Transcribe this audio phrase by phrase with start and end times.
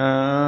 [0.00, 0.39] อ่า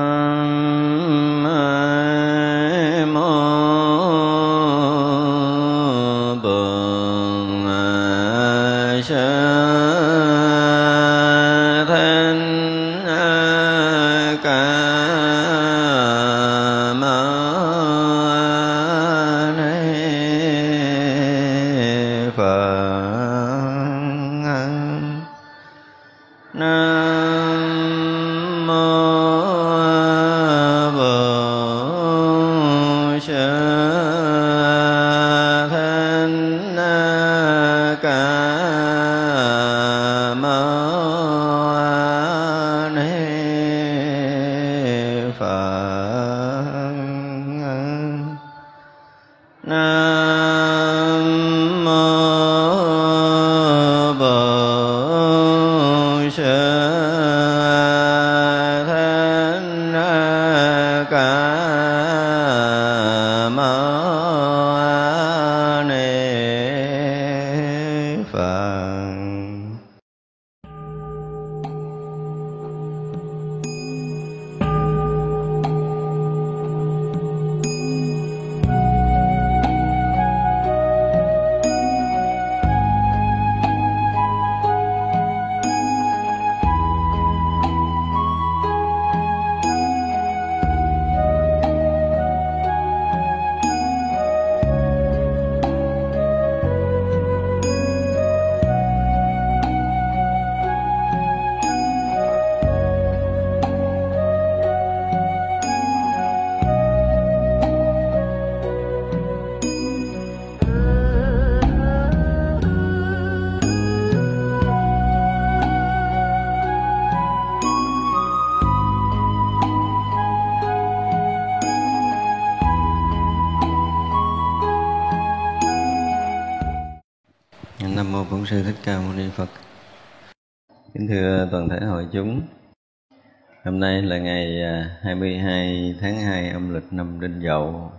[136.53, 137.93] âm lịch năm đinh dậu.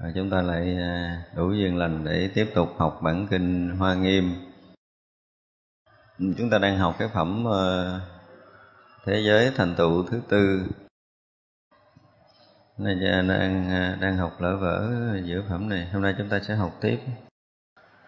[0.00, 3.94] Và chúng ta lại à, đủ duyên lành để tiếp tục học bản kinh hoa
[3.94, 4.34] nghiêm.
[6.18, 8.00] Chúng ta đang học cái phẩm à,
[9.04, 10.62] thế giới thành tựu thứ tư.
[12.78, 12.94] Nay
[13.28, 14.90] đang à, đang học lỡ vỡ
[15.24, 15.88] giữa phẩm này.
[15.92, 16.98] Hôm nay chúng ta sẽ học tiếp.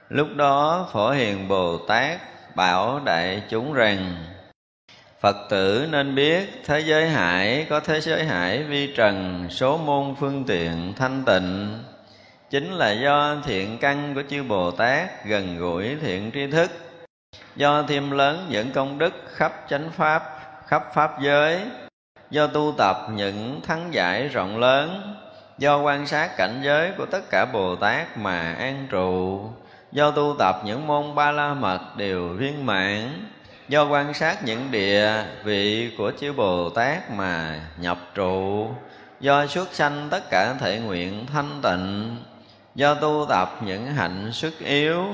[0.09, 2.21] Lúc đó phổ hiền bồ tát
[2.57, 4.25] bảo đại chúng rằng
[5.21, 10.15] phật tử nên biết thế giới hải có thế giới hải vi trần, số môn
[10.21, 11.79] phương tiện thanh tịnh.
[12.51, 16.71] Chính là do thiện căn của chư bồ tát gần gũi thiện tri thức.
[17.57, 20.23] Do thêm lớn những công đức khắp chánh pháp,
[20.67, 21.61] khắp pháp giới.
[22.31, 25.17] Do tu tập những thắng giải rộng lớn.
[25.59, 29.41] Do quan sát cảnh giới của tất cả bồ tát mà an trụ.
[29.93, 33.27] Do tu tập những môn ba la mật đều viên mãn
[33.71, 38.69] do quan sát những địa vị của chư bồ tát mà nhập trụ
[39.21, 42.17] do xuất sanh tất cả thể nguyện thanh tịnh
[42.75, 45.07] do tu tập những hạnh sức yếu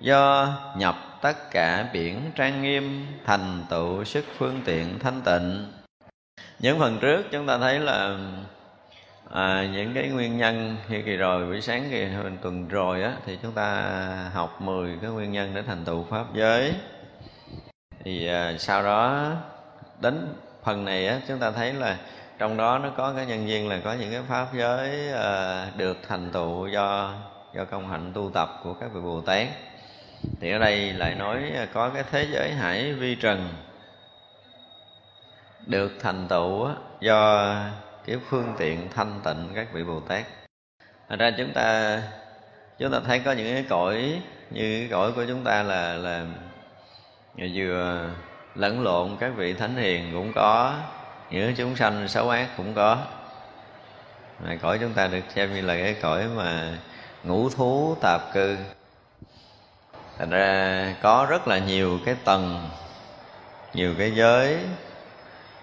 [0.00, 5.66] do nhập tất cả biển trang nghiêm thành tựu sức phương tiện thanh tịnh.
[6.58, 8.18] Những phần trước chúng ta thấy là
[9.30, 12.06] à, những cái nguyên nhân như kỳ rồi buổi sáng kỳ
[12.42, 13.82] tuần rồi á thì chúng ta
[14.34, 16.74] học 10 cái nguyên nhân để thành tựu pháp giới
[18.06, 19.32] thì à, sau đó
[20.00, 21.96] đến phần này á, chúng ta thấy là
[22.38, 25.96] trong đó nó có cái nhân viên là có những cái pháp giới à, được
[26.08, 27.14] thành tựu do
[27.54, 29.48] do công hạnh tu tập của các vị bồ tát.
[30.40, 33.48] Thì ở đây lại nói à, có cái thế giới hải vi trần
[35.66, 36.68] được thành tựu
[37.00, 37.54] do
[38.06, 40.24] cái phương tiện thanh tịnh các vị bồ tát.
[41.08, 42.02] Thành ra chúng ta
[42.78, 46.26] chúng ta thấy có những cái cõi, như cái cõi của chúng ta là là
[47.36, 48.10] vừa
[48.54, 50.74] lẫn lộn các vị thánh hiền cũng có
[51.30, 52.98] những chúng sanh xấu ác cũng có.
[54.44, 56.78] Mà cõi chúng ta được xem như là cái cõi mà
[57.24, 58.56] ngũ thú tạp cư.
[60.18, 62.68] Thành ra có rất là nhiều cái tầng,
[63.74, 64.58] nhiều cái giới,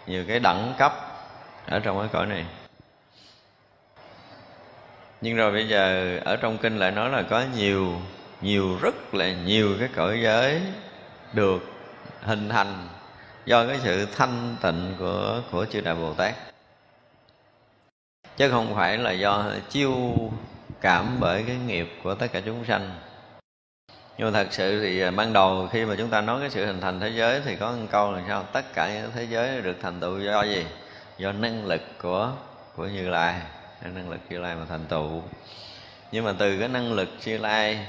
[0.08, 0.94] nhiều cái đẳng cấp
[1.68, 2.46] ở trong cái cõi này.
[5.22, 7.94] Nhưng rồi bây giờ ở trong kinh lại nói là có nhiều
[8.42, 10.62] nhiều, rất là nhiều cái cõi giới
[11.34, 11.64] được
[12.22, 12.88] hình thành
[13.46, 16.36] do cái sự thanh tịnh của của chư đại bồ tát.
[18.38, 20.16] Chứ không phải là do chiêu
[20.82, 22.96] cảm bởi cái nghiệp của tất cả chúng sanh.
[24.18, 26.82] Nhưng mà thật sự thì ban đầu khi mà chúng ta nói cái sự hình
[26.82, 28.44] thành thế giới thì có một câu là sao?
[28.44, 30.66] Tất cả những thế giới được thành tựu do gì?
[31.18, 32.32] Do năng lực của
[32.76, 33.42] của như lai.
[33.82, 35.22] Năng lực như lai mà thành tựu.
[36.12, 37.88] Nhưng mà từ cái năng lực như lai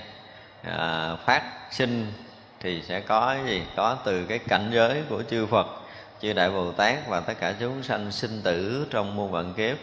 [0.62, 2.12] à, phát sinh
[2.64, 3.62] thì sẽ có cái gì?
[3.76, 5.66] Có từ cái cảnh giới của chư phật,
[6.22, 9.76] chư đại bồ tát và tất cả chúng sanh sinh tử trong muôn vạn kiếp.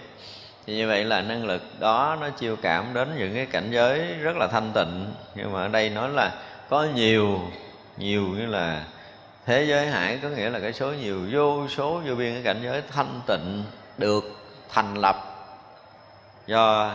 [0.65, 4.13] Thì như vậy là năng lực đó nó chiêu cảm đến những cái cảnh giới
[4.13, 5.13] rất là thanh tịnh.
[5.35, 6.31] Nhưng mà ở đây nói là
[6.69, 7.39] có nhiều
[7.97, 8.83] nhiều như là
[9.45, 12.59] thế giới hải, có nghĩa là cái số nhiều vô số vô biên cái cảnh
[12.63, 13.63] giới thanh tịnh
[13.97, 14.23] được
[14.69, 15.15] thành lập
[16.47, 16.91] do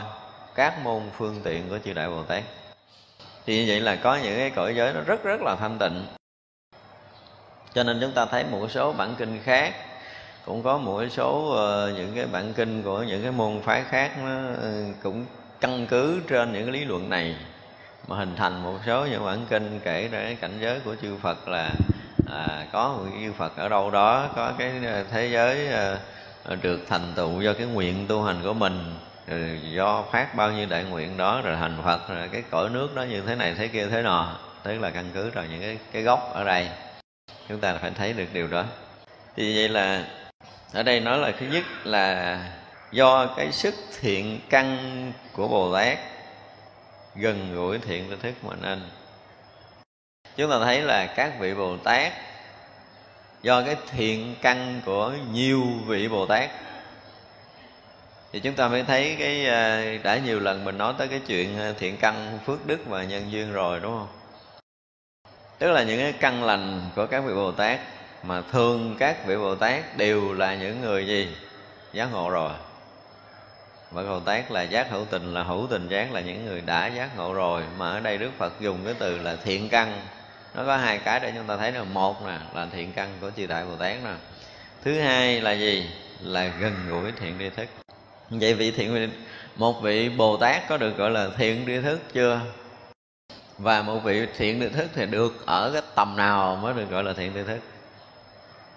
[0.55, 2.43] các môn phương tiện của chư đại bồ tát
[3.47, 6.07] thì như vậy là có những cái cõi giới nó rất rất là thanh tịnh.
[7.75, 9.75] Cho nên chúng ta thấy một số bản kinh khác
[10.45, 14.11] cũng có một số uh, những cái bản kinh của những cái môn phái khác
[14.25, 15.27] nó uh, cũng
[15.61, 17.37] căn cứ trên những cái lý luận này
[18.09, 21.17] mà hình thành một số những bản kinh kể ra cái cảnh giới của chư
[21.17, 21.73] Phật là
[22.31, 25.99] à, có một chư Phật ở đâu đó có cái ờ, thế giới à,
[26.63, 28.95] được thành tựu do cái nguyện tu hành của mình
[29.27, 32.95] rồi do phát bao nhiêu đại nguyện đó, rồi thành Phật, rồi cái cõi nước
[32.95, 34.39] đó như thế này, thế kia, thế nọ.
[34.63, 36.69] Tức là căn cứ rồi những cái cái gốc ở đây.
[37.49, 38.65] Chúng ta phải thấy được điều đó.
[39.37, 40.05] Thì vậy là,
[40.73, 42.39] ở đây nói là thứ nhất là
[42.93, 45.99] do cái sức thiện căn của bồ tát
[47.15, 48.83] gần gũi thiện tri thức mà nên
[50.37, 52.13] chúng ta thấy là các vị bồ tát,
[53.43, 56.51] do cái thiện căn của nhiều vị bồ tát
[58.37, 61.59] thì chúng ta mới thấy cái à, đã nhiều lần mình nói tới cái chuyện
[61.59, 64.09] à, thiện căn phước đức và nhân duyên rồi, đúng không?
[65.59, 67.81] Tức là những cái căn lành của các vị bồ tát
[68.23, 71.37] mà thường các vị bồ tát đều là những người gì?
[71.93, 72.51] Giác ngộ rồi.
[73.91, 76.87] Và bồ tát là giác hữu tình, là hữu tình giác là những người đã
[76.87, 77.63] giác ngộ rồi.
[77.79, 80.01] Mà ở đây đức phật dùng cái từ là thiện căn.
[80.55, 83.31] Nó có hai cái để chúng ta thấy là một nè, là thiện căn của
[83.37, 84.15] chư đại bồ tát nè.
[84.85, 85.91] Thứ hai là gì?
[86.21, 87.86] Là gần gũi thiện tri thức
[88.31, 89.11] vậy vị thiện
[89.57, 92.41] một vị bồ tát có được gọi là thiện tri thức chưa?
[93.59, 97.05] Và một vị thiện tri thức thì được ở cái tầm nào mới được gọi
[97.05, 97.59] là thiện tri thức?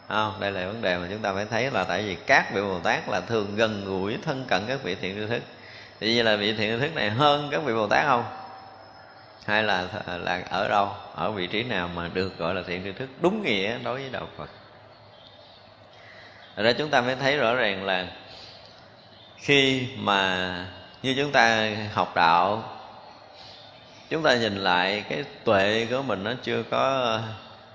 [0.07, 2.61] Không, đây là vấn đề mà chúng ta phải thấy là tại vì các vị
[2.61, 5.43] bồ tát là thường gần gũi thân cận các vị thiện tri thức.
[5.99, 8.23] Thì như là vị thiện tri thức này hơn các vị bồ tát không?
[9.45, 10.89] Hay là là ở đâu?
[11.15, 14.09] Ở vị trí nào mà được gọi là thiện tri thức đúng nghĩa đối với
[14.11, 14.49] đạo phật?
[16.55, 18.07] Rồi đó chúng ta mới thấy rõ ràng là
[19.39, 20.65] khi mà
[21.03, 22.63] như chúng ta học đạo,
[24.09, 27.19] chúng ta nhìn lại cái tuệ của mình nó chưa có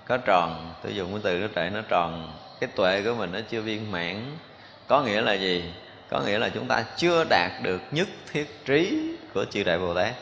[0.06, 0.75] có tròn.
[0.83, 2.33] Tôi dùng cái từ, cái tuệ nó tròn.
[2.61, 4.37] Cái tuệ của mình nó chưa viên mãn.
[4.87, 5.64] Có nghĩa là gì?
[6.11, 8.99] Có nghĩa là chúng ta chưa đạt được nhất thiết trí
[9.35, 10.14] của chư đại bồ tát.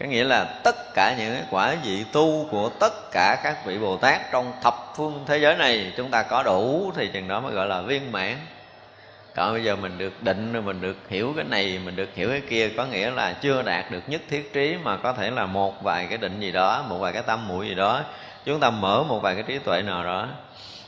[0.00, 3.78] Có nghĩa là tất cả những cái quả vị tu của tất cả các vị
[3.78, 7.40] bồ tát trong thập phương thế giới này, chúng ta có đủ thì chừng đó
[7.40, 8.36] mới gọi là viên mãn
[9.34, 12.28] còn bây giờ mình được định rồi, mình được hiểu cái này, mình được hiểu
[12.28, 15.46] cái kia, có nghĩa là chưa đạt được nhất thiết trí mà có thể là
[15.46, 18.00] một vài cái định gì đó, một vài cái tâm mũi gì đó.
[18.44, 20.28] Chúng ta mở một vài cái trí tuệ nào đó.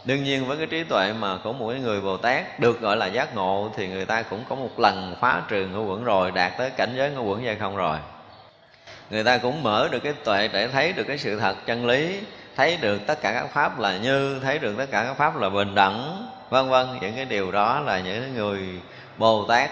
[0.04, 3.06] Đương nhiên với cái trí tuệ mà của mỗi người bồ tát được gọi là
[3.06, 6.52] giác ngộ thì người ta cũng có một lần phá trừ ngũ quẩn rồi, đạt
[6.58, 7.96] tới cảnh giới ngũ quẩn hay không rồi.
[9.11, 12.20] Người ta cũng mở được cái tuệ để thấy được cái sự thật chân lý,
[12.56, 15.49] thấy được tất cả các pháp là như, thấy được tất cả các pháp là
[15.49, 18.80] bình đẳng vân vân những cái điều đó là những người
[19.18, 19.71] bồ tát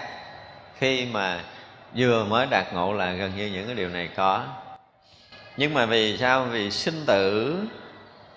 [0.77, 1.43] khi mà
[1.95, 4.45] vừa mới đạt ngộ là gần như những cái điều này có.
[5.57, 6.45] Nhưng mà vì sao?
[6.45, 7.55] Vì sinh tử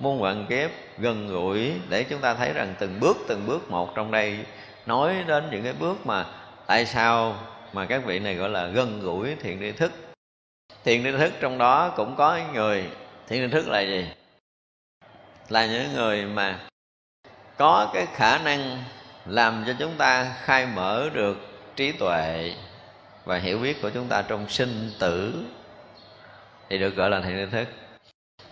[0.01, 3.95] muôn vạn kiếp gần gũi để chúng ta thấy rằng từng bước từng bước một
[3.95, 4.39] trong đây
[4.87, 6.27] nói đến những cái bước mà
[6.67, 7.37] tại sao
[7.73, 9.93] mà các vị này gọi là gần gũi thiện tri thức.
[10.85, 12.85] Thiện tri thức trong đó cũng có người.
[13.29, 14.07] Thiện tri thức là gì?
[15.49, 16.59] Là những người mà
[17.57, 18.85] có cái khả năng
[19.27, 21.37] làm cho chúng ta khai mở được
[21.77, 22.55] trí tuệ
[23.25, 25.45] và hiểu biết của chúng ta trong sinh tử
[26.69, 27.69] thì được gọi là thiện tri thức.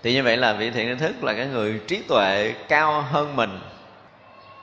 [0.03, 3.37] Thì như vậy là vị thiện tri thức là cái người trí tuệ cao hơn
[3.37, 3.61] mình,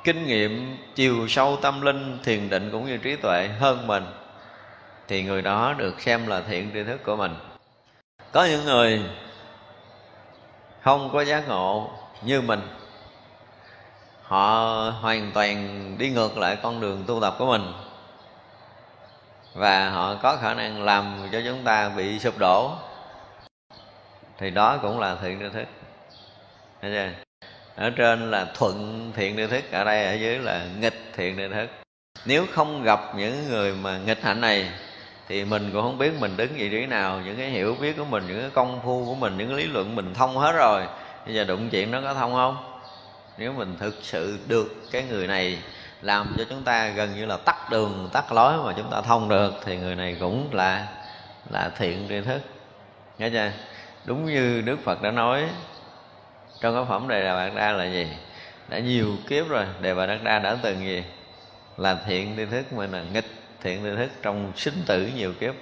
[0.04, 4.06] kinh nghiệm chiều sâu tâm linh thiền định cũng như trí tuệ hơn mình,
[5.08, 7.36] thì người đó được xem là thiện tri thức của mình.
[8.32, 9.02] Có những người
[10.82, 11.92] không có giác ngộ
[12.24, 12.62] như mình
[14.30, 17.74] họ hoàn toàn đi ngược lại con đường tu tập của mình.
[19.54, 22.72] Và họ có khả năng làm cho chúng ta bị sụp đổ.
[24.38, 25.68] Thì đó cũng là thiện tri thức
[26.82, 27.10] Thấy chưa?
[27.76, 31.48] ở trên là thuận thiện tri thức ở đây ở dưới là nghịch thiện tri
[31.54, 31.70] thức
[32.26, 34.70] nếu không gặp những người mà nghịch hạnh này,
[35.28, 38.06] thì mình cũng không biết mình đứng vị trí nào, những cái hiểu biết của
[38.06, 40.84] mình, những cái công phu của mình, những cái lý luận mình thông hết rồi.
[41.26, 42.79] Bây giờ đụng chuyện nó có thông không?
[43.40, 45.58] Nếu mình thực sự được cái người này
[46.02, 49.30] làm cho chúng ta gần như là tắt đường, tắt lối mà chúng ta thông
[49.30, 50.88] được, thì người này cũng là
[51.50, 52.42] là thiện tri thức.
[53.18, 53.52] Nghe chưa?
[54.06, 55.50] Đúng như đức phật đã nói,
[56.62, 58.08] trong cái phẩm đề đà bạc đa là gì?
[58.68, 61.04] Đã nhiều kiếp rồi, đề bà đắc đa đã từng gì?
[61.78, 63.28] Là thiện tri thức, mà là nghịch
[63.62, 65.54] thiện tri thức trong sinh tử nhiều kiếp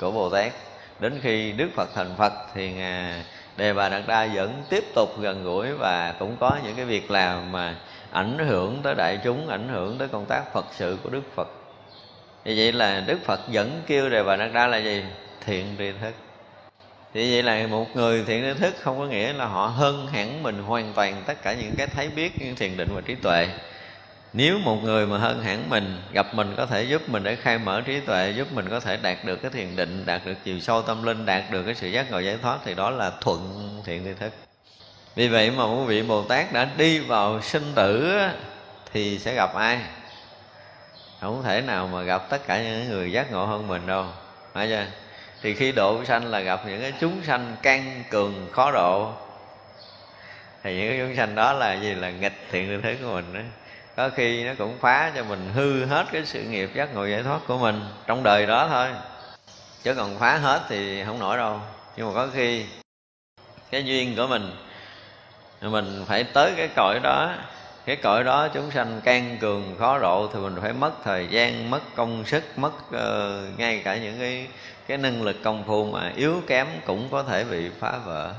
[0.00, 0.52] của bồ tát.
[1.00, 3.24] Đến khi đức phật thành phật thì ngài
[3.56, 7.10] đề bà đạt đa vẫn tiếp tục gần gũi và cũng có những cái việc
[7.10, 7.76] làm mà
[8.10, 11.48] ảnh hưởng tới đại chúng, ảnh hưởng tới công tác phật sự của đức phật.
[12.44, 15.04] Vì vậy là đức phật vẫn kêu đề bà đạt đa là gì?
[15.46, 16.14] Thiện tri thức.
[17.14, 20.42] Thì vậy là một người thiện tri thức không có nghĩa là họ hơn hẳn
[20.42, 23.48] mình hoàn toàn tất cả những cái thấy biết, những thiền định và trí tuệ
[24.36, 27.58] nếu một người mà hơn hẳn mình, gặp mình có thể giúp mình để khai
[27.58, 30.60] mở trí tuệ, giúp mình có thể đạt được cái thiền định, đạt được chiều
[30.60, 33.70] sâu tâm linh, đạt được cái sự giác ngộ giải thoát thì đó là thuận
[33.86, 34.32] thiện tri thức.
[35.14, 38.18] Vì vậy mà một vị bồ tát đã đi vào sinh tử
[38.92, 39.78] thì sẽ gặp ai?
[41.20, 44.06] Không thể nào mà gặp tất cả những người giác ngộ hơn mình đâu.
[44.52, 44.84] Phải chưa?
[45.42, 49.12] Thì khi độ sanh là gặp những cái chúng sanh căng cường khó độ.
[50.62, 51.94] Thì những cái chúng sanh đó là gì?
[51.94, 53.40] Là nghịch thiện tri thức của mình đó
[53.96, 57.22] có khi nó cũng phá cho mình hư hết cái sự nghiệp giác ngộ giải
[57.22, 58.88] thoát của mình trong đời đó thôi.
[59.82, 61.60] Chứ còn phá hết thì không nổi đâu.
[61.96, 62.64] Nhưng mà có khi
[63.70, 64.50] cái duyên của mình
[65.60, 67.34] mình phải tới cái cõi đó
[67.84, 71.70] cái cõi đó chúng sanh can cường khó độ thì mình phải mất thời gian
[71.70, 74.46] mất công sức mất uh, ngay cả những cái
[74.86, 78.32] cái năng lực công phu mà yếu kém cũng có thể bị phá vỡ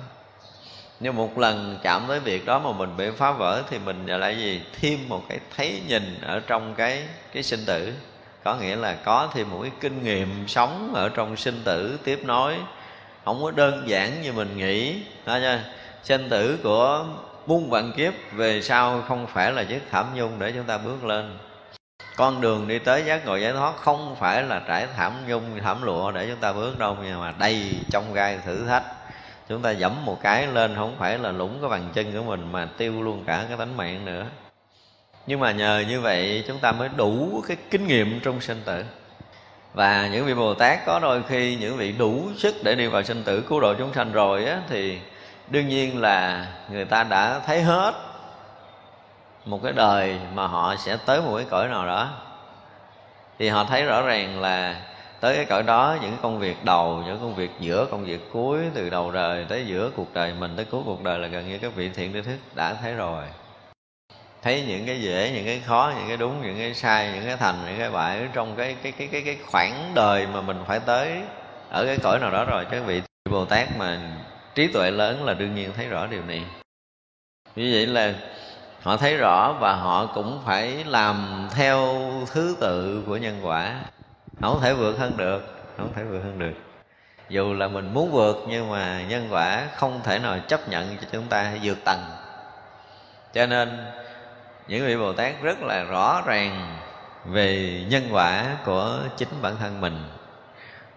[1.00, 4.38] nhưng một lần chạm tới việc đó mà mình bị phá vỡ thì mình lại
[4.38, 4.62] gì?
[4.82, 7.04] Thêm một cái thấy nhìn ở trong cái
[7.34, 7.94] cái sinh tử.
[8.44, 12.20] Có nghĩa là có thêm một cái kinh nghiệm sống ở trong sinh tử tiếp
[12.26, 12.56] nối.
[13.26, 14.96] Không có đơn giản như mình nghĩ.
[15.26, 15.64] Đó nha.
[16.04, 17.06] Sinh tử của
[17.46, 21.04] muôn vạn kiếp về sau không phải là chiếc thảm nhung để chúng ta bước
[21.04, 21.38] lên.
[22.16, 25.84] Con đường đi tới giác ngộ giải thoát không phải là trải thảm nhung, thảm
[25.84, 28.84] lụa để chúng ta bước đâu nhưng mà đầy trong gai thử thách
[29.50, 32.52] chúng ta dẫm một cái lên, không phải là lũng cái bàn chân của mình
[32.52, 34.26] mà tiêu luôn cả cái tánh mạng nữa.
[35.28, 38.84] Nhưng mà nhờ như vậy, chúng ta mới đủ cái kinh nghiệm trong sinh tử.
[39.74, 43.04] Và những vị bồ tát có đôi khi, những vị đủ sức để đi vào
[43.04, 45.00] sinh tử cứu độ chúng sanh rồi á, thì
[45.48, 47.94] đương nhiên là người ta đã thấy hết
[49.46, 52.10] một cái đời mà họ sẽ tới một cái cõi nào đó.
[53.40, 54.76] Thì họ thấy rõ ràng là
[55.20, 58.60] tới cái cõi đó, những công việc đầu, những công việc giữa, công việc cuối,
[58.74, 61.58] từ đầu đời tới giữa cuộc đời mình tới cuối cuộc đời là gần như
[61.58, 63.24] các vị thiện tri thức đã thấy rồi.
[64.42, 67.38] Thấy những cái dễ, những cái khó, những cái đúng, những cái sai, những cái
[67.38, 70.80] thành, những cái bại trong cái cái cái cái cái khoảng đời mà mình phải
[70.80, 71.22] tới,
[71.70, 73.02] ở cái cõi nào đó rồi, các vị
[73.32, 74.00] bồ tát mà
[74.56, 76.44] trí tuệ lớn là đương nhiên thấy rõ điều này.
[77.56, 78.14] Như vậy là
[78.82, 82.02] họ thấy rõ và họ cũng phải làm theo
[82.32, 83.82] thứ tự của nhân quả
[84.42, 86.54] không thể vượt hơn được, không thể vượt hơn được.
[87.30, 91.08] Dù là mình muốn vượt, nhưng mà nhân quả không thể nào chấp nhận cho
[91.12, 92.00] chúng ta vượt tầng.
[93.34, 93.86] Cho nên,
[94.68, 96.78] những vị bồ tát rất là rõ ràng
[97.26, 100.04] về nhân quả của chính bản thân mình.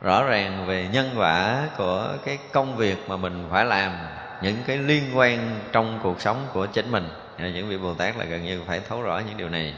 [0.00, 3.92] Rõ ràng về nhân quả của cái công việc mà mình phải làm,
[4.42, 7.08] những cái liên quan trong cuộc sống của chính mình.
[7.38, 9.74] Những vị bồ tát là gần như phải thấu rõ những điều này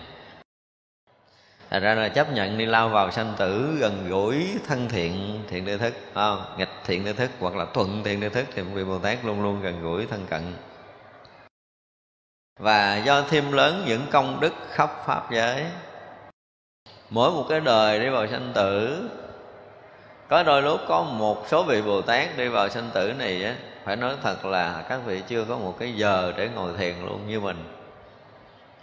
[1.70, 5.64] thành ra là chấp nhận đi lao vào sanh tử gần gũi, thân thiện thiện
[5.64, 6.44] địa thức không?
[6.56, 9.42] nghịch thiện địa thức hoặc là thuận thiện địa thức thì vị Bồ Tát luôn
[9.42, 10.42] luôn gần gũi, thân cận.
[12.58, 15.64] Và do thêm lớn những công đức khắp pháp giới.
[17.10, 19.08] Mỗi một cái đời đi vào sanh tử,
[20.28, 23.54] có đôi lúc có một số vị bồ tát đi vào sanh tử này á,
[23.84, 27.28] phải nói thật là các vị chưa có một cái giờ để ngồi thiền luôn
[27.28, 27.64] như mình.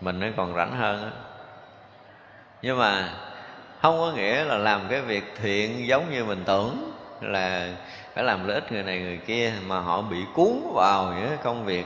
[0.01, 1.26] Mình nó còn rảnh hơn á
[2.61, 3.09] nhưng mà
[3.81, 6.91] không có nghĩa là làm cái việc thiện giống như mình tưởng,
[7.21, 7.69] là
[8.15, 11.37] phải làm lợi ích người này người kia, mà họ bị cuốn vào những cái
[11.43, 11.85] công việc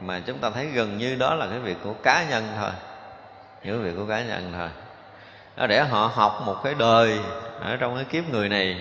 [0.00, 2.70] mà chúng ta thấy gần như đó là cái việc của cá nhân thôi.
[3.64, 4.68] Những việc của cá nhân thôi.
[5.56, 7.20] Đó, để họ học một cái đời
[7.60, 8.80] ở trong cái kiếp người này,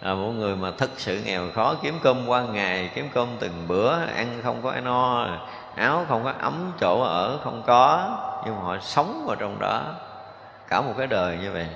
[0.00, 3.64] là một người mà thực sự nghèo khó, kiếm cơm qua ngày, kiếm cơm từng
[3.68, 5.28] bữa, ăn không có no,
[5.76, 9.82] áo không có ấm, chỗ ở không có, nhưng mà họ sống vào trong đó
[10.72, 11.66] cả một cái đời như vậy.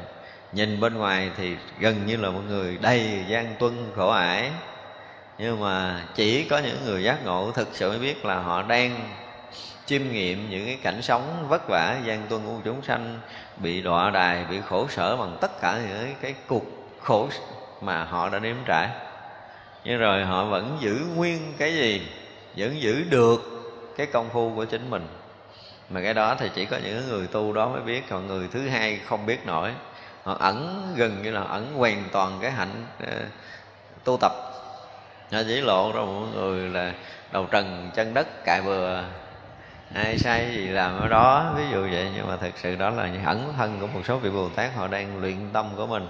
[0.52, 4.50] Nhìn bên ngoài thì gần như là một người đầy gian tuân khổ ải.
[5.38, 9.10] Nhưng mà chỉ có những người giác ngộ thực sự mới biết là họ đang
[9.86, 13.20] chiêm nghiệm những cái cảnh sống vất vả, gian tuân của chúng sanh,
[13.56, 16.64] bị đọa đài, bị khổ sở bằng tất cả những cái cuộc
[17.02, 17.28] khổ
[17.80, 18.88] mà họ đã nếm trải.
[19.84, 22.08] Nhưng rồi họ vẫn giữ nguyên cái gì?
[22.56, 23.40] Vẫn giữ được
[23.96, 25.06] cái công phu của chính mình
[25.90, 28.08] mà cái đó thì chỉ có những người tu đó mới biết.
[28.08, 29.70] Còn người thứ hai không biết nổi.
[30.22, 33.12] Họ ẩn gần như là ẩn hoàn toàn cái hạnh ờ,
[34.04, 34.32] tu tập.
[35.30, 36.92] Nó chỉ lộ ra mọi người là
[37.32, 39.02] đầu trần chân đất, cài bừa.
[39.94, 42.10] Ai sai gì làm ở đó, ví dụ vậy.
[42.16, 44.74] Nhưng mà thực sự đó là những ẩn thân của một số vị bồ tát,
[44.74, 46.08] họ đang luyện tâm của mình.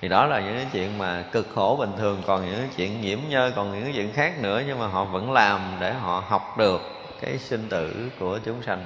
[0.00, 2.22] Thì đó là những cái chuyện mà cực khổ bình thường.
[2.26, 4.62] Còn những cái chuyện nhiễm nhơ, còn những cái chuyện khác nữa.
[4.66, 6.80] Nhưng mà họ vẫn làm để họ học được
[7.20, 8.84] cái sinh tử của chúng sanh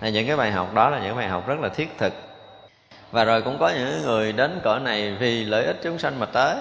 [0.00, 2.12] là những cái bài học đó là những bài học rất là thiết thực.
[3.10, 6.26] Và rồi cũng có những người đến cõi này vì lợi ích chúng sanh mà
[6.26, 6.56] tới.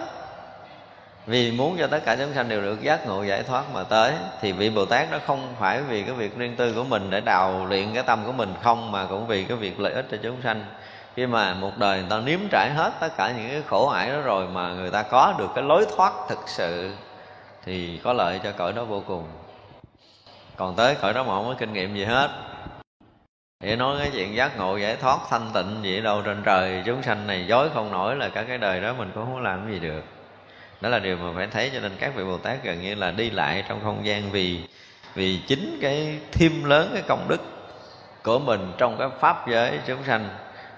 [1.26, 4.14] Vì muốn cho tất cả chúng sanh đều được giác ngộ, giải thoát mà tới,
[4.42, 7.22] thì vị bồ tát nó không phải vì cái việc riêng tư của mình để
[7.22, 10.18] đào luyện cái tâm của mình, không, mà cũng vì cái việc lợi ích cho
[10.24, 10.66] chúng sanh.
[11.16, 14.10] Khi mà một đời người ta nếm trải hết tất cả những cái khổ ải
[14.10, 16.92] đó rồi mà người ta có được cái lối thoát thực sự,
[17.66, 19.24] thì có lợi cho cõi đó vô cùng.
[20.56, 22.30] Còn tới cõi đó mà không có kinh nghiệm gì hết
[23.60, 27.04] để nói cái chuyện giác ngộ giải thoát thanh tịnh gì đâu, trên trời chúng
[27.04, 29.80] sanh này dối không nổi là cả cái đời đó mình cũng không làm gì
[29.80, 30.04] được.
[30.82, 33.12] Đó là điều mà phải thấy cho nên các vị bồ tát gần như là
[33.12, 34.60] đi lại trong không gian vì
[35.16, 37.42] vì chính cái thêm lớn, cái công đức
[38.24, 40.30] của mình trong cái pháp giới chúng sanh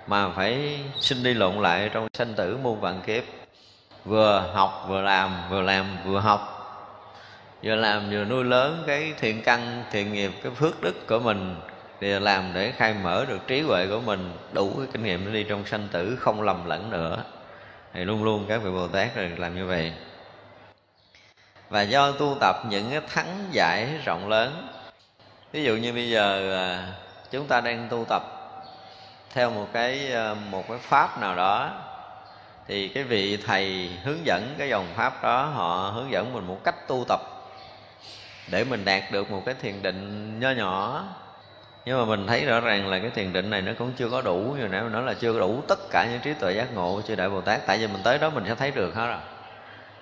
[0.07, 3.23] mà phải sinh đi lộn lại trong sanh tử muôn vạn kiếp.
[4.05, 6.55] Vừa học vừa làm vừa làm vừa học,
[7.63, 11.55] vừa làm vừa nuôi lớn cái thiện căn, thiện nghiệp, cái phước đức của mình
[12.01, 15.31] thì làm để khai mở được trí huệ của mình, đủ cái kinh nghiệm để
[15.31, 17.23] đi trong sanh tử, không lầm lẫn nữa.
[17.93, 19.93] Thì luôn luôn các vị bồ tát rồi làm như vậy.
[21.69, 24.67] Và do tu tập những cái thắng giải rộng lớn.
[25.51, 26.93] Ví dụ như bây giờ à,
[27.31, 28.23] chúng ta đang tu tập
[29.33, 31.71] theo một cái à, một cái pháp nào đó,
[32.67, 36.63] thì cái vị thầy hướng dẫn cái dòng pháp đó, họ hướng dẫn mình một
[36.63, 37.19] cách tu tập
[38.47, 41.03] để mình đạt được một cái thiền định nho nhỏ
[41.85, 44.21] nhưng mà mình thấy rõ ràng là cái thiền định này nó cũng chưa có
[44.21, 46.73] đủ như nãy mình nói là chưa có đủ tất cả những trí tuệ giác
[46.73, 47.65] ngộ của chư đại bồ tát.
[47.65, 49.17] Tại vì mình tới đó mình sẽ thấy được hết rồi.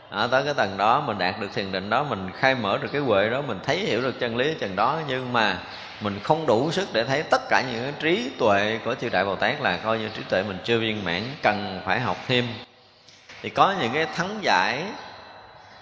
[0.10, 2.90] À, tới cái tầng đó mình đạt được thiền định đó mình khai mở được
[2.92, 5.00] cái huệ đó mình thấy hiểu được chân lý chừng đó.
[5.08, 5.58] Nhưng mà
[6.02, 9.36] mình không đủ sức để thấy tất cả những trí tuệ của chư đại bồ
[9.36, 12.48] tát là coi như trí tuệ mình chưa viên mãn cần phải học thêm.
[13.42, 14.84] Thì có những cái thắng giải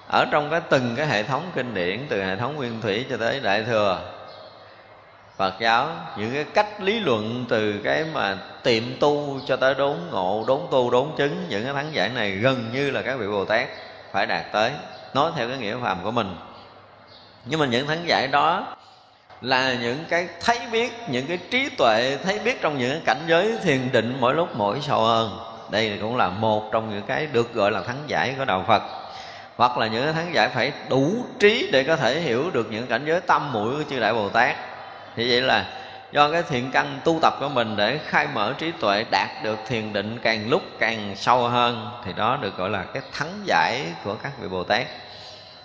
[0.07, 3.17] ở trong cái từng cái hệ thống kinh điển từ hệ thống nguyên thủy cho
[3.17, 4.14] tới đại thừa.
[5.37, 9.97] Phật giáo, những cái cách lý luận từ cái mà tiệm tu cho tới đốn
[10.11, 13.27] ngộ, đốn tu, đốn chứng, những cái thắng giải này gần như là các vị
[13.27, 13.67] Bồ Tát
[14.11, 14.71] phải đạt tới,
[15.13, 16.35] nói theo cái nghĩa phàm của mình.
[17.45, 18.75] Nhưng mà những thắng giải đó
[19.41, 23.23] là những cái thấy biết, những cái trí tuệ thấy biết trong những cái cảnh
[23.27, 25.39] giới thiền định mỗi lúc mỗi sâu hơn.
[25.69, 28.81] Đây cũng là một trong những cái được gọi là thắng giải của đạo Phật.
[29.55, 32.87] Hoặc là những cái thắng giải phải đủ trí để có thể hiểu được những
[32.87, 34.55] cảnh giới tâm mũi của chư đại Bồ Tát
[35.15, 35.65] thì vậy là
[36.11, 39.59] do cái thiện căn tu tập của mình để khai mở trí tuệ đạt được
[39.67, 43.85] thiền định càng lúc càng sâu hơn, thì đó được gọi là cái thắng giải
[44.03, 44.87] của các vị bồ tát.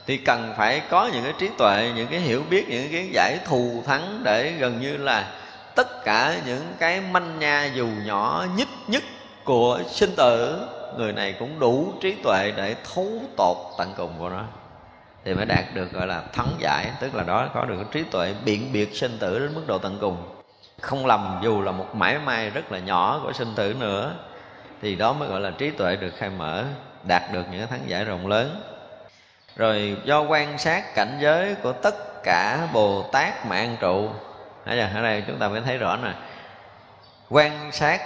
[0.06, 3.38] Thì cần phải có những cái trí tuệ, những cái hiểu biết, những cái giải
[3.44, 5.26] thù thắng để gần như là
[5.74, 9.02] tất cả những cái manh nha dù nhỏ nhất nhất
[9.44, 10.60] của sinh tử,
[10.96, 14.42] người này cũng đủ trí tuệ để thấu tột tận cùng của nó
[15.24, 16.90] thì mới đạt được, gọi là, thắng giải.
[17.00, 19.78] Tức là đó, có được cái trí tuệ biện biệt sinh tử đến mức độ
[19.78, 20.16] tận cùng.
[20.80, 24.14] Không lầm, dù là một mãi may rất là nhỏ của sinh tử nữa,
[24.82, 26.64] thì đó mới gọi là trí tuệ được khai mở,
[27.02, 28.62] đạt được những thắng giải rộng lớn.
[29.56, 34.10] Rồi, do quan sát cảnh giới của tất cả bồ tát mạng trụ.
[34.64, 36.12] Ở đây chúng ta mới thấy rõ nè.
[37.28, 38.00] Quan sát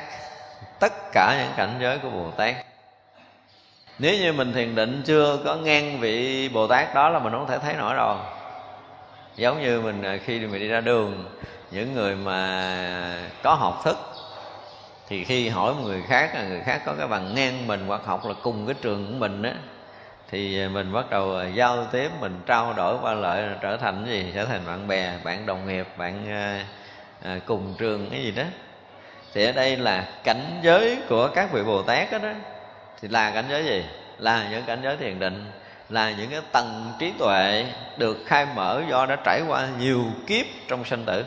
[0.81, 2.55] tất cả những cảnh giới của bồ tát
[3.99, 7.47] nếu như mình thiền định chưa có ngang vị bồ tát đó là mình không
[7.47, 8.17] thể thấy nổi rồi.
[9.37, 11.25] Giống như mình à, khi mình đi ra đường
[11.71, 13.97] những người mà có học thức
[15.09, 18.01] thì khi hỏi một người khác là người khác có cái bằng ngang mình hoặc
[18.05, 19.53] học là cùng cái trường của mình á
[20.31, 24.33] thì mình bắt đầu à, giao tiếp mình trao đổi qua lợi trở thành gì?
[24.35, 26.67] Trở thành bạn bè bạn đồng nghiệp bạn à,
[27.23, 28.43] à, cùng trường cái gì đó.
[29.35, 32.33] Thì ở đây là cảnh giới của các vị bồ tát đó, đó
[33.05, 33.85] thì là cảnh giới gì?
[34.19, 35.45] Là những cảnh giới thiền định,
[35.89, 40.47] là những cái tầng trí tuệ được khai mở do đã trải qua nhiều kiếp
[40.69, 41.25] trong sinh tử.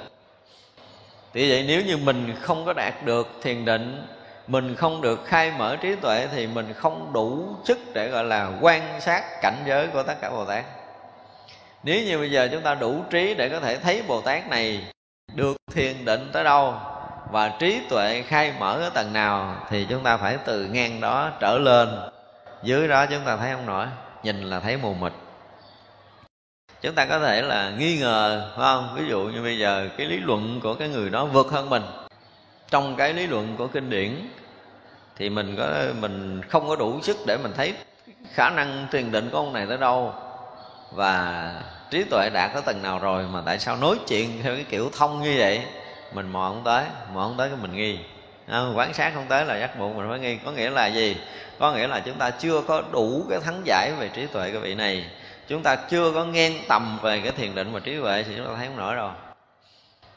[1.33, 4.07] Thì vậy nếu như mình không có đạt được thiền định,
[4.47, 8.51] mình không được khai mở trí tuệ thì mình không đủ sức để, gọi là,
[8.61, 10.65] quan sát cảnh giới của tất cả bồ tát.
[11.83, 14.83] Nếu như bây giờ chúng ta đủ trí để có thể thấy bồ tát này
[15.33, 16.73] được thiền định tới đâu
[17.31, 21.31] và trí tuệ khai mở ở tầng nào thì chúng ta phải từ ngang đó
[21.39, 21.89] trở lên.
[22.63, 23.85] Dưới đó chúng ta thấy không nổi,
[24.23, 25.11] nhìn là thấy mù mịt.
[26.81, 28.95] Chúng ta có thể là nghi ngờ, phải không?
[28.95, 31.83] Ví dụ như bây giờ cái lý luận của cái người đó vượt hơn mình.
[32.69, 34.29] Trong cái lý luận của kinh điển
[35.15, 37.73] thì mình có, mình không có đủ sức để mình thấy
[38.33, 40.13] khả năng thiền định của ông này tới đâu.
[40.91, 41.53] Và
[41.91, 44.91] trí tuệ đã có tầng nào rồi mà tại sao nói chuyện theo cái kiểu
[44.97, 45.61] thông như vậy?
[46.13, 47.99] Mình mò không tới mò không tới cái mình nghi.
[48.47, 50.37] À, quán sát không tới là giác buộc mình phải nghi.
[50.45, 51.17] Có nghĩa là gì?
[51.59, 54.61] Có nghĩa là chúng ta chưa có đủ cái thắng giải về trí tuệ cái
[54.61, 55.05] vị này.
[55.47, 58.45] Chúng ta chưa có ngang tầm về cái thiền định và trí tuệ thì chúng
[58.45, 59.11] ta thấy không nổi rồi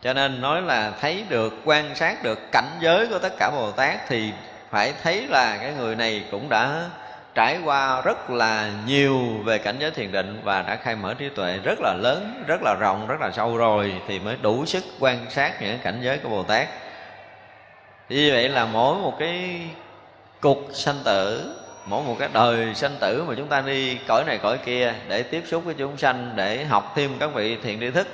[0.03, 3.71] cho nên nói là thấy được quan sát được cảnh giới của tất cả bồ
[3.71, 4.33] tát thì
[4.71, 6.89] phải thấy là cái người này cũng đã
[7.35, 11.29] trải qua rất là nhiều về cảnh giới thiền định và đã khai mở trí
[11.29, 14.85] tuệ rất là lớn, rất là rộng, rất là sâu rồi thì mới đủ sức
[14.99, 16.69] quan sát những cảnh giới của bồ tát.
[18.09, 19.61] Như vậy là mỗi một cái
[20.41, 21.55] cục sanh tử,
[21.87, 25.23] mỗi một cái đời sanh tử mà chúng ta đi cõi này cõi kia để
[25.23, 28.09] tiếp xúc với chúng sanh, để học thêm các vị thiền tri thức,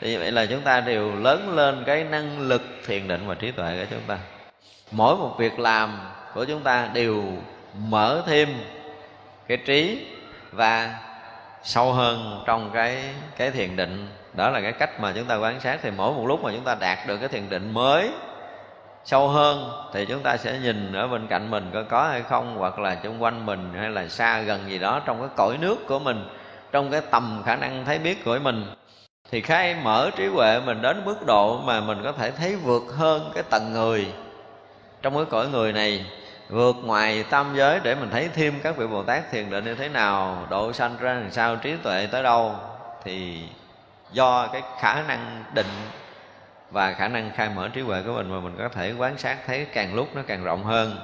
[0.00, 3.34] thì như vậy là chúng ta đều lớn lên cái năng lực thiền định và
[3.34, 4.18] trí tuệ của chúng ta.
[4.90, 6.00] Mỗi một việc làm
[6.34, 7.24] của chúng ta đều
[7.74, 8.48] mở thêm
[9.48, 10.06] cái trí
[10.52, 10.98] và
[11.62, 13.04] sâu hơn trong cái
[13.36, 14.08] cái thiền định.
[14.34, 15.78] Đó là cái cách mà chúng ta quan sát.
[15.82, 18.10] Thì mỗi một lúc mà chúng ta đạt được cái thiền định mới,
[19.04, 22.56] sâu hơn, thì chúng ta sẽ nhìn ở bên cạnh mình có có hay không,
[22.56, 25.86] hoặc là xung quanh mình, hay là xa gần gì đó trong cái cõi nước
[25.86, 26.28] của mình,
[26.72, 28.64] trong cái tầm khả năng thấy biết của mình.
[29.30, 32.82] Thì khai mở trí huệ mình đến mức độ mà mình có thể thấy vượt
[32.96, 34.06] hơn cái tầng người
[35.02, 36.06] trong cái cõi người này
[36.50, 39.74] vượt ngoài tam giới để mình thấy thêm các vị bồ tát thiền định như
[39.74, 42.54] thế nào, độ sanh ra làm sao, trí tuệ tới đâu,
[43.04, 43.44] thì
[44.12, 45.66] do cái khả năng định
[46.70, 49.36] và khả năng khai mở trí huệ của mình mà mình có thể quán sát
[49.46, 50.98] thấy càng lúc nó càng rộng hơn.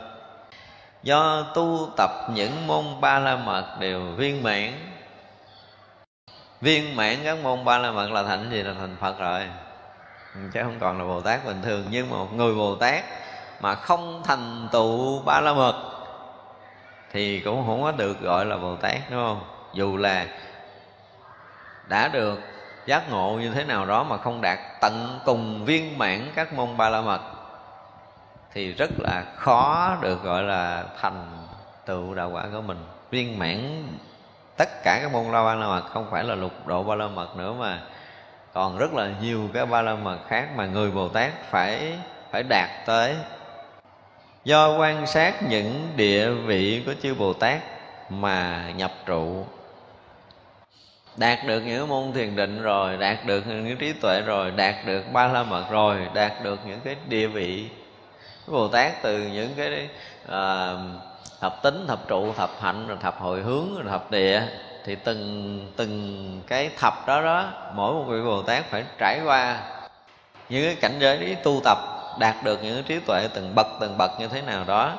[1.02, 4.72] Do tu tập những môn ba la mật đều viên mãn.
[6.60, 8.62] Viên mãn các môn ba la mật là thành gì?
[8.62, 9.42] Là thành phật rồi.
[10.54, 13.04] Chứ không còn là bồ tát bình thường, nhưng mà một người bồ tát
[13.60, 15.74] mà không thành tựu ba la mật
[17.12, 19.40] thì cũng không có được gọi là bồ tát, đúng không?
[19.72, 20.26] Dù là
[21.88, 22.40] đã được
[22.86, 26.76] giác ngộ như thế nào đó mà không đạt tận cùng viên mãn các môn
[26.76, 27.20] ba la mật
[28.52, 31.46] thì rất là khó được gọi là thành
[31.86, 32.84] tựu đạo quả của mình.
[33.10, 33.88] Viên mãn
[34.56, 37.06] tất cả các môn la ba la mật không phải là lục độ ba la
[37.06, 37.80] mật nữa mà
[38.52, 41.98] còn rất là nhiều cái ba la mật khác mà người bồ tát phải
[42.30, 43.16] phải đạt tới
[44.46, 47.60] do quan sát những địa vị của chư bồ tát
[48.10, 49.46] mà nhập trụ.
[51.16, 55.12] Đạt được những môn thiền định rồi đạt được những trí tuệ rồi đạt được
[55.12, 57.68] ba la mật rồi đạt được những cái địa vị.
[58.46, 59.88] Bồ tát từ những cái
[60.28, 60.72] à,
[61.40, 64.42] thập tính thập trụ thập hạnh rồi thập hồi hướng rồi thập địa
[64.84, 69.60] thì từng từng cái thập đó đó mỗi một vị bồ tát phải trải qua
[70.48, 74.10] những cái cảnh giới tu tập đạt được những trí tuệ từng bậc từng bậc
[74.20, 74.92] như thế nào đó,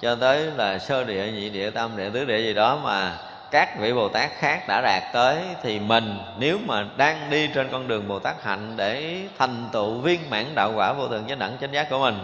[0.00, 3.18] cho tới là sơ địa, nhị địa, tam địa, tứ địa gì đó mà
[3.50, 7.68] các vị bồ tát khác đã đạt tới, thì mình nếu mà đang đi trên
[7.72, 11.38] con đường bồ tát hạnh để thành tựu viên mãn đạo quả vô thường chánh
[11.38, 12.18] đẳng chánh giác của mình,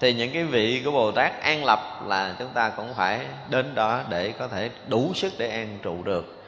[0.00, 3.74] thì những cái vị của bồ tát an lập là chúng ta cũng phải đến
[3.74, 6.44] đó để có thể đủ sức để an trụ được.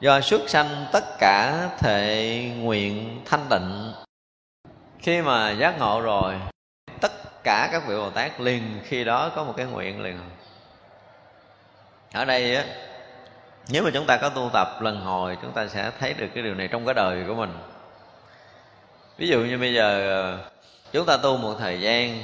[0.00, 3.92] Do xuất sanh tất cả thể nguyện thanh tịnh
[5.06, 6.34] khi mà giác ngộ rồi,
[7.00, 7.12] tất
[7.44, 10.18] cả các vị bồ tát liền khi đó có một cái nguyện liền.
[12.12, 12.64] Ở đây á,
[13.68, 16.42] nếu mà chúng ta có tu tập lần hồi, chúng ta sẽ thấy được cái
[16.42, 17.58] điều này trong cái đời của mình.
[19.16, 20.38] Ví dụ như bây giờ,
[20.92, 22.22] chúng ta tu một thời gian,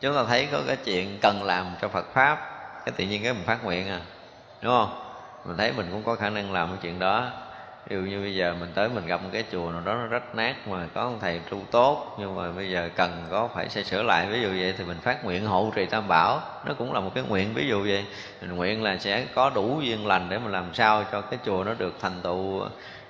[0.00, 2.36] chúng ta thấy có cái chuyện cần làm cho phật pháp,
[2.84, 4.00] cái tự nhiên cái mình phát nguyện à
[4.62, 5.02] đúng không?
[5.44, 7.30] Mình thấy mình cũng có khả năng làm cái chuyện đó
[7.90, 10.06] ví dụ như bây giờ mình tới mình gặp một cái chùa nào đó nó
[10.06, 13.68] rất nát mà có một thầy tu tốt nhưng mà bây giờ cần có phải
[13.68, 16.40] xây sửa lại ví dụ vậy thì mình phát nguyện hộ trì tam bảo.
[16.66, 18.04] Nó cũng là một cái nguyện ví dụ vậy
[18.40, 21.64] mình nguyện là sẽ có đủ duyên lành để mà làm sao cho cái chùa
[21.64, 22.62] nó được thành tựu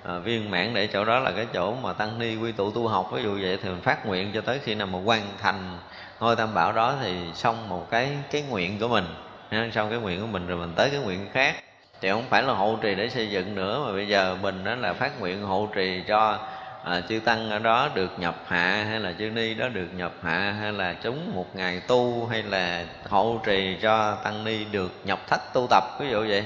[0.03, 2.87] à, viên mãn để chỗ đó là cái chỗ mà tăng ni quy tụ tu
[2.87, 3.09] học.
[3.13, 5.77] Ví dụ vậy thì mình phát nguyện cho tới khi nào mà hoàn thành
[6.19, 9.05] ngôi tam bảo đó thì xong một cái cái nguyện của mình
[9.51, 11.55] xong cái nguyện của mình rồi mình tới cái nguyện khác
[12.01, 14.75] thì không phải là hộ trì để xây dựng nữa mà bây giờ mình đó
[14.75, 16.39] là phát nguyện hộ trì cho
[16.83, 20.13] à, chư tăng ở đó được nhập hạ hay là chư ni đó được nhập
[20.21, 24.91] hạ hay là chúng một ngày tu hay là hộ trì cho tăng ni được
[25.03, 26.45] nhập thất tu tập ví dụ vậy.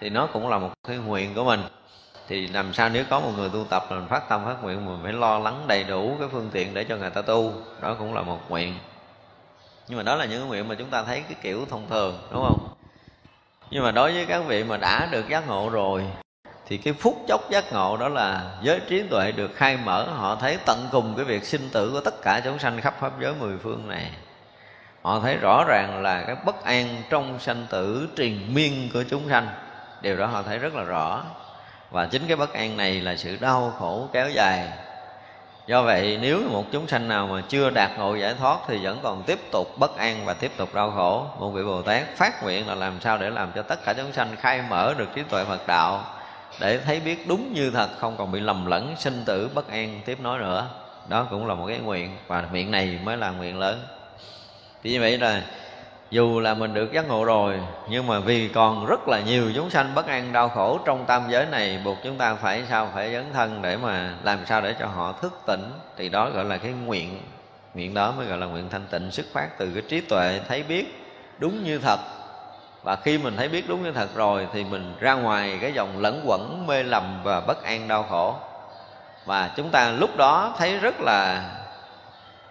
[0.00, 1.60] Thì nó cũng là một cái nguyện của mình.
[2.28, 4.98] Thì làm sao nếu có một người tu tập mình phát tâm phát nguyện mình
[5.02, 7.52] phải lo lắng đầy đủ cái phương tiện để cho người ta tu.
[7.82, 8.74] Đó cũng là một nguyện.
[9.88, 12.42] Nhưng mà đó là những nguyện mà chúng ta thấy cái kiểu thông thường đúng
[12.42, 12.79] không?
[13.70, 16.04] Nhưng mà đối với các vị mà đã được giác ngộ rồi,
[16.66, 20.04] thì cái phút chốc giác ngộ đó là giới trí tuệ được khai mở.
[20.04, 23.12] Họ thấy tận cùng cái việc sinh tử của tất cả chúng sanh khắp pháp
[23.20, 24.10] giới mười phương này.
[25.02, 29.28] Họ thấy rõ ràng là cái bất an trong sanh tử triền miên của chúng
[29.30, 29.48] sanh.
[30.02, 31.24] Điều đó họ thấy rất là rõ.
[31.90, 34.68] Và chính cái bất an này là sự đau khổ kéo dài
[35.70, 38.98] do vậy, nếu một chúng sanh nào mà chưa đạt ngộ giải thoát thì vẫn
[39.02, 41.26] còn tiếp tục bất an và tiếp tục đau khổ.
[41.38, 44.12] Một vị bồ tát phát nguyện là làm sao để làm cho tất cả chúng
[44.12, 46.04] sanh khai mở được trí tuệ phật đạo,
[46.60, 50.00] để thấy biết đúng như thật, không còn bị lầm lẫn, sinh tử, bất an,
[50.04, 50.68] tiếp nói nữa.
[51.08, 53.80] Đó cũng là một cái nguyện, và nguyện này mới là nguyện lớn.
[54.82, 55.42] Thì như vậy là
[56.10, 59.70] dù là mình được giác ngộ rồi, nhưng mà vì còn rất là nhiều chúng
[59.70, 63.12] sanh bất an, đau khổ trong tam giới này, buộc chúng ta phải sao, phải
[63.12, 65.72] dấn thân để mà làm sao để cho họ thức tỉnh.
[65.96, 67.20] Thì đó gọi là cái nguyện.
[67.74, 70.62] Nguyện đó mới gọi là nguyện thanh tịnh xuất phát từ cái trí tuệ thấy
[70.62, 71.04] biết
[71.38, 72.00] đúng như thật.
[72.82, 76.00] Và khi mình thấy biết đúng như thật rồi, thì mình ra ngoài cái dòng
[76.00, 78.34] lẫn quẩn, mê lầm và bất an, đau khổ.
[79.26, 81.50] Và chúng ta lúc đó thấy rất là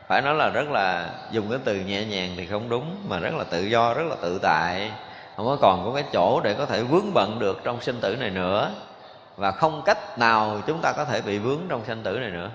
[0.10, 3.34] phải nói là rất là dùng cái từ nhẹ nhàng thì không đúng, mà rất
[3.34, 4.92] là tự do, rất là tự tại.
[5.36, 8.16] Không có còn có cái chỗ để có thể vướng bận được trong sinh tử
[8.16, 8.72] này nữa.
[9.38, 12.50] Và không cách nào chúng ta có thể bị vướng trong sinh tử này nữa.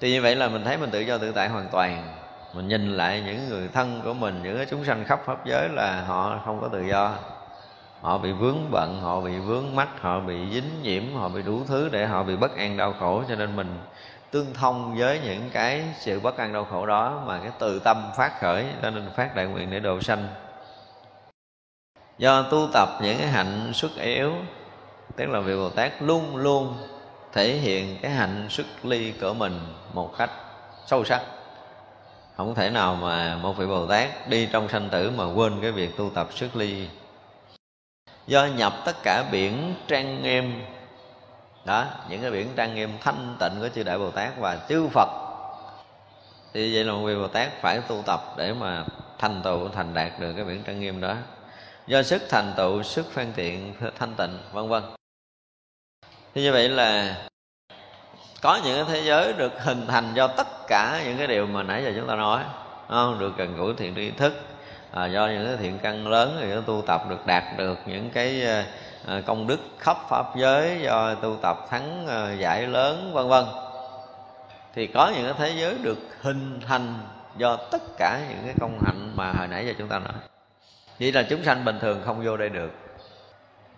[0.00, 2.18] Thì như vậy là mình thấy mình tự do, tự tại hoàn toàn.
[2.54, 5.68] Mình nhìn lại những người thân của mình, những cái chúng sanh khắp pháp giới
[5.68, 7.12] là họ không có tự do.
[8.00, 11.60] Họ bị vướng bận, họ bị vướng mắt họ bị dính nhiễm, họ bị đủ
[11.68, 13.22] thứ để họ bị bất an đau khổ.
[13.28, 13.78] Cho nên mình
[14.30, 18.10] tương thông với những cái sự bất an đau khổ đó mà cái từ tâm
[18.16, 20.28] phát khởi, cho nên phát đại nguyện để độ sanh.
[22.18, 24.32] Do tu tập những cái hạnh xuất yếu,
[25.16, 26.74] tức là vị bồ tát luôn luôn
[27.32, 29.60] thể hiện cái hạnh xuất ly của mình
[29.92, 30.30] một cách
[30.86, 31.22] sâu sắc.
[32.36, 35.72] Không thể nào mà một vị bồ tát đi trong sanh tử mà quên cái
[35.72, 36.88] việc tu tập xuất ly.
[38.26, 40.62] Do nhập tất cả biển, trang nghiêm
[41.66, 44.88] đó những cái biển trang nghiêm thanh tịnh của chư đại bồ tát và chư
[44.88, 45.08] phật.
[46.54, 48.84] Thì vậy là một vị bồ tát phải tu tập để mà
[49.18, 51.14] thành tựu thành đạt được cái biển trang nghiêm đó.
[51.86, 54.82] Do sức thành tựu sức phan tiện thanh tịnh vân vân.
[56.34, 57.16] Thì như vậy là
[58.42, 61.62] có những cái thế giới được hình thành do tất cả những cái điều mà
[61.62, 62.44] nãy giờ chúng ta nói
[62.88, 63.18] không?
[63.18, 64.32] được gần gũi thiện tri thức
[64.92, 68.10] à, do những cái thiện căn lớn thì nó tu tập được đạt được những
[68.10, 68.42] cái
[69.06, 73.44] Ờ, công đức khắp pháp giới do tu tập thắng ờ, giải lớn, vân vân.
[74.74, 76.94] Thì có những cái thế giới được hình thành
[77.36, 80.12] do tất cả những cái công hạnh mà hồi nãy giờ chúng ta nói.
[81.00, 82.70] Vậy là chúng sanh bình thường không vô đây được.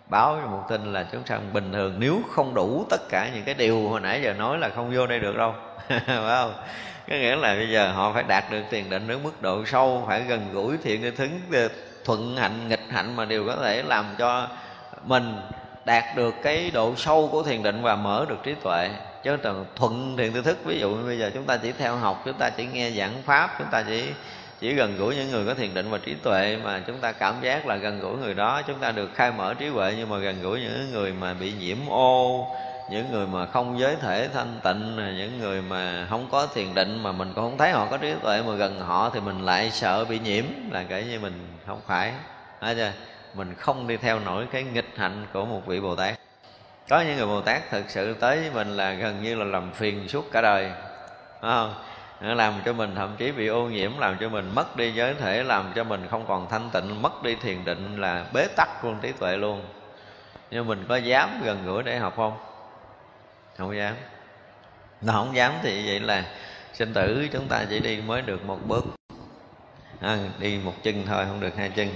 [0.07, 3.43] Báo cho một tin là chúng sanh bình thường, nếu không đủ tất cả những
[3.43, 5.53] cái điều hồi nãy giờ nói là không vô đây được đâu.
[5.87, 6.53] Phải không?
[7.09, 10.03] Có nghĩa là bây giờ họ phải đạt được tiền định đến mức độ sâu,
[10.07, 11.27] phải gần gũi thiện cái thứ
[12.05, 14.47] thuận hạnh, nghịch hạnh mà đều có thể làm cho
[15.03, 15.35] mình
[15.85, 18.89] đạt được cái độ sâu của thiền định và mở được trí tuệ.
[19.23, 19.37] Chứ
[19.75, 22.49] thuận thiền tư thức, ví dụ bây giờ chúng ta chỉ theo học, chúng ta
[22.49, 24.03] chỉ nghe giảng pháp, chúng ta chỉ
[24.59, 27.35] chỉ gần gũi những người có thiền định và trí tuệ mà chúng ta cảm
[27.41, 29.93] giác là gần gũi người đó, chúng ta được khai mở trí huệ.
[29.97, 32.47] Nhưng mà gần gũi những người mà bị nhiễm ô,
[32.91, 37.03] những người mà không giới thể thanh tịnh những người mà không có thiền định
[37.03, 39.71] mà mình cũng không thấy họ có trí tuệ, mà gần họ thì mình lại
[39.71, 42.13] sợ bị nhiễm, là cái như mình không phải.
[42.61, 42.91] Thấy chưa?
[43.39, 46.19] Mình không đi theo nổi cái nghịch hạnh của một vị bồ tát.
[46.89, 49.71] Có những người bồ tát thực sự tới với mình là gần như là làm
[49.71, 50.71] phiền suốt cả đời
[51.41, 51.73] không?
[52.21, 55.13] Nó làm cho mình thậm chí bị ô nhiễm làm cho mình mất đi giới
[55.13, 58.85] thể làm cho mình không còn thanh tịnh mất đi thiền định là bế tắc
[58.85, 59.63] luôn trí tuệ luôn.
[60.51, 62.37] Nhưng mình có dám gần gũi để học không?
[63.57, 63.95] Không dám.
[65.01, 66.23] Nó không dám thì vậy là
[66.73, 68.85] sinh tử chúng ta chỉ đi mới được một bước.
[70.01, 71.89] À, đi một chân thôi không được hai chân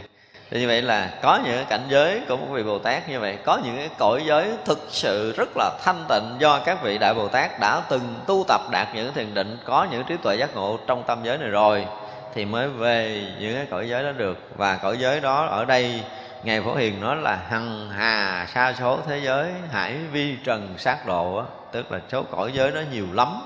[0.54, 3.20] thì như vậy là có những cái cảnh giới của một vị Bồ Tát như
[3.20, 6.98] vậy, Có những cái cõi giới thực sự rất là thanh tịnh Do các vị
[6.98, 10.36] Đại Bồ Tát đã từng tu tập đạt những thiền định, Có những trí tuệ
[10.36, 11.86] giác ngộ trong tâm giới này rồi,
[12.34, 16.02] Thì mới về những cái cõi giới đó được Và cõi giới đó ở đây,
[16.44, 21.08] Ngài Phổ Hiền nói là hằng hà sa số thế giới, Hải vi trần sát
[21.08, 21.46] độ đó.
[21.72, 23.42] Tức là số cõi giới đó nhiều lắm,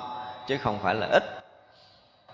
[0.47, 1.46] Chứ không phải là ít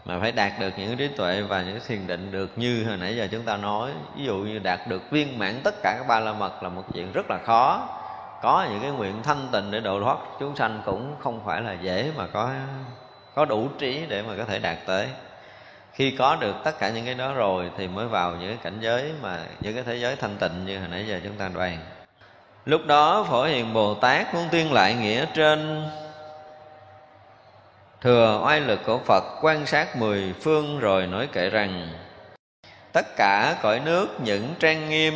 [0.06, 3.16] mà phải đạt được những trí tuệ và những thiền định được như hồi nãy
[3.16, 3.92] giờ chúng ta nói.
[4.18, 6.84] Ví dụ như đạt được viên mãn tất cả các ba la mật là một
[6.94, 7.90] chuyện rất là khó.
[8.42, 11.74] Có những cái nguyện thanh tịnh để độ thoát chúng sanh cũng không phải là
[11.82, 12.50] dễ mà có
[13.36, 15.08] có đủ trí để mà có thể đạt tới.
[15.94, 18.78] Khi có được tất cả những cái đó rồi thì mới vào những cái cảnh
[18.80, 21.78] giới mà những cái thế giới thanh tịnh như hồi nãy giờ chúng ta đoàn
[22.66, 25.84] lúc đó phổ hiền bồ tát muốn tuyên lại nghĩa trên
[28.04, 31.90] thừa oai lực của phật quan sát mười phương rồi nói kệ rằng,
[32.92, 35.14] tất cả cõi nước những trang nghiêm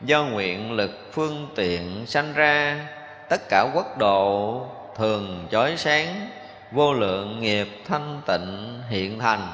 [0.00, 2.86] do nguyện lực phương tiện sanh ra,
[3.28, 4.66] tất cả quốc độ
[4.96, 6.28] thường chói sáng,
[6.72, 9.48] vô lượng nghiệp thanh tịnh hiện thành.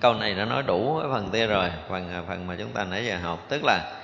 [0.00, 3.04] Câu này đã nói đủ cái phần tia rồi, phần phần mà chúng ta nãy
[3.06, 3.46] giờ học.
[3.48, 4.00] Tức là,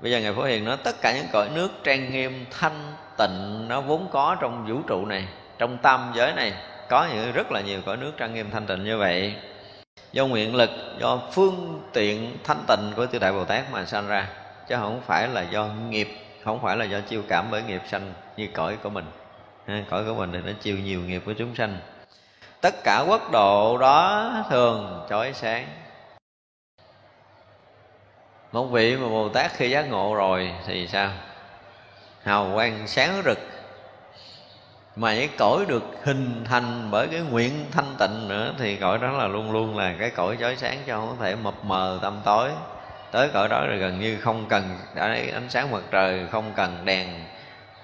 [0.00, 3.68] bây giờ ngài phổ hiền nói, tất cả những cõi nước trang nghiêm thanh tịnh
[3.68, 5.28] nó vốn có trong vũ trụ này
[5.60, 6.52] trong tam giới này
[6.88, 9.34] có những rất là nhiều cõi nước trang nghiêm thanh tịnh như vậy.
[10.12, 14.08] Do nguyện lực do phương tiện thanh tịnh của chư đại bồ tát mà sanh
[14.08, 14.28] ra.
[14.68, 16.08] Chứ không phải là do nghiệp
[16.44, 19.04] không phải là do chiêu cảm bởi nghiệp sanh như cõi của mình.
[19.66, 21.78] Ha, cõi của mình thì nó chiêu nhiều nghiệp của chúng sanh.
[22.60, 25.66] Tất cả quốc độ đó thường chói sáng.
[28.52, 31.10] Một vị mà bồ tát khi giác ngộ rồi thì sao?
[32.22, 33.38] Hào quang sáng rực
[34.96, 39.10] mà cái cõi được hình thành bởi cái nguyện thanh tịnh nữa, thì cõi đó
[39.10, 42.20] là luôn luôn là cái cõi chói sáng cho không có thể mập mờ tâm
[42.24, 42.50] tối.
[43.10, 47.24] Tới cõi đó là gần như không cần ánh sáng mặt trời, không cần đèn,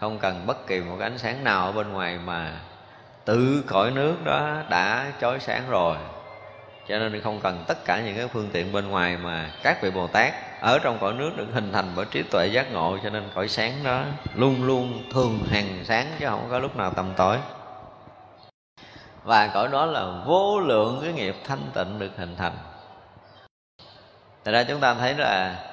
[0.00, 2.60] không cần bất kỳ một cái ánh sáng nào ở bên ngoài mà
[3.24, 5.96] tự cõi nước đó đã chói sáng rồi.
[6.88, 9.90] Cho nên không cần tất cả những cái phương tiện bên ngoài mà các vị
[9.90, 10.34] bồ tát
[10.66, 13.48] ở trong cõi nước được hình thành bởi trí tuệ giác ngộ, cho nên cõi
[13.48, 14.02] sáng đó
[14.34, 17.36] luôn luôn thường hàng sáng, chứ không có lúc nào tầm tối.
[19.24, 22.52] Và cõi đó là vô lượng cái nghiệp thanh tịnh được hình thành.
[24.44, 25.64] Thật ra chúng ta thấy là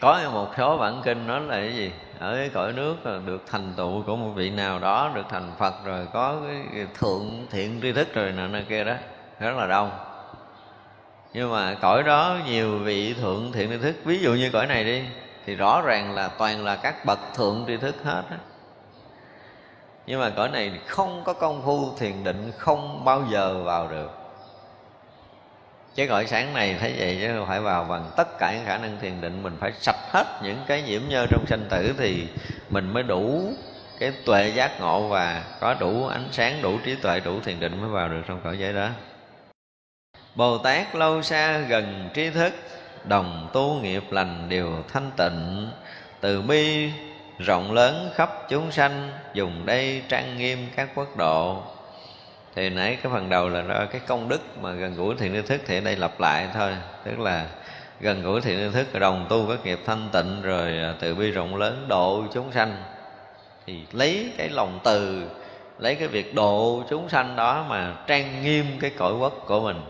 [0.00, 1.92] có một số bản kinh nói là cái gì?
[2.18, 2.96] Ở cái cõi nước
[3.26, 7.46] được thành tựu của một vị nào đó, được thành phật, rồi có cái thượng
[7.50, 8.94] thiện tri thức rồi nọ kia đó,
[9.40, 9.90] rất là đông
[11.36, 14.84] nhưng mà cõi đó nhiều vị thượng thiện tri thức, ví dụ như cõi này
[14.84, 15.02] đi,
[15.46, 18.36] thì rõ ràng là toàn là các bậc thượng tri thức hết á.
[20.06, 24.10] Nhưng mà cõi này không có công phu thiền định, không bao giờ vào được.
[25.94, 28.96] Chứ cõi sáng này thấy vậy chứ phải vào bằng tất cả những khả năng
[29.00, 32.28] thiền định, mình phải sạch hết những cái nhiễm nhơ trong sanh tử thì
[32.70, 33.52] mình mới đủ
[33.98, 37.80] cái tuệ giác ngộ và có đủ ánh sáng, đủ trí tuệ, đủ thiền định
[37.80, 38.88] mới vào được trong cõi giới đó.
[40.36, 42.52] Bồ Tát lâu xa gần trí thức,
[43.04, 45.68] Đồng tu nghiệp lành đều thanh tịnh.
[46.20, 46.90] Từ bi
[47.38, 51.62] rộng lớn khắp chúng sanh, Dùng đây trang nghiêm các quốc độ.
[52.54, 55.60] Thì nãy cái phần đầu là cái công đức mà gần gũi thiện tri thức
[55.66, 56.72] Thì ở đây lặp lại thôi.
[57.04, 57.46] Tức là
[58.00, 61.30] gần gũi thiện tri thức, Đồng tu các nghiệp thanh tịnh, Rồi à, từ bi
[61.30, 62.76] rộng lớn độ chúng sanh.
[63.66, 65.24] Thì lấy cái lòng từ,
[65.78, 69.80] Lấy cái việc độ chúng sanh đó Mà trang nghiêm cái cõi quốc của mình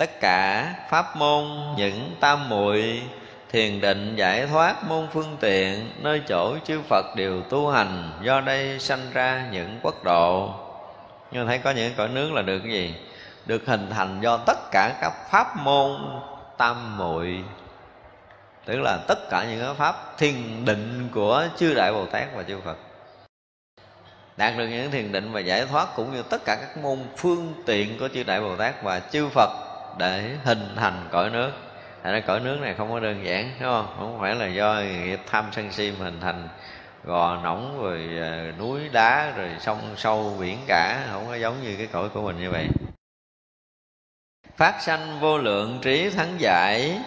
[0.00, 1.44] tất cả pháp môn,
[1.76, 3.02] những tam muội,
[3.52, 8.40] thiền định, giải thoát môn phương tiện, nơi chỗ chư phật đều tu hành, do
[8.40, 10.54] đây sanh ra những quốc độ.
[11.30, 12.94] Nhưng thấy có những cõi nước là được cái gì?
[13.46, 15.90] Được hình thành do tất cả các pháp môn
[16.58, 17.44] tam muội.
[18.64, 22.60] Tức là tất cả những pháp thiền định của chư đại bồ tát và chư
[22.64, 22.76] phật.
[24.36, 27.54] Đạt được những thiền định và giải thoát cũng như tất cả các môn phương
[27.66, 29.69] tiện của chư đại bồ tát và chư phật
[30.00, 31.52] để hình thành cõi nước.
[32.02, 33.86] Thành ra cõi nước này không có đơn giản, đúng không?
[33.98, 36.48] Không phải là do nghiệp tham sân si hình thành
[37.04, 41.76] gò nóng rồi ờ, núi đá rồi sông sâu biển cả, không có giống như
[41.76, 42.68] cái cõi của mình như vậy.
[44.56, 46.98] Phát sanh vô lượng trí thắng giải,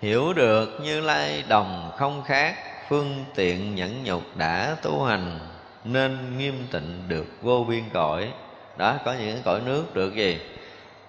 [0.00, 2.54] hiểu được như lai đồng không khác,
[2.88, 5.38] phương tiện nhẫn nhục đã tu hành,
[5.84, 8.32] nên nghiêm tịnh được vô biên cõi.
[8.76, 10.40] Đó, có những cõi nước được gì?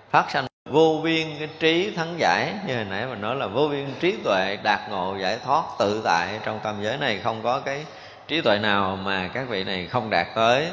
[0.10, 2.54] Phát sanh vô biên cái trí thắng giải.
[2.68, 6.02] Như hồi nãy mình nói là vô biên trí tuệ, đạt ngộ, giải thoát, tự
[6.06, 6.40] tại.
[6.46, 7.86] Trong tam giới này không có cái
[8.28, 10.68] trí tuệ nào mà các vị này không đạt tới.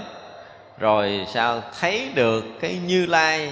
[0.79, 3.51] Rồi sao thấy được cái như lai?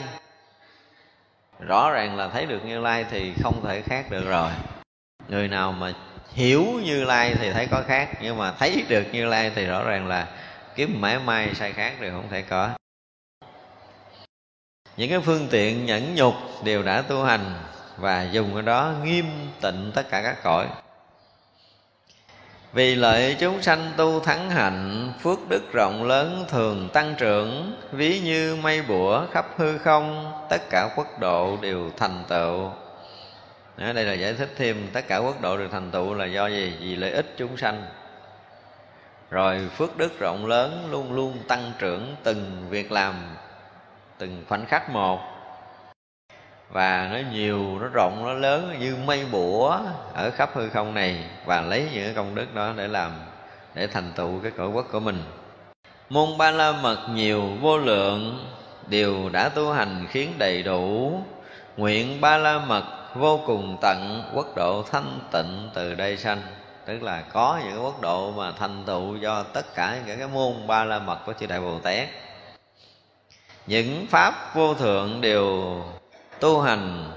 [1.60, 4.50] Rõ ràng là thấy được như lai thì không thể khác được rồi.
[5.28, 5.92] Người nào mà
[6.32, 8.08] hiểu như lai thì thấy có khác.
[8.20, 10.26] Nhưng mà thấy được như lai thì rõ ràng là
[10.74, 12.70] kiếm mãi may sai khác đều không thể có
[14.98, 16.34] những cái phương tiện nhẫn nhục
[16.64, 17.54] đều đã tu hành
[17.96, 19.26] và dùng cái đó nghiêm
[19.60, 20.66] tịnh tất cả các cõi.
[22.72, 28.20] Vì lợi chúng sanh tu thắng hạnh, Phước đức rộng lớn thường tăng trưởng, Ví
[28.20, 32.70] như mây bủa khắp hư không, Tất cả quốc độ đều thành tựu.
[33.76, 36.46] Ở Đây là giải thích thêm, Tất cả quốc độ đều thành tựu là do
[36.46, 36.72] gì?
[36.80, 37.84] Vì lợi ích chúng sanh.
[39.30, 43.14] Rồi phước đức rộng lớn Luôn luôn tăng trưởng từng việc làm
[44.18, 45.20] từng khoảnh khắc một.
[46.68, 49.78] Và nó nhiều, nó rộng, nó lớn như mây bủa
[50.14, 53.12] ở khắp hư không này, và lấy những cái công đức đó để làm,
[53.74, 55.22] để thành tựu cái cõi quốc của mình.
[56.08, 58.46] Môn ba la mật nhiều vô lượng
[58.86, 61.20] đều đã tu hành khiến đầy đủ.
[61.76, 66.42] Nguyện ba la mật vô cùng tận quốc độ thanh tịnh từ đây sanh.
[66.86, 70.66] Tức là có những quốc độ mà thành tựu do tất cả những cái môn
[70.66, 72.08] ba la mật của chư đại bồ tát
[73.68, 75.76] những pháp vô thượng đều
[76.40, 77.10] tu hành,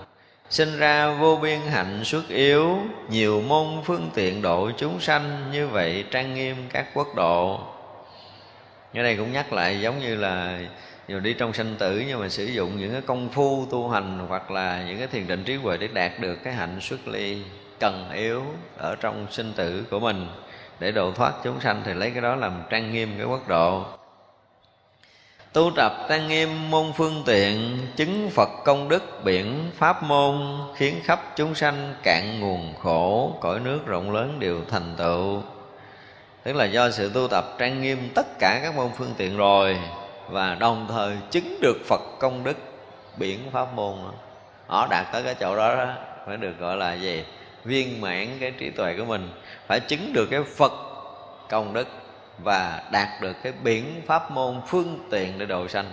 [0.50, 2.78] sinh ra vô biên hạnh xuất yếu.
[3.10, 7.60] Nhiều môn phương tiện độ chúng sanh như vậy trang nghiêm các quốc độ.
[8.94, 10.60] Ở đây cũng nhắc lại giống như là,
[11.08, 14.26] dù đi trong sanh tử nhưng mà sử dụng những cái công phu tu hành
[14.28, 17.42] hoặc là những cái thiền định trí huệ để đạt được cái hạnh xuất ly
[17.80, 18.44] cần yếu
[18.78, 20.28] ở trong sinh tử của mình.
[20.80, 23.86] Để độ thoát chúng sanh thì lấy cái đó làm trang nghiêm cái quốc độ
[25.54, 30.96] tu tập trang nghiêm môn phương tiện chứng phật công đức biển pháp môn khiến
[31.04, 35.42] khắp chúng sanh cạn nguồn khổ cõi nước rộng lớn đều thành tựu.
[36.44, 39.78] Tức là do sự tu tập trang nghiêm tất cả các môn phương tiện rồi
[40.30, 42.58] và đồng thời chứng được phật công đức
[43.18, 43.96] biển pháp môn.
[44.68, 45.94] Họ đạt tới cái chỗ đó, đó
[46.28, 47.24] phải được gọi là gì?
[47.64, 49.30] Viên mãn cái trí tuệ của mình
[49.68, 50.74] phải chứng được cái phật
[51.50, 51.88] công đức
[52.38, 55.92] và đạt được cái biển pháp môn phương tiện để độ sanh.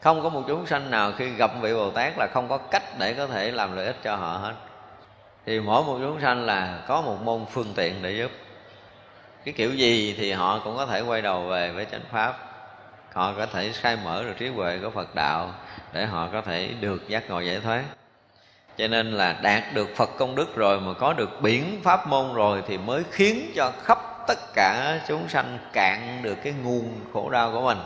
[0.00, 2.98] Không có một chúng sanh nào khi gặp vị bồ tát là không có cách
[2.98, 4.54] để có thể làm lợi ích cho họ hết.
[5.46, 8.30] Thì mỗi một chúng sanh là có một môn phương tiện để giúp.
[9.44, 12.38] Cái kiểu gì thì họ cũng có thể quay đầu về với chánh pháp.
[13.12, 15.54] Họ có thể khai mở được trí huệ của phật đạo
[15.92, 17.82] để họ có thể được giác ngộ giải thoát.
[18.76, 22.34] Cho nên là đạt được phật công đức rồi mà có được biển pháp môn
[22.34, 27.30] rồi thì mới khiến cho khắp tất cả chúng sanh cạn được cái nguồn khổ
[27.30, 27.78] đau của mình.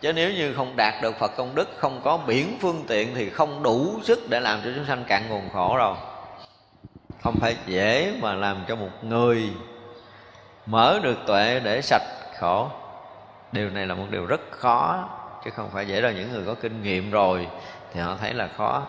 [0.00, 3.30] Chứ nếu như không đạt được phật công đức, không có biển phương tiện thì
[3.30, 5.96] không đủ sức để làm cho chúng sanh cạn nguồn khổ đâu.
[7.22, 9.50] Không phải dễ mà làm cho một người
[10.66, 12.02] mở được tuệ để sạch
[12.38, 12.68] khổ.
[13.52, 15.08] Điều này là một điều rất khó,
[15.44, 16.12] chứ không phải dễ đâu.
[16.12, 17.48] Những người có kinh nghiệm rồi
[17.92, 18.86] thì họ thấy là khó.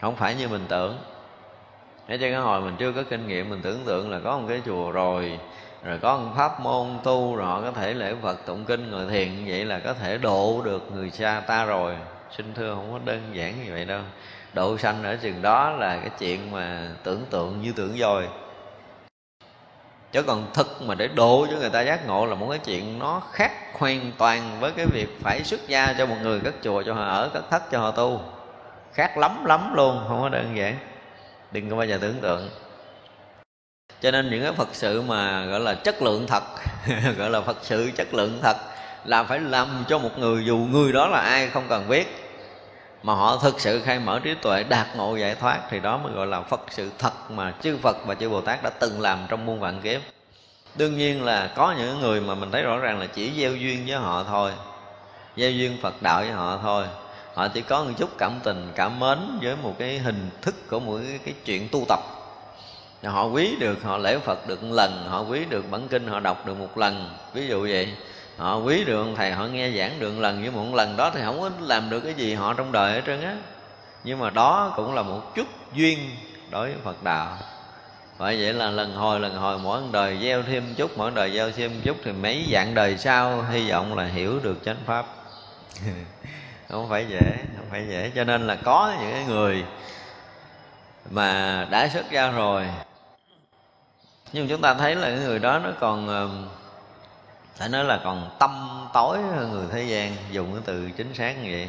[0.00, 0.98] Không phải như mình tưởng
[2.08, 4.44] thế cho cái hồi mình chưa có kinh nghiệm, mình tưởng tượng là có một
[4.48, 5.38] cái chùa rồi
[5.84, 9.06] rồi có một pháp môn tu, rồi họ có thể lễ phật tụng kinh, ngồi
[9.10, 11.94] thiền vậy là có thể độ được người xa ta rồi.
[12.36, 14.00] Xin thưa không có đơn giản như vậy đâu.
[14.52, 18.28] Độ sanh ở chừng đó là cái chuyện mà tưởng tượng như tưởng dồi
[20.12, 22.98] chứ còn thực mà để độ cho người ta giác ngộ là một cái chuyện
[22.98, 26.82] nó khác hoàn toàn với cái việc phải xuất gia cho một người cất chùa,
[26.82, 28.20] cho họ ở cất thất, cho họ tu.
[28.92, 30.74] Khác lắm lắm luôn, không có đơn giản
[31.60, 32.48] đừng có bao giờ tưởng tượng.
[34.00, 36.42] Cho nên những cái phật sự mà, gọi là, chất lượng thật,
[37.18, 38.56] gọi là, phật sự chất lượng thật,
[39.04, 42.06] là phải làm cho một người, dù người đó là ai không cần biết,
[43.02, 46.12] mà họ thực sự khai mở trí tuệ, đạt ngộ giải thoát, thì đó mới
[46.12, 49.18] gọi là phật sự thật mà chư phật và chư bồ tát đã từng làm
[49.28, 50.00] trong muôn vạn kiếp.
[50.74, 53.84] Đương nhiên là có những người mà mình thấy rõ ràng là chỉ gieo duyên
[53.86, 54.52] với họ thôi,
[55.36, 56.84] gieo duyên phật đạo với họ thôi
[57.36, 60.80] họ chỉ có một chút cảm tình cảm mến với một cái hình thức của
[60.80, 62.00] một cái, cái chuyện tu tập.
[63.04, 66.20] Họ quý được họ lễ phật được một lần họ quý được bản kinh họ
[66.20, 67.10] đọc được một lần.
[67.34, 67.88] Ví dụ vậy
[68.36, 71.10] họ quý được ông thầy họ nghe giảng được một lần với một lần đó
[71.14, 73.36] thì không có làm được cái gì họ trong đời hết trơn á.
[74.04, 75.98] Nhưng mà đó cũng là một chút duyên
[76.50, 77.36] đối với phật đạo.
[78.18, 81.50] Vậy vậy là lần hồi lần hồi mỗi đời gieo thêm chút mỗi đời gieo
[81.50, 85.06] thêm chút thì mấy dạng đời sau hy vọng là hiểu được chánh pháp.
[86.68, 88.10] không phải dễ, không phải dễ.
[88.14, 89.64] Cho nên là có những cái người
[91.10, 92.66] mà đã xuất gia rồi.
[94.32, 96.08] Nhưng chúng ta thấy là cái người đó nó còn
[97.54, 101.32] phải nói là còn tâm tối hơn người thế gian, dùng cái từ chính xác
[101.42, 101.68] như vậy.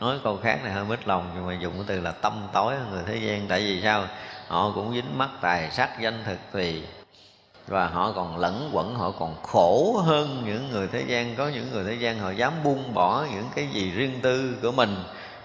[0.00, 2.74] Nói câu khác này hơi mít lòng, nhưng mà dùng cái từ là tâm tối
[2.76, 3.48] hơn người thế gian.
[3.48, 4.04] Tại vì sao?
[4.48, 6.84] Họ cũng dính mắc tài sắc, danh thực, tùy
[7.66, 11.36] và họ còn lẫn quẩn, họ còn khổ hơn những người thế gian.
[11.36, 14.72] Có những người thế gian họ dám buông bỏ những cái gì riêng tư của
[14.72, 14.96] mình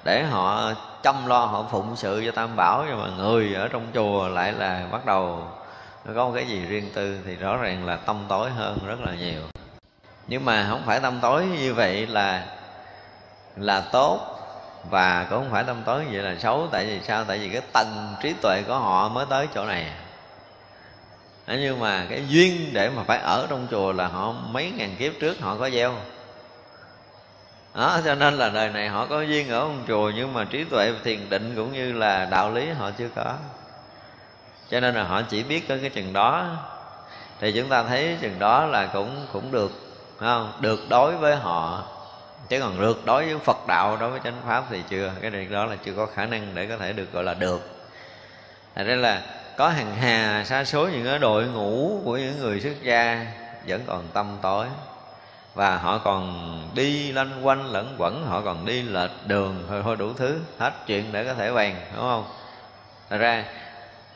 [0.04, 2.86] để họ chăm lo, họ phụng sự cho tam bảo.
[2.88, 5.44] Nhưng mà người ở trong chùa lại là bắt đầu
[6.16, 9.14] có một cái gì riêng tư thì rõ ràng là tâm tối hơn rất là
[9.14, 9.42] nhiều.
[10.28, 12.46] Nhưng mà không phải tâm tối như vậy là
[13.56, 14.20] là tốt.
[14.90, 16.68] Và cũng không phải tâm tối như vậy là xấu.
[16.72, 17.24] Tại vì sao?
[17.24, 19.92] Tại vì cái tầng trí tuệ của họ mới tới chỗ này
[21.56, 25.14] nhưng mà cái duyên để mà phải ở trong chùa là họ mấy ngàn kiếp
[25.20, 25.94] trước họ có gieo.
[27.74, 30.64] Đó, cho nên là đời này họ có duyên ở trong chùa, nhưng mà trí
[30.64, 33.34] tuệ thiền định cũng như là đạo lý họ chưa có.
[34.70, 36.48] Cho nên là họ chỉ biết có cái chừng đó.
[37.40, 39.72] Thì chúng ta thấy chừng đó là cũng cũng được
[40.18, 40.54] không?
[40.60, 41.84] Được đối với họ.
[42.50, 45.12] Chứ còn được đối với phật đạo, đối với chánh pháp thì chưa.
[45.22, 47.70] Cái này đó là chưa có khả năng để có thể được gọi là được.
[48.76, 49.22] Thế là
[49.60, 53.26] có hàng hà, sa số những cái đội ngũ của những người xuất gia
[53.68, 54.66] vẫn còn tâm tối.
[55.54, 59.96] Và họ còn đi lanh quanh lẫn quẩn, họ còn đi lệch đường thôi thôi
[59.96, 62.24] đủ thứ, hết chuyện để có thể bàn, đúng không?
[63.10, 63.44] Thật ra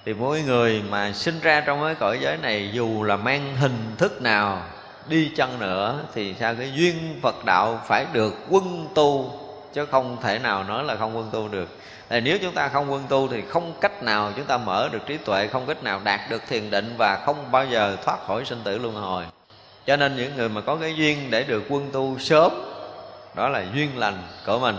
[0.06, 3.96] thì mỗi người mà sinh ra trong cái cõi giới này, dù là mang hình
[3.98, 4.62] thức nào
[5.08, 9.40] đi chăng nữa, thì sao cái duyên Phật đạo phải được quân tu,
[9.74, 11.70] chứ không thể nào nói là không quân tu được
[12.14, 15.06] thì nếu chúng ta không quân tu thì không cách nào chúng ta mở được
[15.08, 18.46] trí tuệ, không cách nào đạt được thiền định và không bao giờ thoát khỏi
[18.46, 19.26] sinh tử luân hồi.
[19.86, 22.52] Cho nên những người mà có cái duyên để được quân tu sớm,
[23.36, 24.76] đó là duyên lành của mình.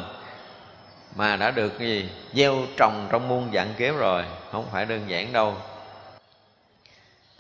[1.15, 2.09] Mà đã được cái gì?
[2.35, 5.55] Gieo trồng trong muôn dạng kiếp rồi, không phải đơn giản đâu.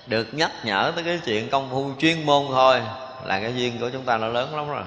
[0.07, 2.80] Được nhắc nhở tới cái chuyện công phu chuyên môn thôi,
[3.24, 4.84] là cái duyên của chúng ta nó lớn lắm rồi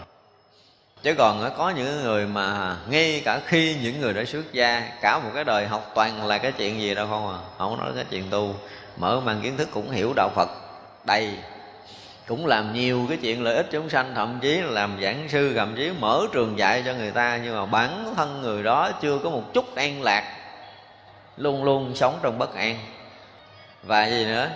[1.04, 4.92] chứ còn ờ, có những người mà ngay cả khi những người đã xuất gia,
[5.02, 7.38] cả một cái đời học toàn là cái chuyện gì đâu không à?
[7.58, 8.56] Không nói cái chuyện tu.
[8.98, 10.50] Mở mang kiến thức cũng hiểu đạo phật
[11.06, 11.38] đầy,
[12.28, 15.54] cũng làm nhiều cái chuyện lợi ích chúng sanh, thậm chí là làm giảng sư,
[15.56, 19.18] thậm chí mở trường dạy cho người ta, nhưng mà bản thân người đó chưa
[19.24, 20.38] có một chút an lạc,
[21.38, 22.80] luôn luôn sống trong bất an.
[23.84, 24.50] Và gì nữa?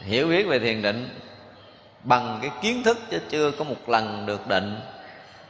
[0.00, 1.18] Hiểu biết về thiền định
[2.02, 4.80] bằng cái kiến thức chứ chưa có một lần được định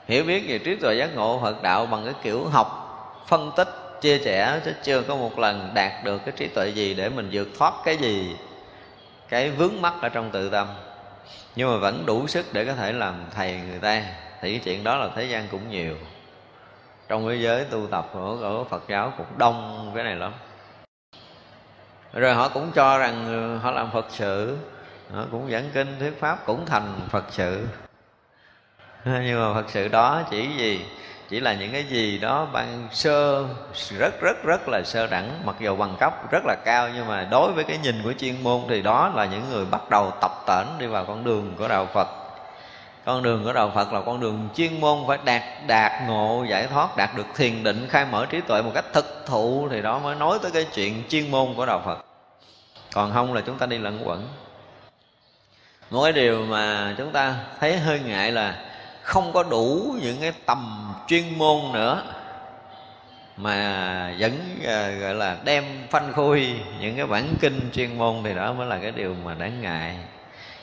[0.08, 2.80] hiểu biết về trí tuệ giác ngộ Phật đạo bằng cái kiểu học
[3.28, 3.68] phân tích
[4.00, 7.28] chia sẻ chứ chưa có một lần đạt được cái trí tuệ gì để mình
[7.32, 8.36] vượt thoát cái gì
[9.28, 10.66] cái vướng mắc ở trong tự tâm.
[11.56, 14.02] Nhưng mà vẫn đủ sức để có thể làm thầy người ta
[14.40, 15.96] thì cái chuyện đó là thế gian cũng nhiều.
[17.08, 20.32] Trong thế giới tu tập của, của Phật giáo cũng đông cái này lắm.
[22.12, 24.56] Rồi họ cũng cho rằng ờ, họ làm Phật sự
[25.14, 27.66] họ cũng giảng kinh thuyết pháp cũng thành Phật sự.
[29.24, 30.84] nhưng mà thật sự đó chỉ gì?
[31.28, 33.44] Chỉ là những cái gì đó ban sơ,
[33.98, 35.40] rất rất rất là sơ đẳng.
[35.44, 38.42] Mặc dù bằng cấp rất là cao, nhưng mà đối với cái nhìn của chuyên
[38.42, 41.68] môn thì đó là những người bắt đầu tập tễnh đi vào con đường của
[41.68, 42.08] đạo Phật.
[43.04, 46.66] Con đường của đạo Phật là con đường chuyên môn phải đạt đạt ngộ, giải
[46.66, 49.98] thoát, đạt được thiền định, khai mở trí tuệ một cách thực thụ thì đó
[49.98, 52.04] mới nói tới cái chuyện chuyên môn của đạo Phật.
[52.92, 54.28] Còn không là chúng ta đi lẫn quẩn.
[55.90, 58.54] Một cái điều mà chúng ta thấy hơi ngại là
[59.04, 62.02] không có đủ những cái tầm chuyên môn nữa
[63.36, 66.48] mà vẫn uh, gọi là đem phanh khui
[66.80, 69.96] những cái bản kinh chuyên môn thì đó mới là cái điều mà đáng ngại.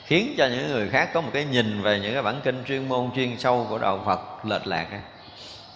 [0.04, 2.88] Khiến cho những người khác có một cái nhìn về những cái bản kinh chuyên
[2.88, 4.86] môn chuyên sâu của đạo Phật lệch lạc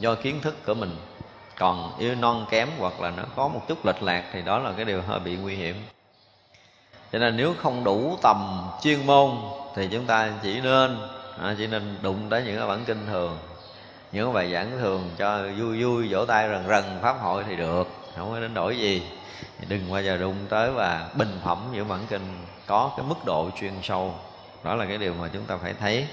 [0.01, 0.97] do kiến thức của mình
[1.59, 4.73] còn yêu non kém hoặc là nó có một chút lệch lạc thì đó là
[4.77, 5.77] cái điều hơi bị nguy hiểm.
[7.13, 9.31] Cho nên nếu không đủ tầm chuyên môn
[9.77, 10.99] thì chúng ta chỉ nên
[11.43, 13.39] à, chỉ nên đụng tới những cái bản kinh thường.
[14.13, 17.89] Những bài giảng thường cho vui vui vỗ tay rần rần pháp hội thì được.
[18.17, 19.03] Không có đến đổi gì.
[19.69, 23.51] Đừng bao giờ đụng tới và bình phẩm những bản kinh có cái mức độ
[23.61, 24.15] chuyên sâu.
[24.65, 26.07] Đó là cái điều mà chúng ta phải thấy.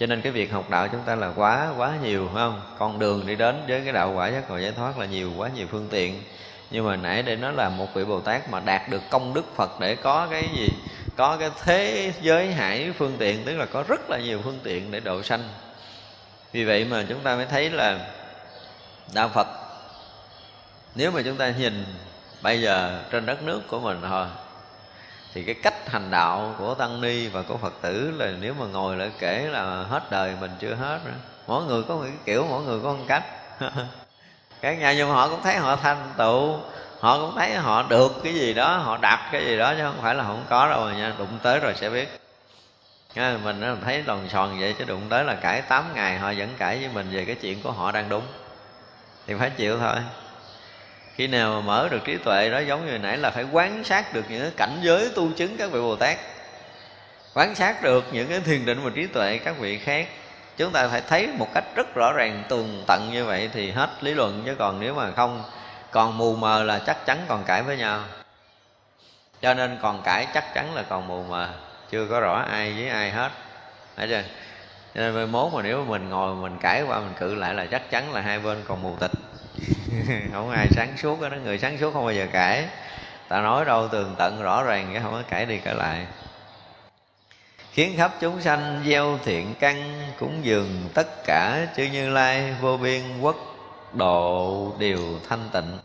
[0.00, 2.60] Cho nên cái việc học đạo chúng ta là quá quá nhiều phải không?
[2.78, 5.50] Con đường đi đến với cái đạo quả giác ngộ giải thoát là nhiều quá
[5.54, 6.22] nhiều phương tiện.
[6.70, 9.56] Nhưng mà nãy để nó là một vị bồ tát mà đạt được công đức
[9.56, 10.68] phật để có cái gì?
[11.16, 14.90] Có cái thế giới hải phương tiện, tức là có rất là nhiều phương tiện
[14.90, 15.48] để độ sanh.
[16.52, 17.98] Vì vậy mà chúng ta mới thấy là
[19.14, 19.46] đạo phật,
[20.94, 21.84] nếu mà chúng ta nhìn
[22.42, 24.26] bây giờ trên đất nước của mình thôi,
[25.34, 28.66] thì cái cách hành đạo của tăng ni và của phật tử là nếu mà
[28.66, 31.12] ngồi lại kể là hết đời mình chưa hết nữa
[31.46, 33.24] mỗi người có một cái kiểu, mỗi người có một cách.
[34.60, 36.60] Các nhà nhưng họ cũng thấy họ thanh tựu
[37.00, 39.98] họ cũng thấy họ được cái gì đó, họ đạt cái gì đó, chứ không
[40.02, 42.20] phải là không có đâu, nha, đụng tới rồi sẽ biết.
[43.14, 46.78] Mình thấy lòn sòn vậy chứ đụng tới là cãi 8 ngày, họ vẫn cãi
[46.78, 48.22] với mình về cái chuyện của họ đang đúng.
[49.26, 49.96] Thì phải chịu thôi.
[51.14, 54.14] Khi nào mà mở được trí tuệ đó, giống như nãy là phải quán sát
[54.14, 56.16] được những cái cảnh giới tu chứng các vị bồ tát.
[57.34, 60.08] Quán sát được những cái thiền định và trí tuệ các vị khác.
[60.56, 63.90] Chúng ta phải thấy một cách rất rõ ràng, tường tận như vậy thì hết
[64.00, 65.44] lý luận, chứ còn nếu mà không
[65.96, 68.00] còn mù mờ là chắc chắn còn cãi với nhau.
[69.42, 71.48] Cho nên còn cãi chắc chắn là còn mù mờ.
[71.90, 73.30] Chưa có rõ ai với ai hết.
[73.96, 74.22] Thấy chưa?
[74.94, 77.66] Cho nên mai mốt mà nếu mình ngồi mình cãi qua mình cự lại là
[77.66, 79.10] chắc chắn là hai bên còn mù tịch.
[80.32, 82.64] Không ai sáng suốt đó người sáng suốt không bao giờ cãi.
[83.28, 86.06] Ta nói đâu tường tận rõ ràng chứ không có cãi đi cãi lại.
[87.72, 92.76] Khiến khắp chúng sanh gieo thiện căn cúng dường tất cả chư như lai vô
[92.76, 93.36] biên quốc
[93.92, 95.78] độ đều thanh tịnh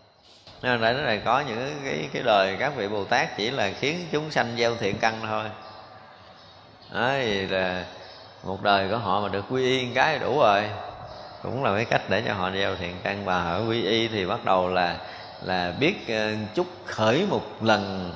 [0.61, 4.07] nên tại này có những cái cái đời các vị bồ tát chỉ là khiến
[4.11, 5.43] chúng sanh gieo thiện căn thôi.
[6.91, 7.85] Đấy thì là
[8.43, 10.63] một đời của họ mà được quy y cái đủ rồi.
[11.43, 13.25] Cũng là cái cách để cho họ gieo thiện căn.
[13.25, 14.97] Và ở quy y thì bắt đầu là
[15.43, 18.13] là biết ờ, chút khởi một lần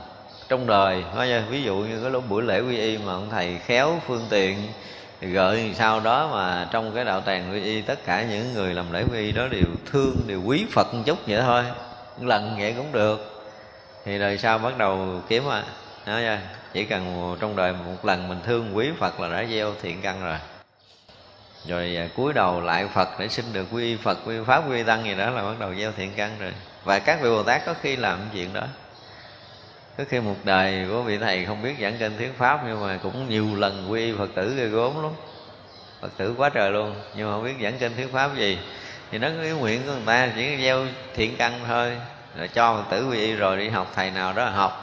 [0.49, 1.03] trong đời.
[1.49, 4.57] Ví dụ như cái lúc buổi lễ quy y mà ông thầy khéo phương tiện
[5.21, 8.73] thì gợi sau đó mà trong cái đạo tràng quy y tất cả những người
[8.73, 11.63] làm lễ quy y đó đều thương, đều quý phật một chút vậy thôi
[12.21, 13.45] lần vậy cũng được.
[14.05, 15.63] Thì đời sau bắt đầu kiếm à.
[16.05, 16.37] Nói chưa
[16.73, 20.23] chỉ cần trong đời một lần mình thương quý phật là đã gieo thiện căn
[20.23, 20.37] rồi.
[21.67, 25.05] Rồi à, cúi đầu lại phật để xin được quy phật, quy pháp, quy tăng
[25.05, 26.53] gì đó là bắt đầu gieo thiện căn rồi.
[26.83, 28.63] Và các vị bồ tát có khi làm chuyện đó.
[29.97, 32.99] Có khi một đời của vị thầy không biết giảng kinh thuyết pháp nhưng mà
[33.03, 35.11] cũng nhiều lần quy phật tử ghê gốm lắm.
[36.01, 38.57] Phật tử quá trời luôn, nhưng mà không biết giảng kinh thuyết pháp gì
[39.11, 40.85] thì nó cái nguyện của người ta, chỉ gieo
[41.15, 41.97] thiện căn thôi.
[42.37, 44.81] Rồi cho phật tử quy y rồi đi học, thầy nào đó là học.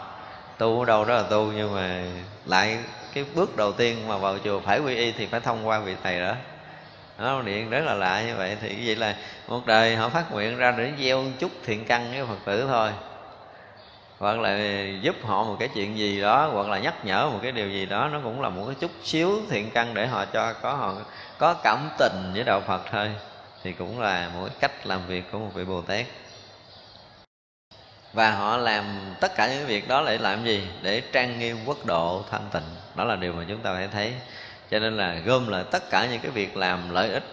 [0.58, 2.02] Tu ở đâu đó là tu, nhưng mà
[2.46, 2.78] lại
[3.14, 5.96] cái bước đầu tiên mà vào chùa phải quy y thì phải thông qua vị
[6.02, 6.34] thầy đó.
[7.18, 9.16] Nó điện rất là lạ như vậy, thì vậy là
[9.48, 12.90] một đời họ phát nguyện ra để gieo chút thiện căn với phật tử thôi.
[14.18, 14.58] Hoặc là
[15.00, 17.86] giúp họ một cái chuyện gì đó, hoặc là nhắc nhở một cái điều gì
[17.86, 20.94] đó, nó cũng là một cái chút xíu thiện căn để họ cho có họ
[21.38, 23.10] có cảm tình với đạo phật thôi
[23.62, 26.06] thì cũng là một cách làm việc của một vị bồ tát.
[28.12, 30.66] Và họ làm tất cả những việc đó để làm gì?
[30.82, 32.62] Để trang nghiêm quốc độ thanh tịnh.
[32.94, 34.12] Đó là điều mà chúng ta phải thấy.
[34.70, 37.24] Cho nên là gom lại tất cả những cái việc làm lợi ích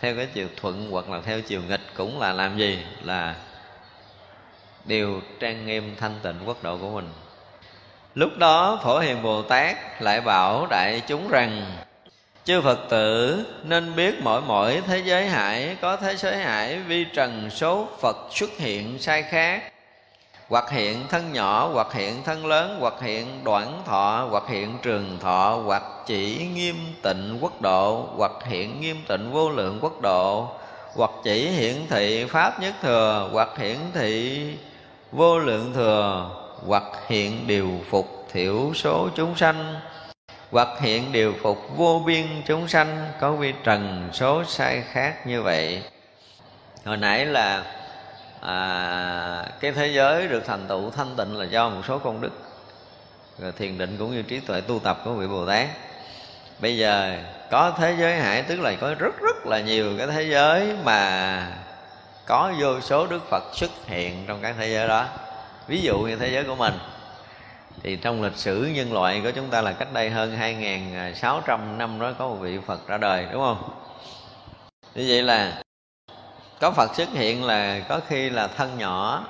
[0.00, 2.84] theo cái chiều thuận hoặc là theo chiều nghịch cũng là làm gì?
[3.02, 3.34] Là
[4.84, 7.08] điều trang nghiêm thanh tịnh quốc độ của mình.
[8.14, 11.62] Lúc đó phổ hiền bồ tát lại bảo đại chúng rằng
[12.44, 17.04] chư phật tử, nên biết mỗi mỗi thế giới hải có thế giới hải vi
[17.04, 19.62] trần số phật xuất hiện sai khác.
[20.48, 25.18] Hoặc hiện thân nhỏ, hoặc hiện thân lớn, hoặc hiện đoạn thọ, hoặc hiện trường
[25.20, 30.48] thọ, hoặc chỉ nghiêm tịnh quốc độ, hoặc hiện nghiêm tịnh vô lượng quốc độ,
[30.94, 34.42] hoặc chỉ hiển thị pháp nhất thừa, hoặc hiển thị
[35.12, 36.30] vô lượng thừa,
[36.66, 39.74] hoặc hiện điều phục thiểu số chúng sanh
[40.52, 45.42] hoặc hiện điều phục vô biên chúng sanh có vi trần số sai khác như
[45.42, 45.82] vậy.
[46.84, 47.64] Hồi nãy là
[48.40, 52.32] à, cái thế giới được thành tựu thanh tịnh là do một số công đức.
[53.38, 55.68] Rồi thiền định cũng như trí tuệ tu tập của vị bồ tát.
[56.58, 57.18] Bây giờ
[57.50, 61.46] có thế giới hải tức là có rất rất là nhiều cái thế giới mà
[62.26, 65.06] có vô số đức phật xuất hiện trong các thế giới đó.
[65.66, 66.74] Ví dụ như thế giới của mình
[67.82, 72.00] thì trong lịch sử nhân loại của chúng ta là cách đây hơn 2.600 năm
[72.00, 73.70] đó có một vị Phật ra đời, đúng không?
[74.94, 75.62] Như vậy là
[76.60, 79.26] có Phật xuất hiện là có khi là thân nhỏ.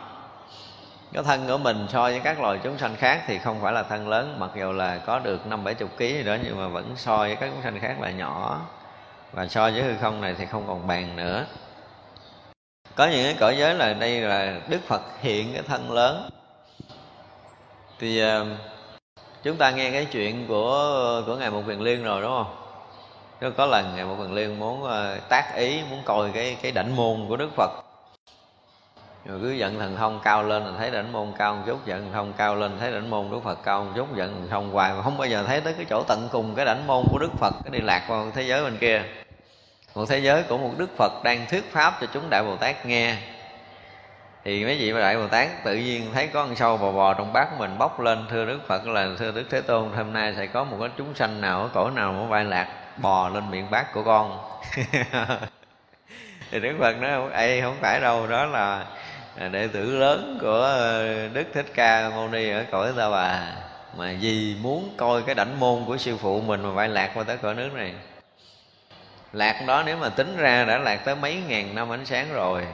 [1.13, 3.83] Cái thân của mình so với các loài chúng sanh khác thì không phải là
[3.83, 6.69] thân lớn, mặc dù là có được năm bảy chục ký gì đó, nhưng mà
[6.69, 8.61] vẫn so với các chúng sanh khác là nhỏ.
[9.33, 11.47] Và so với hư không này thì không còn bàn nữa.
[12.95, 16.31] Có những cái cõi giới là đây là đức phật hiện cái thân lớn
[18.03, 18.47] thì uh,
[19.43, 22.57] chúng ta nghe cái chuyện của của ngài một quyền liên rồi đúng không?
[23.57, 26.97] Có lần ngài một quyền liên muốn uh, tác ý muốn coi cái cái đảnh
[26.97, 27.71] môn của đức phật.
[29.25, 32.03] Rồi cứ giận thần thông cao lên là thấy đảnh môn cao một chút giận
[32.03, 34.71] thần thông cao lên thấy đảnh môn đức phật cao một chút giận thần thông
[34.73, 34.93] hoài.
[34.93, 37.31] Mà không bao giờ thấy tới cái chỗ tận cùng cái đảnh môn của đức
[37.39, 39.03] phật cái đi lạc vào thế giới bên kia.
[39.95, 42.87] Một thế giới của một đức phật đang thuyết pháp cho chúng đại bồ tát
[42.87, 43.17] nghe
[44.45, 47.33] thì mấy vị đại bồ tát tự nhiên thấy có con sâu bò bò trong
[47.33, 50.47] bát mình, bốc lên thưa đức phật là thưa đức thế tôn, hôm nay sẽ
[50.47, 53.71] có một cái chúng sanh nào ở cõi nào ở vai lạc bò lên miệng
[53.71, 54.39] bát của con.
[56.51, 58.85] Thì đức phật nói, ê, không phải đâu, đó là
[59.51, 60.69] đệ tử lớn của
[61.33, 63.43] đức thích ca mâu ni ở cõi ta bà
[63.97, 67.25] mà vì muốn coi cái đảnh môn của sư phụ mình mà phải lạc qua
[67.25, 67.95] tới cõi nước này.
[69.33, 72.67] Lạc đó nếu mà tính ra đã lạc tới mấy ngàn năm ánh sáng rồi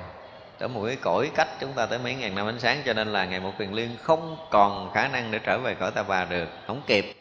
[0.58, 3.08] tới một cái cõi cách chúng ta tới mấy ngàn năm ánh sáng cho nên
[3.08, 6.24] là ngày một quyền liên không còn khả năng để trở về cõi ta bà
[6.24, 7.14] được không kịp.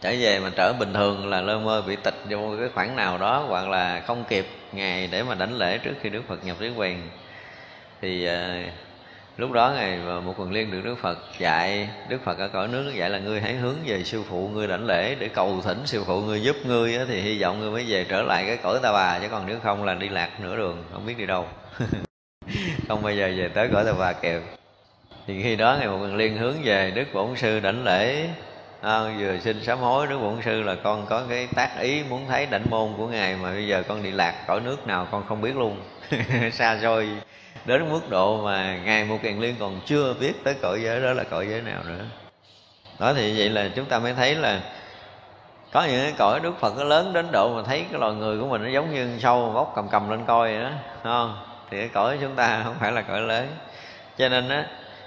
[0.00, 3.18] Trở về mà trở bình thường là lơ mơ bị tịch vô cái khoảng nào
[3.18, 6.56] đó hoặc là không kịp ngày để mà đánh lễ trước khi đức phật nhập
[6.60, 7.10] đến quyền
[8.00, 8.64] thì à,
[9.36, 12.92] lúc đó ngày một quần liên được đức phật dạy đức phật ở cõi nước
[12.94, 16.04] dạy là ngươi hãy hướng về sư phụ ngươi đảnh lễ để cầu thỉnh sư
[16.06, 18.92] phụ ngươi giúp ngươi thì hy vọng ngươi mới về trở lại cái cõi ta
[18.92, 21.46] bà chứ còn nếu không là đi lạc nửa đường không biết đi đâu.
[22.90, 24.40] không bao giờ về tới cõi ta bà kịp
[25.26, 28.28] thì khi đó ngày một lần liên hướng về đức bổn sư đảnh lễ.
[28.80, 32.26] À, vừa xin sám hối đức bổn sư là con có cái tác ý muốn
[32.28, 35.24] thấy đảnh môn của ngài mà bây giờ con đi lạc cõi nước nào con
[35.28, 35.80] không biết luôn.
[36.52, 37.08] Xa xôi
[37.64, 41.12] đến mức độ mà ngài một kiền liên còn chưa biết tới cõi giới đó
[41.12, 42.04] là cõi giới nào nữa.
[42.98, 44.60] Đó thì vậy là chúng ta mới thấy là
[45.72, 48.40] có những cái cõi đức phật nó lớn đến độ mà thấy cái loài người
[48.40, 50.70] của mình nó giống như sâu bóc cầm cầm lên coi vậy đó
[51.02, 51.49] không?
[51.70, 53.56] Thì cái cõi chúng ta không phải là cõi lớn.
[54.18, 54.66] Cho nên á,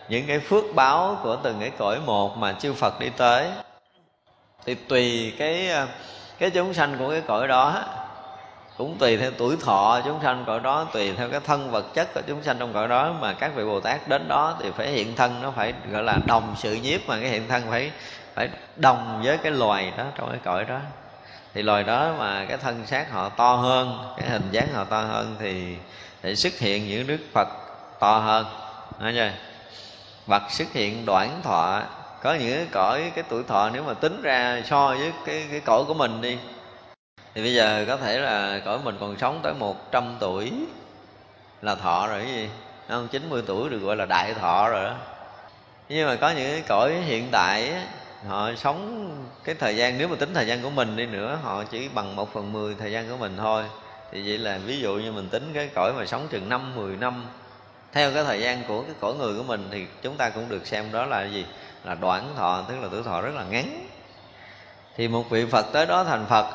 [0.10, 3.48] những cái phước báo của từng cái cõi một mà chư Phật đi tới,
[4.66, 5.88] thì tùy cái ờ,
[6.40, 7.84] cái chúng sanh của cái cõi đó
[8.78, 12.14] cũng tùy theo tuổi thọ chúng sanh cõi đó, tùy theo cái thân vật chất
[12.14, 14.88] của chúng sanh trong cõi đó mà các vị bồ tát đến đó thì phải
[14.88, 17.92] hiện thân, nó phải gọi là đồng sự nhiếp mà cái hiện thân phải
[18.34, 20.80] phải đồng với cái loài đó trong cái cõi đó.
[21.54, 25.02] Thì loài đó mà cái thân xác họ to hơn, cái hình dáng họ to
[25.02, 25.76] hơn thì
[26.24, 27.48] để xuất hiện những đức phật
[28.00, 28.46] to hơn.
[29.00, 29.32] Nói chưa?
[30.28, 31.82] Phật xuất hiện đoạn thọ.
[32.22, 35.60] Có những cái cõi, cái tuổi thọ nếu mà tính ra so với cái cái
[35.60, 36.38] cõi của mình đi.
[37.36, 40.52] Thì bây giờ có thể là cõi mình còn sống tới 100 tuổi
[41.62, 42.50] là thọ rồi, cái gì?
[42.90, 43.08] Không?
[43.08, 44.96] 90 tuổi được gọi là đại thọ rồi đó.
[45.90, 47.74] Nhưng mà có những cái cõi hiện tại
[48.28, 49.10] họ sống
[49.44, 52.16] cái thời gian, nếu mà tính thời gian của mình đi nữa, họ chỉ bằng
[52.16, 53.64] một phần mười thời gian của mình thôi
[54.14, 56.98] thì vậy là ví dụ như mình tính cái cõi mà sống chừng năm, mười
[56.98, 57.26] năm,
[57.92, 60.68] theo cái thời gian của cái cõi người của mình thì chúng ta cũng được
[60.68, 61.46] xem đó là gì?
[61.84, 63.88] Là đoạn thọ, tức là tuổi thọ rất là ngắn.
[64.96, 66.46] Thì một vị phật tới đó thành phật,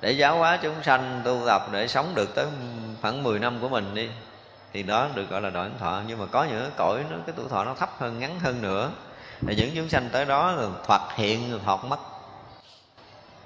[0.00, 2.46] để giáo hóa chúng sanh, tu tập để sống được tới
[3.02, 4.08] khoảng 10 năm của mình đi,
[4.72, 6.02] thì đó được gọi là đoạn thọ.
[6.06, 8.62] Nhưng mà có những cái cõi nó, cái tuổi thọ nó thấp hơn, ngắn hơn
[8.62, 8.90] nữa.
[9.46, 11.98] Thì những chúng sanh tới đó là thoạt hiện, thoạt mất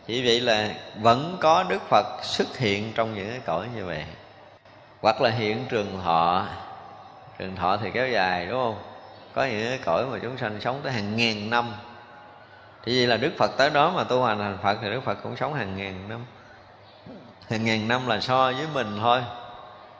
[0.08, 0.68] chỉ vậy là
[1.00, 4.04] vẫn có đức phật xuất hiện trong những cái cõi như vậy.
[5.00, 6.46] Hoặc là hiện trường thọ.
[7.38, 8.78] Trường thọ thì kéo dài, đúng không?
[9.34, 11.72] Có những cái cõi mà chúng sanh sống tới hàng ngàn năm.
[12.84, 15.18] Thì vậy là đức phật tới đó mà tu hành thành phật thì đức phật
[15.22, 16.24] cũng sống hàng ngàn năm.
[17.50, 19.22] Hàng ngàn năm là so với mình thôi.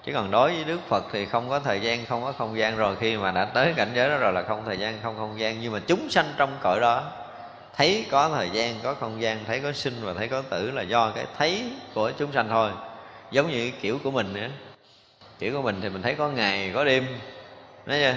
[0.04, 2.76] Chứ còn đối với đức phật thì không có thời gian, không có không gian.
[2.76, 5.40] Rồi khi mà đã tới cảnh giới đó rồi là không thời gian, không không
[5.40, 5.61] gian.
[5.61, 7.02] Nhưng mà chúng sanh trong cõi đó
[7.79, 10.83] thấy có thời gian, có không gian, thấy có sinh và thấy có tử là
[10.83, 11.64] do cái thấy
[11.95, 12.70] của chúng sanh thôi.
[13.31, 14.49] Giống như kiểu của mình nữa.
[15.39, 17.07] Kiểu của mình thì mình thấy có ngày, có đêm.
[17.87, 18.14] Nói chưa?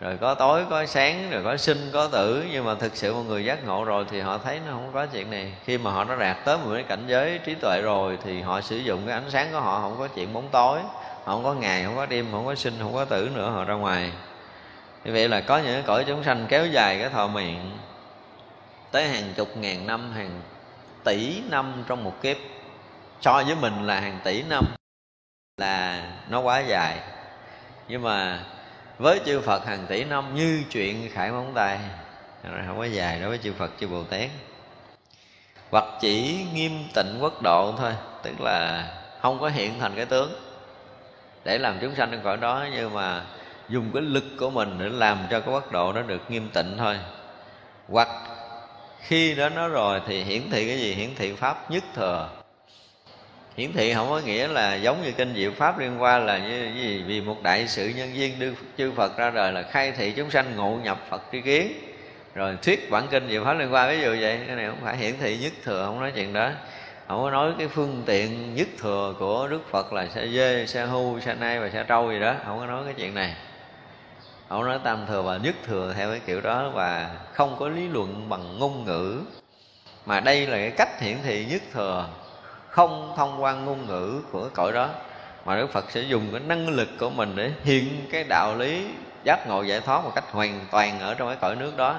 [0.00, 2.44] Rồi có tối, có sáng, rồi có sinh, có tử.
[2.52, 5.06] Nhưng mà thực sự một người giác ngộ rồi thì họ thấy nó không có
[5.06, 5.52] chuyện này.
[5.64, 8.60] Khi mà họ đã đạt tới một cái cảnh giới trí tuệ rồi thì họ
[8.60, 10.78] sử dụng cái ánh sáng của họ, không có chuyện bóng tối.
[11.24, 13.64] Họ không có ngày, không có đêm, không có sinh, không có tử nữa, họ
[13.64, 14.12] ra ngoài.
[15.04, 17.70] Như vậy là có những cái cõi chúng sanh kéo dài cái thọ miệng
[18.92, 20.42] tới hàng chục ngàn năm, hàng
[21.04, 22.36] tỷ năm trong một kiếp.
[23.20, 24.64] So với mình là hàng tỷ năm
[25.56, 26.98] là nó quá dài.
[27.88, 28.44] Nhưng mà
[28.98, 31.78] với chư Phật hàng tỷ năm như chuyện khải móng tay
[32.66, 34.30] không có dài đối với chư Phật, chư Bồ Tát.
[35.70, 38.88] Hoặc chỉ nghiêm tịnh quốc độ thôi, tức là
[39.20, 40.32] không có hiện thành cái tướng
[41.44, 42.66] để làm chúng sanh trong cõi đó.
[42.72, 43.22] Nhưng mà
[43.68, 46.74] dùng cái lực của mình để làm cho cái quốc độ nó được nghiêm tịnh
[46.78, 46.98] thôi.
[47.88, 48.08] Hoặc
[49.02, 50.94] khi đó nó rồi thì hiển thị cái gì?
[50.94, 52.28] Hiển thị pháp nhất thừa.
[53.56, 56.70] Hiển thị không có nghĩa là giống như kinh diệu pháp liên quan là như
[56.74, 57.02] gì?
[57.06, 60.30] Vì một đại sự nhân duyên đưa chư phật ra đời là khai thị chúng
[60.30, 61.72] sanh ngộ nhập phật tri kiến.
[62.34, 64.96] Rồi thuyết bản kinh diệu pháp liên quan, ví dụ vậy, cái này không phải
[64.96, 66.50] hiển thị nhất thừa, không nói chuyện đó.
[67.08, 70.86] Không có nói cái phương tiện nhất thừa của đức phật là xe dê xe
[70.86, 73.34] hưu xe nai và xe trâu gì đó, không có nói cái chuyện này
[74.52, 77.88] ông nói tam thừa và nhất thừa theo cái kiểu đó và không có lý
[77.88, 79.20] luận bằng ngôn ngữ.
[80.06, 82.08] Mà đây là cái cách hiển thị nhất thừa,
[82.68, 84.88] không thông qua ngôn ngữ của cõi đó.
[85.44, 88.86] Mà Đức Phật sẽ dùng cái năng lực của mình để hiện cái đạo lý
[89.24, 91.96] giác ngộ giải thoát một cách hoàn toàn ở trong cái cõi nước đó,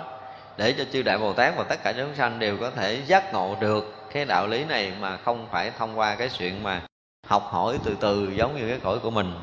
[0.57, 3.33] để cho chư đại Bồ Tát và tất cả chúng sanh đều có thể giác
[3.33, 6.81] ngộ được cái đạo lý này mà không phải thông qua cái chuyện mà
[7.27, 9.33] học hỏi từ từ giống như cái cõi của mình.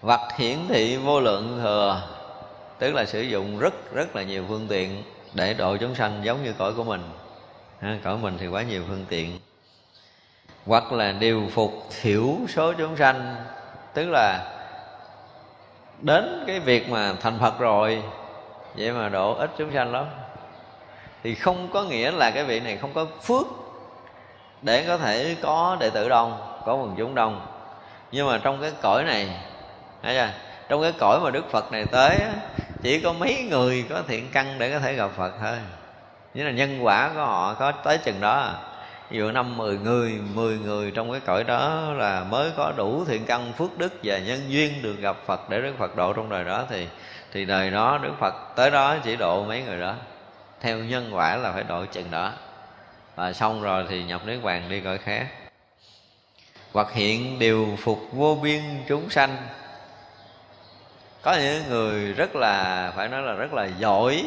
[0.00, 2.02] Vật hiển thị vô lượng thừa
[2.80, 5.02] tức là sử dụng rất rất là nhiều phương tiện
[5.34, 7.02] để độ chúng sanh giống như cõi của mình.
[7.80, 9.38] Ha, cõi mình thì quá nhiều phương tiện.
[10.66, 13.36] Hoặc là điều phục thiểu số chúng sanh.
[13.94, 14.56] Tức là
[16.00, 18.02] đến cái việc mà thành phật rồi
[18.76, 20.06] vậy mà độ ít chúng sanh lắm.
[21.22, 23.46] Thì không có nghĩa là cái vị này không có phước
[24.62, 27.46] để có thể có đệ tử đông có quần chúng đông.
[28.12, 29.28] Nhưng mà trong cái cõi này
[30.02, 30.28] thấy chưa?
[30.68, 32.16] Trong cái cõi mà đức phật này tới
[32.82, 35.56] chỉ có mấy người có thiện căn để có thể gặp phật thôi.
[36.34, 38.54] Nghĩa là nhân quả của họ có tới chừng đó.
[39.10, 43.04] Ví dụ năm mười người mười người trong cái cõi đó là mới có đủ
[43.04, 46.28] thiện căn, phước đức và nhân duyên được gặp Phật để Đức Phật độ trong
[46.28, 46.86] đời đó, thì
[47.32, 49.94] thì đời đó Đức Phật tới đó chỉ độ mấy người đó.
[50.60, 52.32] Theo nhân quả là phải độ chừng đó.
[53.14, 55.26] Và xong rồi thì nhập niết bàn đi cõi khác
[56.72, 59.36] hoặc hiện điều phục vô biên chúng sanh
[61.22, 64.24] có những người rất là, phải nói là rất là giỏi,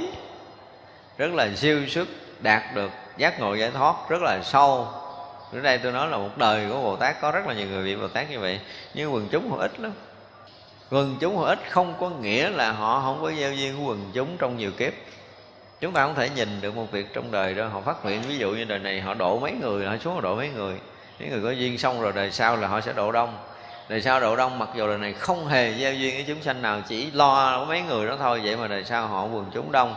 [1.17, 2.07] rất là siêu xuất
[2.39, 4.87] đạt được giác ngộ giải thoát rất là sâu.
[5.53, 7.83] Ở đây tôi nói là một đời của bồ tát, có rất là nhiều người
[7.83, 8.59] bị bồ tát như vậy,
[8.93, 9.91] nhưng quần chúng họ ít lắm.
[10.91, 14.11] Quần chúng họ ít, không có nghĩa là họ không có gieo duyên của quần
[14.13, 14.93] chúng trong nhiều kiếp.
[15.79, 18.37] Chúng ta không thể nhìn được một việc trong đời đó, họ phát nguyện, ví
[18.37, 20.75] dụ như đời này họ độ mấy người, họ xuống họ độ mấy người.
[21.19, 23.37] Những người có duyên xong rồi đời sau là họ sẽ độ đông
[23.93, 26.61] đời sau độ đông, mặc dù đời này không hề giao duyên với chúng sanh
[26.61, 29.95] nào, chỉ lo mấy người đó thôi, vậy mà đời sau họ quần chúng đông.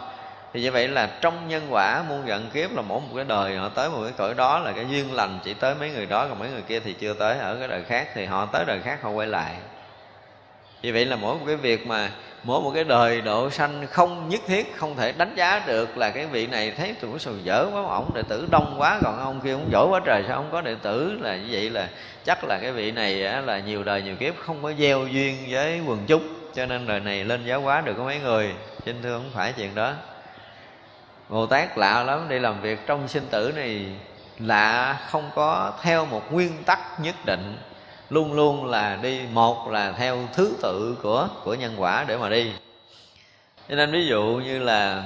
[0.53, 3.57] Thì như vậy là trong nhân quả muôn vận kiếp là mỗi một cái đời
[3.57, 6.27] họ tới một cái cõi đó là cái duyên lành, chỉ tới mấy người đó,
[6.29, 7.39] còn mấy người kia thì chưa tới.
[7.39, 9.55] Ở cái đời khác thì họ tới đời khác, họ quay lại
[10.83, 12.11] vì vậy là mỗi một cái việc mà
[12.43, 16.11] mỗi một cái đời độ sanh không nhất thiết, không thể đánh giá được là
[16.11, 19.19] cái vị này thấy tụi nó sầu dở quá, ổng đệ tử đông quá, còn
[19.19, 21.89] ông kia cũng giỏi quá trời, sao không có đệ tử là như vậy là
[22.25, 25.81] chắc là cái vị này là nhiều đời nhiều kiếp không có gieo duyên với
[25.87, 26.29] quần chúng.
[26.55, 28.55] Cho nên đời này lên giáo hóa được có mấy người
[28.85, 29.93] xin thưa không phải chuyện đó.
[31.29, 33.87] Bồ Tát lạ lắm, đi làm việc trong sinh tử này
[34.39, 37.59] lạ không có theo một nguyên tắc nhất định
[38.11, 42.29] luôn luôn là đi, một là theo thứ tự của của nhân quả để mà
[42.29, 42.53] đi.
[43.69, 45.05] Cho nên ví dụ như là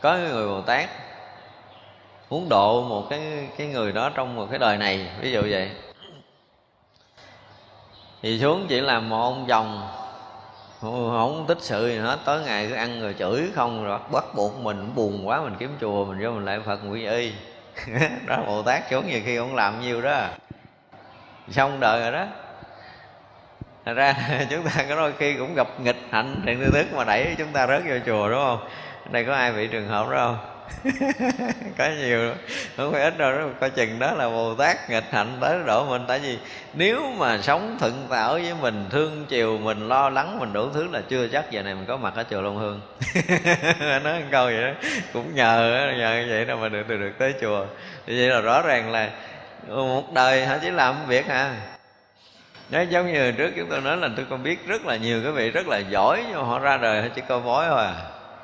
[0.00, 0.90] có người bồ tát
[2.30, 5.70] muốn độ một cái cái người đó trong một cái đời này, ví dụ vậy.
[8.22, 9.88] Thì xuống chỉ làm một ông chồng,
[10.80, 14.60] không tích sự gì hết tối ngày cứ ăn rồi chửi không rồi bắt buộc
[14.60, 17.32] mình, buồn quá mình kiếm chùa, mình vô mình lại phật quy y.
[18.26, 20.28] Đó, bồ tát xuống nhiều khi ông làm nhiều đó
[21.50, 22.26] xong đời rồi đó.
[23.84, 24.14] Thật ra
[24.50, 27.52] chúng ta có đôi khi cũng gặp nghịch hạnh thiện tư thức mà đẩy chúng
[27.52, 28.68] ta rớt vô chùa đúng không?
[29.10, 30.50] Đây có ai bị trường hợp đó không?
[31.78, 32.32] Có nhiều.
[32.76, 35.86] Không phải ít đâu đó coi chừng đó là bồ tát nghịch hạnh tới độ
[35.86, 36.04] mình.
[36.08, 36.38] Tại vì
[36.74, 40.88] nếu mà sống thuận tạo với mình thương chiều mình lo lắng mình đủ thứ
[40.92, 42.80] là chưa chắc giờ này mình có mặt ở chùa long hương.
[44.04, 44.72] Nói một câu vậy đó.
[45.12, 47.66] Cũng nhờ nhờ vậy đâu mà được được, được tới chùa.
[48.06, 49.10] Thì vậy là rõ ràng là
[49.68, 51.56] một đời họ chỉ làm việc à
[52.70, 55.32] nó giống như trước chúng tôi nói là tôi còn biết rất là nhiều cái
[55.32, 57.94] vị rất là giỏi, nhưng mà họ ra đời họ chỉ coi bói thôi à.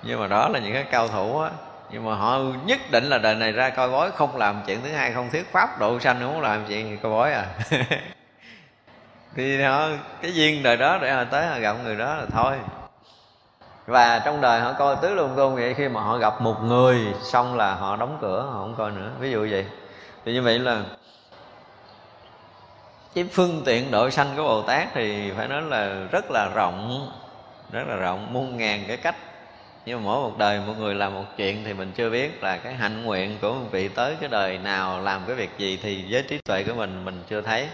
[0.03, 1.51] Nhưng mà đó là những cái cao thủ á.
[1.91, 4.91] Nhưng mà họ nhất định là đời này ra coi bói, không làm chuyện thứ
[4.93, 7.47] hai, không thuyết pháp, độ sanh không làm chuyện gì coi bói à.
[9.37, 9.89] Thì họ,
[10.23, 12.55] cái duyên đời đó để họ tới họ gặp người đó là thôi.
[13.87, 16.99] Và trong đời họ coi tứ luôn tôn vậy, khi mà họ gặp một người,
[17.23, 19.11] xong là họ đóng cửa, họ không coi nữa.
[19.21, 19.67] Ví dụ vậy.
[20.25, 20.83] Thì như vậy là
[23.15, 27.11] cái phương tiện độ sanh của bồ tát thì phải nói là rất là rộng,
[27.73, 29.17] rất là rộng, muôn ngàn cái cách.
[29.87, 32.57] Nhưng mà mỗi một đời một người làm một chuyện thì mình chưa biết là
[32.57, 36.05] cái hạnh nguyện của một vị tới cái đời nào, làm cái việc gì thì
[36.11, 37.69] với trí tuệ của mình mình chưa thấy.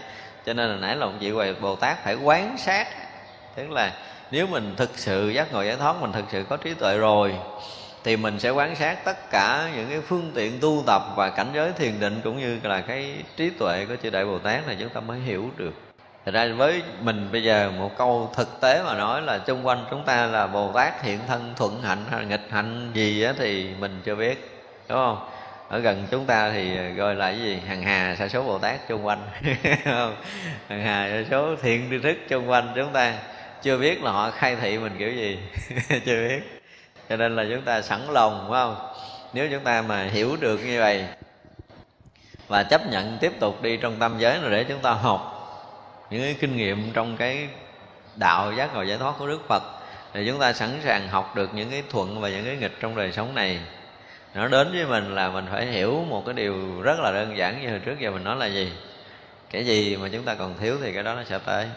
[0.45, 2.87] Cho nên là nãy là một vị hoài bồ tát phải quán sát.
[3.55, 3.91] Tức là
[4.31, 7.35] nếu mình thực sự giác ngộ giải thoát, mình thực sự có trí tuệ rồi
[8.03, 11.47] thì mình sẽ quan sát tất cả những cái phương tiện tu tập và cảnh
[11.53, 14.77] giới thiền định cũng như là cái trí tuệ của chư đại bồ tát này
[14.79, 15.73] chúng ta mới hiểu được
[16.27, 19.85] Thật ra với mình bây giờ một câu thực tế mà nói là xung quanh
[19.91, 23.69] chúng ta là Bồ Tát hiện thân, thuận hạnh hay nghịch hạnh gì á thì
[23.79, 25.29] mình chưa biết, đúng không?
[25.69, 27.59] Ở gần chúng ta thì gọi là cái gì?
[27.67, 29.19] Hằng hà sa số Bồ Tát xung quanh?
[30.69, 33.13] Hằng hà sa số thiện tri thức xung quanh chúng ta
[33.61, 35.39] chưa biết là họ khai thị mình kiểu gì,
[36.05, 36.56] chưa biết
[37.09, 38.75] cho nên là chúng ta sẵn lòng, phải không?
[39.33, 41.05] Nếu chúng ta mà hiểu được như vậy
[42.47, 45.33] và chấp nhận tiếp tục đi trong tâm giới là để chúng ta học
[46.09, 47.47] những cái kinh nghiệm trong cái
[48.15, 49.63] đạo giác ngộ giải thoát của Đức Phật,
[50.13, 52.95] thì chúng ta sẵn sàng học được những cái thuận và những cái nghịch trong
[52.95, 53.59] đời sống này.
[54.33, 57.61] Nó đến với mình là mình phải hiểu một cái điều rất là đơn giản
[57.61, 58.71] như hồi trước giờ mình nói là gì.
[59.49, 61.67] Cái gì mà chúng ta còn thiếu thì cái đó nó sẽ tới.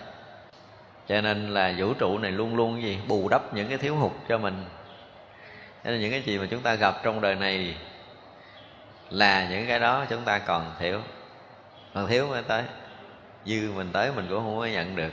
[1.09, 2.99] Cho nên là vũ trụ này luôn luôn gì?
[3.09, 4.65] Bù đắp những cái thiếu hụt cho mình
[5.85, 7.75] cho nên những cái gì mà chúng ta gặp trong đời này
[9.11, 11.01] là những cái đó chúng ta còn thiếu.
[11.95, 12.63] Còn thiếu mới tới.
[13.45, 15.13] Dư mình tới mình cũng không có nhận được.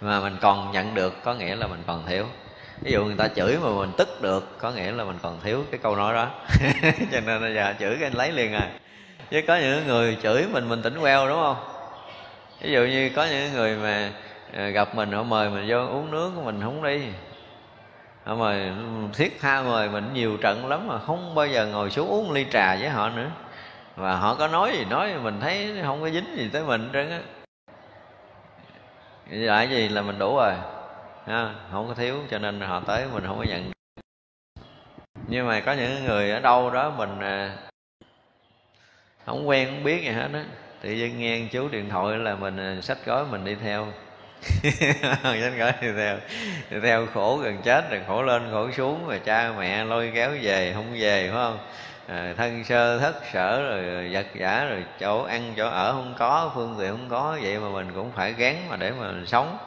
[0.00, 2.26] Mà mình còn nhận được có nghĩa là mình còn thiếu.
[2.82, 5.64] Ví dụ người ta chửi mà mình tức được có nghĩa là mình còn thiếu
[5.70, 6.30] cái câu nói đó.
[7.12, 8.70] Cho nên là giờ chửi cái anh lấy liền à.
[9.30, 11.56] Chứ có những người chửi mình mình tỉnh queo đúng không?
[12.60, 14.10] Ví dụ như có những người mà
[14.56, 17.00] ờ, gặp mình họ mời mình vô uống nước của mình không đi
[18.24, 18.74] mà
[19.14, 22.46] thiết tha mời mình nhiều trận lắm mà không bao giờ ngồi xuống uống ly
[22.50, 23.30] trà với họ nữa.
[23.96, 27.10] Và họ có nói gì nói mình thấy không có dính gì tới mình trơn
[27.10, 27.20] á.
[29.30, 30.52] Lại gì là mình đủ rồi
[31.26, 33.70] ha, không có thiếu cho nên họ tới mình không có nhận.
[35.26, 37.56] Nhưng mà có những người ở đâu đó mình à,
[39.26, 40.44] không quen không biết gì hết á
[40.80, 43.86] tự nhiên nghe chú điện thoại là mình à, sách gói mình đi theo
[45.40, 46.16] sách gói thì theo
[46.70, 50.30] thì theo khổ gần chết rồi khổ lên khổ xuống rồi cha mẹ lôi kéo
[50.42, 51.58] về không về phải không?
[52.08, 56.52] À, thân sơ thất sở rồi vật giả rồi chỗ ăn chỗ ở không có
[56.54, 59.58] phương tiện không có vậy mà mình cũng phải gán mà để mà mình sống.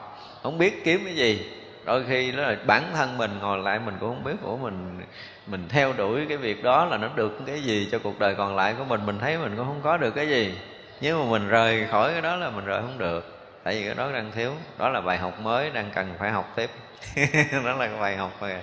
[0.43, 1.51] Không biết kiếm cái gì.
[1.85, 4.99] Đôi khi đó là bản thân mình ngồi lại mình cũng không biết của mình
[5.47, 8.55] mình theo đuổi cái việc đó là nó được cái gì cho cuộc đời còn
[8.55, 10.57] lại của mình mình thấy mình cũng không có được cái gì.
[11.01, 13.36] Nếu mà mình rời khỏi cái đó là mình rời không được
[13.67, 14.53] tại vì cái đó đang thiếu.
[14.77, 16.69] Đó là bài học mới đang cần phải học tiếp.
[17.65, 18.61] Đó là cái bài học mà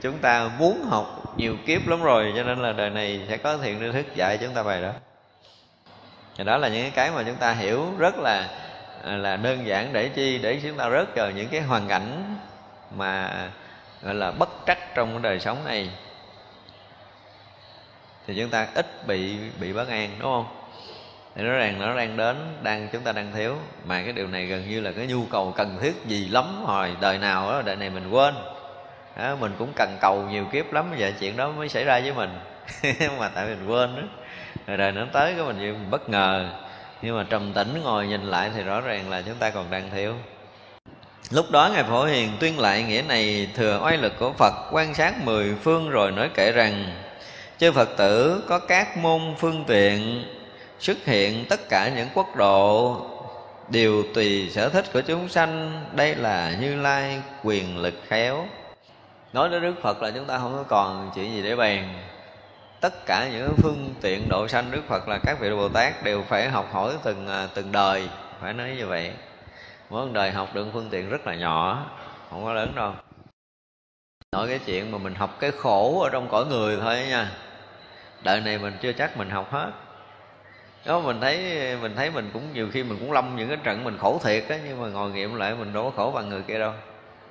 [0.00, 3.58] chúng ta muốn học nhiều kiếp lắm rồi, cho nên là đời này sẽ có
[3.58, 4.92] thiện tri thức dạy chúng ta bài đó.
[6.38, 8.48] Thì đó là những cái mà chúng ta hiểu rất là
[9.04, 12.36] à, là đơn giản để chi, để chúng ta rớt vào những cái hoàn cảnh
[12.96, 13.30] mà,
[14.02, 15.90] gọi là, bất trắc trong cái đời sống này.
[18.26, 20.63] Thì chúng ta ít bị bị bất an, đúng không?
[21.36, 23.56] Thì rõ ràng nó đang đến đang chúng ta đang thiếu.
[23.84, 26.96] Mà cái điều này gần như là cái nhu cầu cần thiết gì lắm hồi
[27.00, 28.34] đời nào đó đời này mình quên.
[29.16, 32.12] Đó, mình cũng cần cầu nhiều kiếp lắm giờ chuyện đó mới xảy ra với
[32.12, 32.30] mình.
[33.18, 34.02] Mà tại mình quên đó
[34.66, 36.48] rồi đời nó tới cái mình, mình bất ngờ.
[37.02, 39.90] Nhưng mà trầm tĩnh ngồi nhìn lại thì rõ ràng là chúng ta còn đang
[39.90, 40.14] thiếu.
[41.30, 44.94] Lúc đó Ngài Phổ Hiền tuyên lại nghĩa này thừa oai lực của Phật quan
[44.94, 46.84] sát mười phương rồi nói kể rằng
[47.58, 50.24] Chư Phật tử có các môn phương tiện
[50.78, 52.96] xuất hiện tất cả những quốc độ,
[53.68, 55.84] đều tùy sở thích của chúng sanh.
[55.92, 58.46] Đây là như lai quyền lực khéo.
[59.32, 61.94] Nói đến đức phật là chúng ta không có còn chuyện gì để bàn.
[62.80, 66.22] Tất cả những phương tiện độ sanh đức phật là các vị bồ tát đều
[66.22, 68.08] phải học hỏi từng à, từng đời.
[68.40, 69.12] Phải nói như vậy.
[69.90, 71.86] Mỗi đời học được phương tiện rất là nhỏ,
[72.30, 72.92] không có lớn đâu.
[74.32, 77.30] Nói cái chuyện mà mình học cái khổ ở trong cõi người thôi nha.
[78.22, 79.70] Đời này mình chưa chắc mình học hết
[80.84, 81.38] đó, mình thấy
[81.82, 84.44] mình thấy mình cũng nhiều khi mình cũng lâm những cái trận mình khổ thiệt
[84.48, 86.72] á, nhưng mà ngồi nghiệm lại mình đâu có khổ bằng người kia đâu.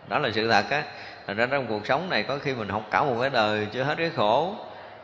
[0.08, 0.84] Đó là sự thật á.
[1.28, 3.84] Thành ra trong cuộc sống này có khi mình học cả một cái đời chưa
[3.84, 4.56] hết cái khổ.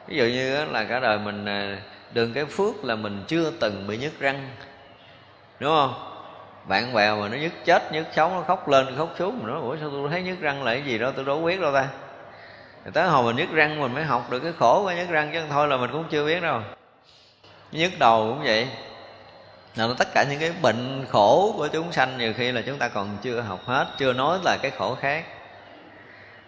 [0.07, 1.77] Ví dụ như là cả đời mình à,
[2.13, 4.49] đường cái phước là mình chưa từng bị nhức răng.
[5.59, 5.93] Đúng không?
[6.67, 9.61] Bạn bè mà nó nhức chết nhức sống, nó khóc lên, khóc xuống mình nói,
[9.61, 11.11] ủa, sao tôi thấy nhức răng là cái gì đó?
[11.15, 11.87] Tôi đâu biết đâu ta.
[12.93, 15.41] Tới hồi mình nhức răng mình mới học được cái khổ của nhức răng chứ
[15.49, 16.61] thôi là mình cũng chưa biết đâu
[17.71, 18.67] nhức đầu cũng vậy.
[19.75, 22.87] Là tất cả những cái bệnh khổ của chúng sanh nhiều khi là chúng ta
[22.87, 25.25] còn chưa học hết, chưa nói là cái khổ khác.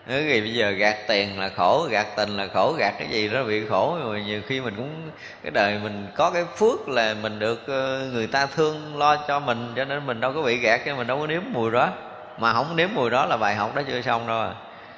[0.07, 3.29] Cái gì bây giờ gạt tiền là khổ, gạt tình là khổ, gạt cái gì
[3.29, 5.11] đó bị khổ, rồi nhiều khi mình cũng,
[5.43, 9.39] cái đời mình có cái phước là mình được ờ, người ta thương lo cho
[9.39, 11.89] mình, cho nên mình đâu có bị gạt, cho mình đâu có nếm mùi đó.
[12.37, 14.53] Mà không nếm mùi đó là bài học đó chưa xong đâu à.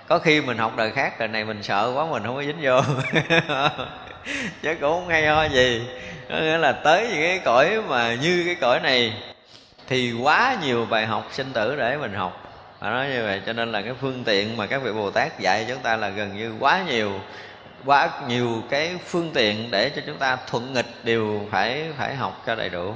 [0.07, 2.57] có khi mình học đời khác, đời này mình sợ quá, mình không có dính
[2.61, 2.81] vô.
[4.61, 5.81] chứ cũng không hay ho gì.
[6.29, 9.13] Có nghĩa là tới những cái cõi mà như cái cõi này
[9.87, 12.39] thì quá nhiều bài học sinh tử để mình học.
[12.79, 15.39] Và nói như vậy, cho nên là cái phương tiện mà các vị bồ tát
[15.39, 17.19] dạy chúng ta là gần như quá nhiều
[17.85, 22.43] quá nhiều cái phương tiện để cho chúng ta thuận nghịch đều phải phải học
[22.47, 22.93] cho đầy đủ.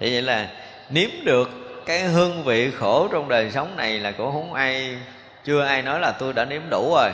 [0.00, 0.48] Thì vậy là
[0.90, 1.50] nếm được
[1.86, 4.96] cái hương vị khổ trong đời sống này là cũng không ai,
[5.44, 7.10] chưa ai nói là tôi đã nếm đủ rồi.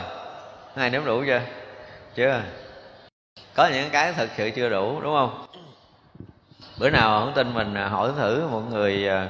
[0.75, 1.41] Ai nếm đủ chưa?
[2.15, 2.41] Chưa
[3.59, 5.45] có những cái thật sự chưa đủ, đúng không?
[6.79, 9.27] Bữa nào không tin mình à, hỏi thử một người à,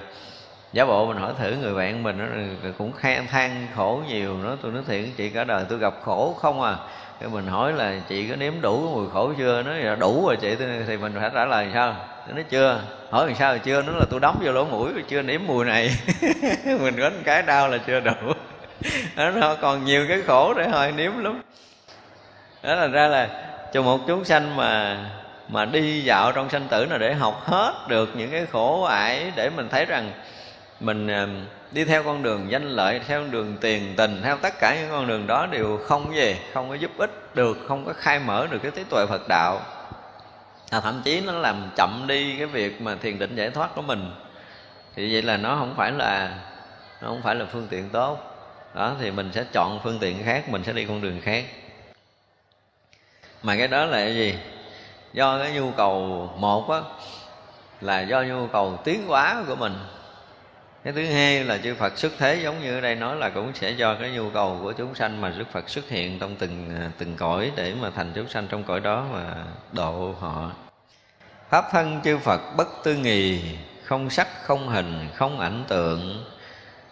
[0.73, 2.25] giả bộ mình hỏi thử người bạn mình nó
[2.77, 4.37] cũng khen than khổ nhiều.
[4.43, 6.75] Nó tôi nói thiệt, chị cả đời tôi gặp khổ không à?
[7.19, 9.63] Cái mình hỏi là, chị có nếm đủ mùi khổ chưa?
[9.63, 10.55] Nó là dạ, đủ rồi chị.
[10.87, 11.95] Thì mình phải trả lời sao?
[12.35, 12.81] Nó chưa.
[13.09, 13.81] Hỏi làm sao chưa?
[13.81, 15.91] Nó là tôi đóng vô lỗ mũi, chưa nếm mùi này.
[16.65, 18.33] Mình có cái đau là chưa đủ.
[19.35, 21.41] Nó còn nhiều cái khổ để hồi nếm lắm.
[22.63, 23.29] Đó là ra là
[23.73, 24.97] cho một chúng sanh mà
[25.47, 29.31] mà đi dạo trong sanh tử là để học hết được những cái khổ ải
[29.35, 30.11] để mình thấy rằng
[30.79, 31.27] mình à,
[31.71, 35.07] đi theo con đường danh lợi theo đường tiền tình theo tất cả những con
[35.07, 38.59] đường đó đều không gì không có giúp ích được không có khai mở được
[38.63, 39.61] cái trí tuệ phật đạo.
[40.71, 43.81] À, thậm chí nó làm chậm đi cái việc mà thiền định giải thoát của
[43.81, 44.11] mình.
[44.95, 46.35] Thì vậy là nó không phải là
[47.01, 48.17] nó không phải là phương tiện tốt.
[48.75, 51.45] Đó thì mình sẽ chọn phương tiện khác mình sẽ đi con đường khác
[53.43, 54.35] mà cái đó là cái gì?
[55.13, 56.79] Do cái nhu cầu một á,
[57.81, 59.73] là do nhu cầu tiến hóa của mình.
[60.83, 63.51] Cái thứ hai là chư Phật xuất thế giống như ở đây nói là cũng
[63.53, 66.69] sẽ do cái nhu cầu của chúng sanh mà Đức Phật xuất hiện trong từng
[66.79, 69.35] à, từng cõi để mà thành chúng sanh trong cõi đó mà
[69.71, 70.51] độ họ.
[71.49, 73.41] Pháp thân chư Phật bất tư nghì,
[73.83, 76.25] không sắc, không hình, không ảnh tượng.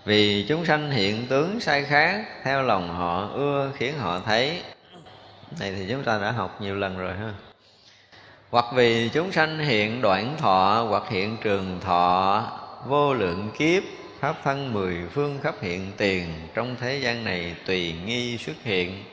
[0.06, 4.62] Vì chúng sanh hiện tướng sai khác, theo lòng họ ưa khiến họ thấy
[5.60, 7.34] này thì chúng ta đã học nhiều lần rồi ha.
[8.50, 12.44] Hoặc vì chúng sanh hiện đoạn thọ, hoặc hiện trường thọ,
[12.88, 13.84] vô lượng kiếp
[14.20, 19.04] pháp thân mười phương khắp hiện tiền, trong thế gian này tùy nghi xuất hiện.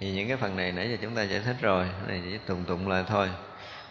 [0.00, 2.64] Thì những cái phần này nãy giờ chúng ta giải thích rồi này chỉ tùng
[2.64, 3.28] tụng lại thôi.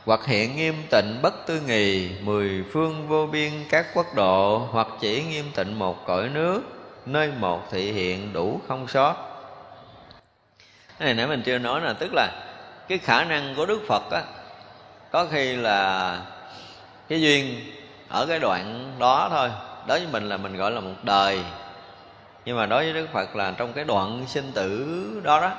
[0.05, 4.87] Hoặc hiện nghiêm tịnh bất tư nghì, mười phương vô biên các quốc độ, hoặc
[5.01, 6.61] chỉ nghiêm tịnh một cõi nước,
[7.05, 9.34] nơi một thị hiện đủ không sót
[10.99, 12.31] cái này nãy mình chưa nói là tức là
[12.87, 14.21] cái khả năng của đức phật á
[15.11, 16.19] có khi là
[17.09, 17.59] cái duyên
[18.09, 19.51] ở cái đoạn đó thôi.
[19.87, 21.43] Đối với mình là mình gọi là một đời.
[22.45, 25.51] Nhưng mà đối với đức phật là trong cái đoạn sinh tử đó đó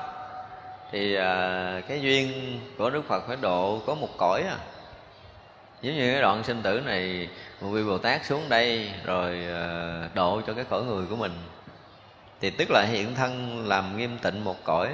[0.93, 4.57] thì à, cái duyên của đức phật phải độ có một cõi à.
[5.83, 7.29] Giống như cái đoạn sinh tử này
[7.61, 11.33] một vị bồ tát xuống đây rồi à, độ cho cái cõi người của mình.
[12.41, 14.89] Thì tức là hiện thân làm nghiêm tịnh một cõi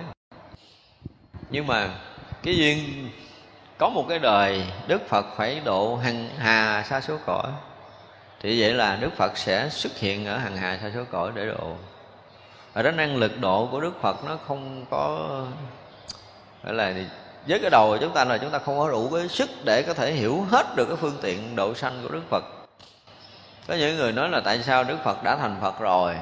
[1.53, 1.89] nhưng mà
[2.43, 3.11] cái duyên,
[3.79, 7.47] có một cái đời đức phật phải độ hằng hà xa số cõi.
[8.41, 11.47] Thì vậy là đức phật sẽ xuất hiện ở hằng hà xa số cõi để
[11.47, 11.77] độ.
[12.73, 15.29] Ở đó năng lực độ của đức phật nó không có
[16.63, 16.95] phải là
[17.49, 19.83] với cái đầu của chúng ta là chúng ta không có đủ cái sức để
[19.83, 22.45] có thể hiểu hết được cái phương tiện độ sanh của đức phật.
[23.69, 26.15] Có những người nói là tại sao đức phật đã thành phật rồi,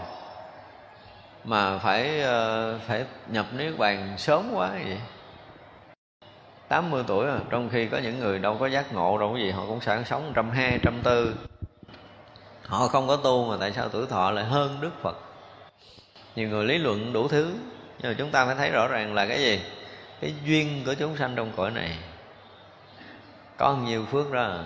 [1.45, 4.99] mà phải ờ, phải nhập niết bàn sớm quá vậy?
[6.71, 9.51] 80 tuổi rồi, trong khi có những người đâu có giác ngộ đâu có gì
[9.51, 11.35] họ cũng sẵn sống trăm hai, trăm tư.
[12.67, 15.17] Họ không có tu mà tại sao tuổi thọ lại hơn đức phật?
[16.37, 17.55] Nhiều người lý luận đủ thứ,
[17.99, 19.61] nhưng mà chúng ta phải thấy rõ ràng là cái gì?
[20.21, 21.99] Cái duyên của chúng sanh trong cõi này.
[23.57, 24.59] Có nhiều phước đó.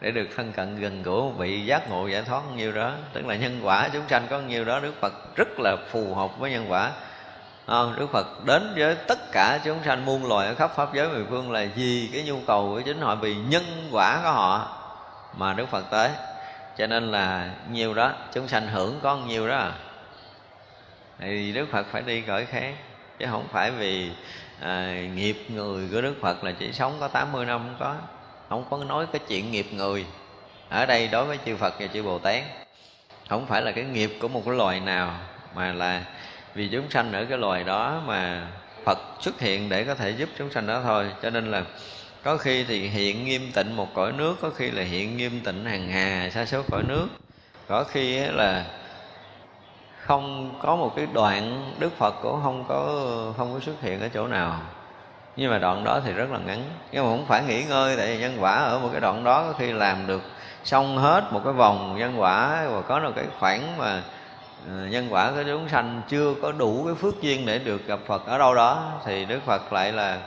[0.00, 2.92] Để được thân cận gần gũi, bị giác ngộ, giải thoát nhiều đó.
[3.12, 6.38] Tức là nhân quả chúng sanh có nhiều đó, đức phật rất là phù hợp
[6.38, 6.92] với nhân quả
[7.66, 11.08] à, Đức Phật đến với tất cả chúng sanh muôn loài ở khắp pháp giới
[11.08, 14.80] mười phương là vì cái nhu cầu của chính họ vì nhân quả của họ
[15.36, 16.10] mà Đức Phật tới.
[16.78, 19.70] Cho nên là nhiều đó chúng sanh hưởng có nhiều đó.
[21.18, 22.74] Thì Đức Phật phải đi cõi khác
[23.18, 24.10] chứ không phải vì
[24.60, 27.94] à, nghiệp người của Đức Phật là chỉ sống có 80 năm không có
[28.48, 30.06] không có nói cái chuyện nghiệp người.
[30.68, 32.42] Ở đây đối với chư Phật và chư Bồ Tát
[33.28, 35.14] không phải là cái nghiệp của một cái loài nào
[35.54, 36.02] mà là
[36.54, 38.46] vì chúng sanh ở cái loài đó mà
[38.84, 41.06] Phật xuất hiện để có thể giúp chúng sanh đó thôi.
[41.22, 41.62] Cho nên là
[42.22, 45.64] có khi thì hiện nghiêm tịnh một cõi nước, có khi là hiện nghiêm tịnh
[45.64, 47.08] hàng hà, sa số cõi nước.
[47.68, 48.64] Có khi là
[50.00, 52.84] không có một cái đoạn đức phật cũng không có
[53.36, 54.60] không có xuất hiện ở chỗ nào.
[55.36, 56.64] Nhưng mà đoạn đó thì rất là ngắn.
[56.92, 59.42] Nhưng mà không phải nghỉ ngơi, tại vì nhân quả ở một cái đoạn đó
[59.42, 60.22] có khi làm được
[60.64, 64.02] xong hết một cái vòng nhân quả, và có được cái khoảng mà
[64.68, 67.98] Ờ, nhân quả của chúng sanh chưa có đủ cái phước duyên để được gặp
[68.06, 70.18] Phật ở đâu đó, thì Đức Phật lại là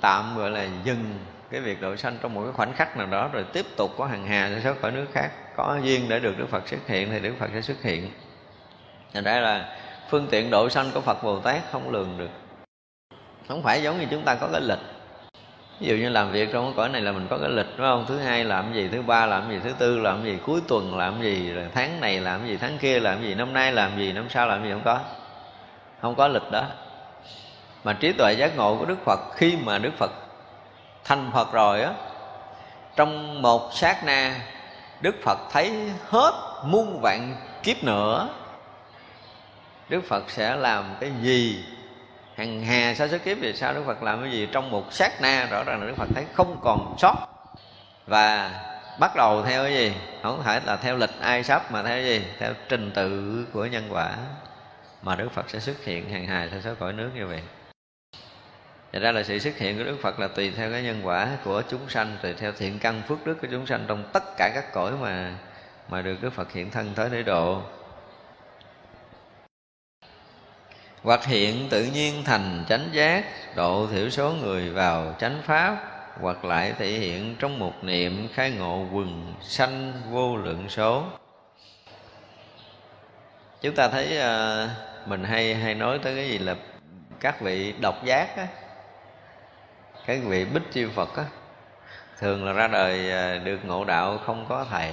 [0.00, 1.18] tạm, gọi là, dừng
[1.50, 4.06] cái việc độ sanh trong một cái khoảnh khắc nào đó, rồi tiếp tục có
[4.06, 5.30] hàng hà sẽ xuất khỏi nước khác.
[5.56, 8.10] Có duyên để được Đức Phật xuất hiện thì Đức Phật sẽ xuất hiện.
[9.14, 9.78] Thành ra là
[10.10, 12.30] phương tiện độ sanh của Phật Bồ Tát không lường được.
[13.48, 14.95] Không phải giống như chúng ta có cái lịch
[15.80, 17.86] ví dụ như làm việc trong cái cõi này là mình có cái lịch, đúng
[17.86, 18.04] không?
[18.08, 21.22] Thứ hai làm gì, thứ ba làm gì, thứ tư làm gì, cuối tuần làm
[21.22, 24.26] gì, rồi tháng này làm gì, tháng kia làm gì, năm nay làm gì, năm
[24.30, 24.98] sau làm gì, không có.
[26.02, 26.64] Không có lịch đó.
[27.84, 30.10] Mà trí tuệ giác ngộ của đức phật, khi mà đức phật
[31.04, 31.92] thành phật rồi á,
[32.96, 34.40] trong một sát na,
[35.00, 35.72] đức phật thấy
[36.08, 36.32] hết
[36.64, 38.28] muôn vạn kiếp nữa,
[39.88, 41.64] đức phật sẽ làm cái gì
[42.36, 44.48] hằng hà sa số kiếp thì sao đức phật làm cái gì?
[44.52, 47.14] Trong một sát na, rõ ràng là đức phật thấy không còn sót.
[48.06, 48.50] Và
[49.00, 49.92] bắt đầu theo cái gì?
[50.22, 52.24] Không phải là theo lịch ai sắp, mà theo cái gì?
[52.38, 54.16] Theo trình tự của nhân quả
[55.02, 56.10] mà đức phật sẽ xuất hiện.
[56.10, 57.40] Hàng hà sa số cõi nước như vậy.
[58.92, 61.28] Thật ra là sự xuất hiện của Đức Phật là tùy theo cái nhân quả
[61.44, 64.50] của chúng sanh, Tùy theo thiện căn phước đức của chúng sanh Trong tất cả
[64.54, 65.34] các cõi mà
[65.88, 67.62] mà được Đức Phật hiện thân tới để độ.
[71.06, 73.24] Hoặc hiện tự nhiên thành chánh giác
[73.54, 75.76] độ thiểu số người vào chánh pháp
[76.20, 81.04] hoặc lại thể hiện trong một niệm khai ngộ quần sanh vô lượng số.
[83.60, 84.70] Chúng ta thấy uh,
[85.08, 86.56] mình hay hay nói tới cái gì là
[87.20, 88.46] các vị độc giác á
[90.06, 91.24] các vị bích chiêu phật á
[92.18, 94.92] thường là ra đời ờ, được ngộ đạo không có thầy.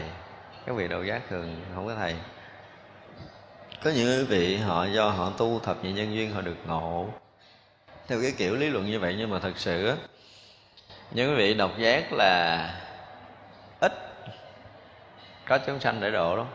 [0.65, 2.15] Các vị độc giác thường không có thầy
[3.83, 7.07] có những vị họ, do họ tu thập nhị nhân duyên họ được ngộ.
[8.07, 9.95] Theo cái kiểu lý luận như vậy nhưng mà thật sự
[11.11, 12.69] những vị độc giác là
[13.79, 13.91] ít
[15.47, 16.45] có chúng sanh để độ đó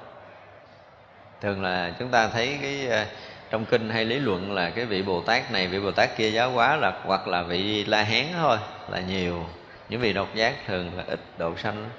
[1.40, 3.06] thường là chúng ta thấy cái ờ,
[3.50, 6.30] trong kinh hay lý luận là cái vị bồ tát này, vị bồ tát kia
[6.30, 9.46] giáo hóa là, hoặc là vị la hán thôi là nhiều.
[9.88, 11.90] Những vị độc giác thường là ít độ sanh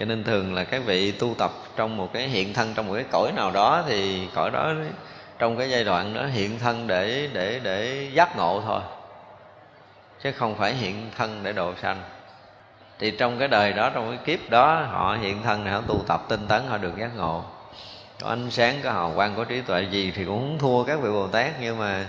[0.00, 2.94] cho nên thường là các vị tu tập trong một cái hiện thân, trong một
[2.94, 4.72] cái cõi nào đó thì cõi đó
[5.38, 8.80] trong cái giai đoạn đó hiện thân để để để giác ngộ thôi.
[10.22, 12.02] Chứ không phải hiện thân để độ sanh.
[12.98, 16.04] Thì trong cái đời đó, trong cái kiếp đó, họ hiện thân này họ tu
[16.06, 17.44] tập, tinh tấn, họ được giác ngộ.
[18.22, 21.00] Có ánh sáng, có hào quang, có trí tuệ gì thì cũng không thua các
[21.00, 22.04] vị bồ tát, nhưng mà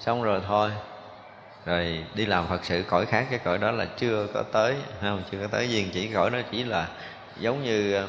[0.00, 0.70] xong rồi thôi.
[1.66, 5.22] Rồi đi làm phật sự cõi khác, cái cõi đó là chưa có tới không?
[5.32, 6.88] Chưa có tới viên chỉ, cõi đó chỉ là
[7.40, 8.08] giống như ờ,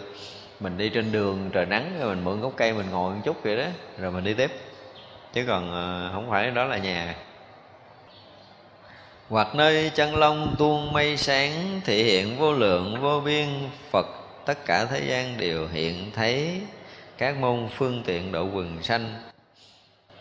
[0.59, 3.43] mình đi trên đường trời nắng, rồi mình mượn gốc cây mình ngồi một chút
[3.43, 3.65] vậy đó,
[3.99, 4.51] rồi mình đi tiếp.
[5.33, 7.15] Chứ còn ờ, không phải đó là nhà.
[9.29, 13.47] Hoặc nơi chân long tuôn mây sáng, thể hiện vô lượng, vô biên.
[13.91, 14.05] Phật,
[14.45, 16.61] tất cả thế gian đều hiện thấy.
[17.17, 19.13] Các môn phương tiện độ quần sanh.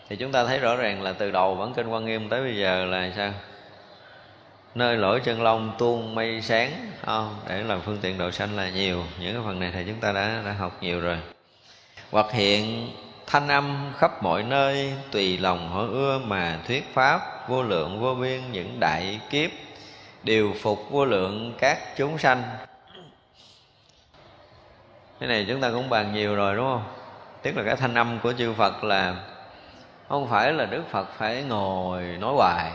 [0.09, 2.57] Thì chúng ta thấy rõ ràng là từ đầu bản kinh quan nghiêm tới bây
[2.57, 3.33] giờ là sao?
[4.75, 6.91] Nơi lỗi chân lông tuôn mây sáng.
[7.05, 9.03] Không, để làm phương tiện độ sanh là nhiều.
[9.19, 11.17] Những cái phần này thì chúng ta đã đã học nhiều rồi.
[12.11, 12.91] Hoặc hiện
[13.27, 18.15] thanh âm khắp mọi nơi, tùy lòng họ ưa mà thuyết pháp, vô lượng vô
[18.15, 19.49] biên những đại kiếp,
[20.23, 22.43] điều phục vô lượng các chúng sanh.
[25.19, 26.83] Cái này chúng ta cũng bàn nhiều rồi, đúng không?
[27.41, 29.15] Tức là cái thanh âm của chư phật là
[30.09, 32.71] không phải là đức phật phải ngồi nói hoài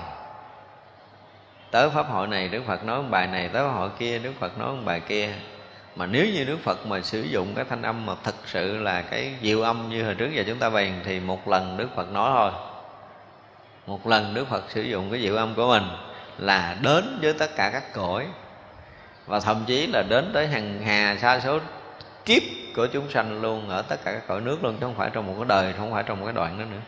[1.70, 4.32] tới pháp hội này, đức phật nói một bài này, tới pháp hội kia, đức
[4.40, 5.32] phật nói một bài kia.
[5.96, 9.02] Mà nếu như đức phật mà sử dụng cái thanh âm mà thực sự là
[9.02, 12.12] cái diệu âm như hồi trước giờ chúng ta bàn thì một lần đức phật
[12.12, 12.50] nói thôi.
[13.86, 15.82] Một lần đức phật sử dụng cái diệu âm của mình
[16.38, 18.26] là đến với tất cả các cõi,
[19.26, 21.58] và thậm chí là đến tới hàng hà sa số
[22.24, 22.42] kiếp
[22.76, 25.26] của chúng sanh luôn, ở tất cả các cõi nước luôn, chứ không phải trong
[25.26, 26.80] một cái đời, không phải trong một cái đoạn đó nữa.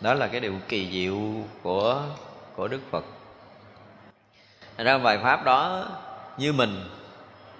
[0.00, 1.16] Đó là cái điều kỳ diệu
[1.62, 2.02] của
[2.56, 3.04] của đức phật.
[4.80, 5.88] Thành ra bài pháp đó
[6.36, 6.84] như mình,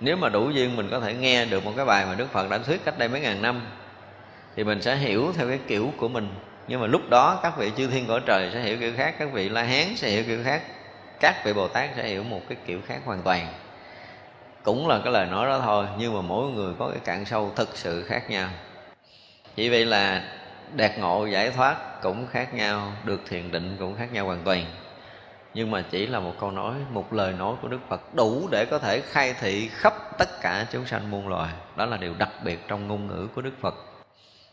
[0.01, 2.51] nếu mà đủ duyên mình có thể nghe được một cái bài mà đức phật
[2.51, 3.63] đã thuyết cách đây mấy ngàn năm,
[4.57, 6.29] thì mình sẽ hiểu theo cái kiểu của mình.
[6.67, 9.33] Nhưng mà lúc đó các vị chư thiên cõi trời sẽ hiểu kiểu khác, các
[9.33, 10.63] vị la hán sẽ hiểu kiểu khác,
[11.21, 13.47] các vị bồ tát sẽ hiểu một cái kiểu khác hoàn toàn.
[14.63, 17.53] Cũng là cái lời nói đó thôi, nhưng mà mỗi người có cái cạn sâu
[17.57, 18.49] thực sự khác nhau.
[19.57, 20.23] Chỉ vậy là
[20.77, 24.65] đạt ngộ giải thoát cũng khác nhau, được thiền định cũng khác nhau hoàn toàn
[25.55, 28.64] nhưng mà chỉ là một câu nói, một lời nói của đức phật đủ để
[28.64, 31.52] có thể khai thị khắp tất cả chúng sanh muôn loài.
[31.77, 33.74] Đó là điều đặc biệt trong ngôn ngữ của đức phật.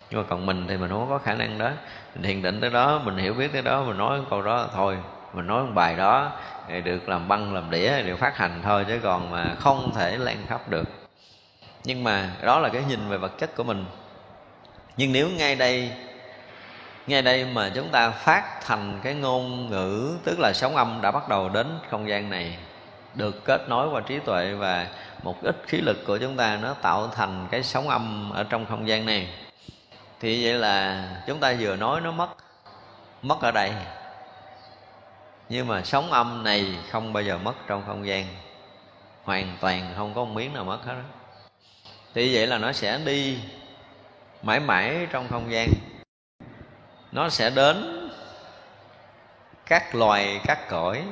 [0.10, 1.70] Nhưng mà còn mình thì mình không có khả năng đó.
[2.16, 4.98] Mình thiền định tới đó, mình hiểu biết tới đó, mình nói câu đó thôi.
[5.34, 6.32] Mình nói một bài đó,
[6.68, 10.18] thì được làm băng, làm đĩa được phát hành thôi, chứ còn mà không thể
[10.18, 10.90] lan khắp được.
[11.84, 13.86] Nhưng mà đó là cái nhìn về vật chất của mình.
[14.98, 15.92] Nhưng nếu ngay đây
[17.08, 21.12] ngay đây mà chúng ta phát thành cái ngôn ngữ, tức là sóng âm đã
[21.12, 22.58] bắt đầu đến không gian này,
[23.16, 24.88] được kết nối qua trí tuệ và
[25.24, 28.66] một ít khí lực của chúng ta nó tạo thành cái sóng âm ở trong
[28.66, 29.30] không gian này.
[30.20, 32.30] Thì vậy là chúng ta vừa nói nó mất
[33.22, 33.72] mất ở đây.
[35.50, 38.26] Nhưng mà sóng âm này không bao giờ mất trong không gian,
[39.24, 41.02] hoàn toàn không có một miếng nào mất hết đó.
[42.14, 43.40] thì vậy là nó sẽ đi
[44.44, 45.68] mãi mãi trong không gian
[47.12, 48.10] nó sẽ đến
[49.66, 51.04] các loài, các cõi.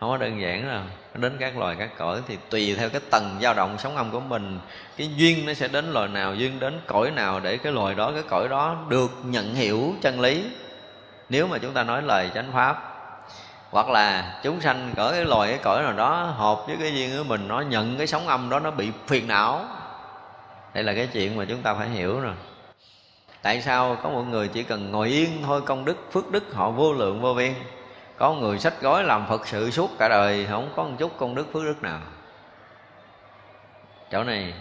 [0.00, 0.82] Không có đơn giản đâu.
[1.14, 4.20] Đến các loài, các cõi thì tùy theo cái tầng dao động sóng âm của
[4.20, 4.60] mình.
[4.96, 8.12] Cái duyên nó sẽ đến loài nào, duyên đến cõi nào để cái loài đó,
[8.12, 10.50] cái cõi đó được nhận hiểu chân lý.
[11.28, 12.92] Nếu mà chúng ta nói lời chánh pháp,
[13.70, 17.18] hoặc là chúng sanh cỡ cái loài, cái cõi nào đó hợp với cái duyên
[17.18, 19.64] của mình, nó nhận cái sóng âm đó, nó bị phiền não.
[20.74, 22.34] Đây là cái chuyện mà chúng ta phải hiểu rồi
[23.46, 26.70] tại sao có một người chỉ cần ngồi yên thôi, công đức, phước đức, họ
[26.70, 27.54] vô lượng, vô biên?
[28.16, 31.34] Có người sách gói làm phật sự suốt cả đời, không có một chút công
[31.34, 32.00] đức, phước đức nào.
[34.10, 34.54] Chỗ này,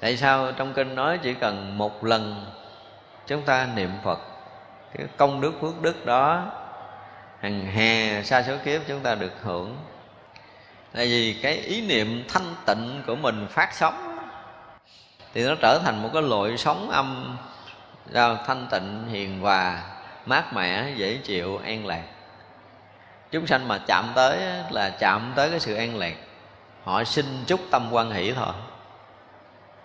[0.00, 2.46] tại sao trong kinh nói chỉ cần một lần
[3.26, 4.18] chúng ta niệm phật,
[4.94, 6.52] cái công đức, phước đức đó
[7.40, 9.76] hằng hè xa số kiếp chúng ta được hưởng?
[10.92, 14.05] Tại vì cái ý niệm thanh tịnh của mình phát sóng
[15.36, 17.36] thì nó trở thành một cái loại sóng âm
[18.46, 19.82] thanh tịnh, hiền hòa,
[20.26, 22.02] mát mẻ, dễ chịu, an lạc.
[23.30, 24.38] Chúng sanh mà chạm tới
[24.70, 26.14] là chạm tới cái sự an lạc.
[26.84, 28.52] Họ xin chút tâm quan hỷ thôi,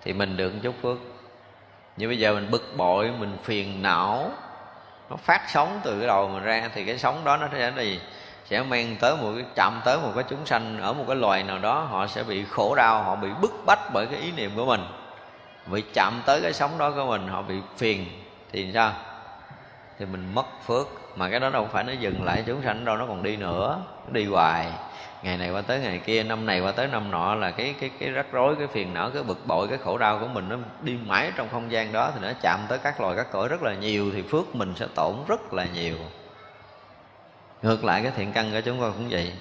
[0.04, 0.98] thì mình được chút phước.
[1.98, 4.32] Như bây giờ mình bực bội, mình phiền não,
[5.10, 8.02] nó phát sóng từ cái đầu mình ra, thì cái sóng đó nó sẽ gì?
[8.46, 11.44] Sẽ mang tới một cái, chạm tới một cái chúng sanh ở một cái loài
[11.44, 14.52] nào đó, họ sẽ bị khổ đau, họ bị bức bách bởi cái ý niệm
[14.56, 14.82] của mình
[15.66, 18.06] bị chạm tới cái sóng đó của mình, họ bị phiền,
[18.52, 18.94] thì sao?
[20.00, 22.98] Thì mình mất phước, mà cái đó đâu phải nó dừng lại chúng sanh đâu,
[22.98, 24.72] nó còn đi nữa, nó đi hoài.
[25.24, 27.90] Ngày này qua tới ngày kia, năm này qua tới năm nọ là cái cái
[28.00, 30.58] cái rắc rối, cái phiền não, cái bực bội, cái khổ đau của mình nó
[30.82, 33.62] đi mãi trong không gian đó, thì nó chạm tới các loài, các cõi rất
[33.62, 35.96] là nhiều, thì phước mình sẽ tổn rất là nhiều.
[37.62, 39.34] Ngược lại cái thiện căn của chúng con cũng vậy.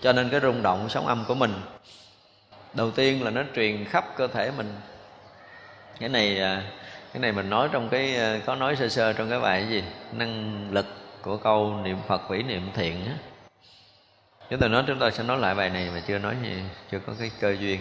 [0.00, 1.54] Cho nên cái rung động sóng âm của mình,
[2.74, 4.74] đầu tiên là nó truyền khắp cơ thể mình
[6.00, 6.62] cái này à,
[7.12, 9.70] cái này mình nói trong cái à, có nói sơ sơ trong cái bài cái
[9.70, 9.84] gì?
[10.12, 10.86] Năng lực
[11.22, 13.12] của câu niệm phật vĩ niệm thiện á.
[14.50, 16.98] Chúng ta nói, chúng ta sẽ nói lại bài này mà chưa nói gì, chưa
[16.98, 17.80] có cái cơ duyên.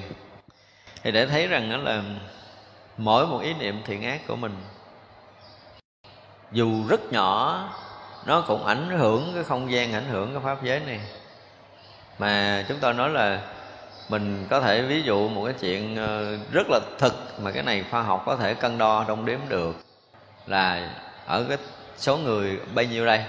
[1.04, 2.04] Thì để thấy rằng đó là
[2.98, 4.56] mỗi một ý niệm thiện ác của mình,
[6.52, 7.64] dù rất nhỏ,
[8.26, 11.00] nó cũng ảnh hưởng cái không gian, ảnh hưởng cái pháp giới này.
[12.20, 13.42] Mà chúng ta nói là
[14.10, 17.86] mình có thể ví dụ một cái chuyện ờ, rất là thực mà cái này
[17.92, 19.76] khoa học có thể cân đo đong đếm được
[20.46, 20.90] là
[21.26, 21.58] ở cái
[21.98, 23.24] số người bao nhiêu đây?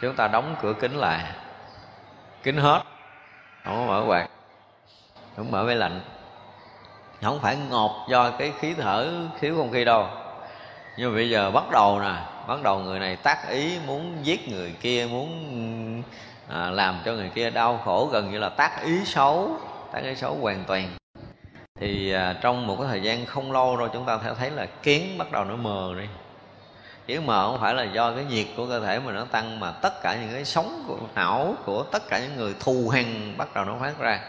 [0.00, 1.24] Chúng ta đóng cửa kính lại.
[2.42, 2.82] Kính hết.
[3.64, 4.28] Không có mở quạt.
[5.36, 6.00] Không mở máy lạnh.
[7.22, 9.08] Không phải ngột do cái khí thở
[9.40, 10.06] thiếu không khí đâu.
[10.96, 12.14] Nhưng mà bây giờ bắt đầu nè
[12.48, 16.02] bắt đầu người này tác ý muốn giết người kia muốn
[16.48, 19.56] à, làm cho người kia đau khổ gần như là tác ý xấu
[19.92, 20.88] tác cái xấu hoàn toàn.
[21.80, 24.66] Thì à, trong một cái thời gian không lâu rồi chúng ta sẽ thấy là
[24.82, 26.06] kiến bắt đầu nó mờ đi.
[27.06, 29.70] Kiến mờ không phải là do cái nhiệt của cơ thể mà nó tăng mà
[29.70, 33.54] tất cả những cái sống của não của tất cả những người thù hằn bắt
[33.54, 34.20] đầu nó phát ra.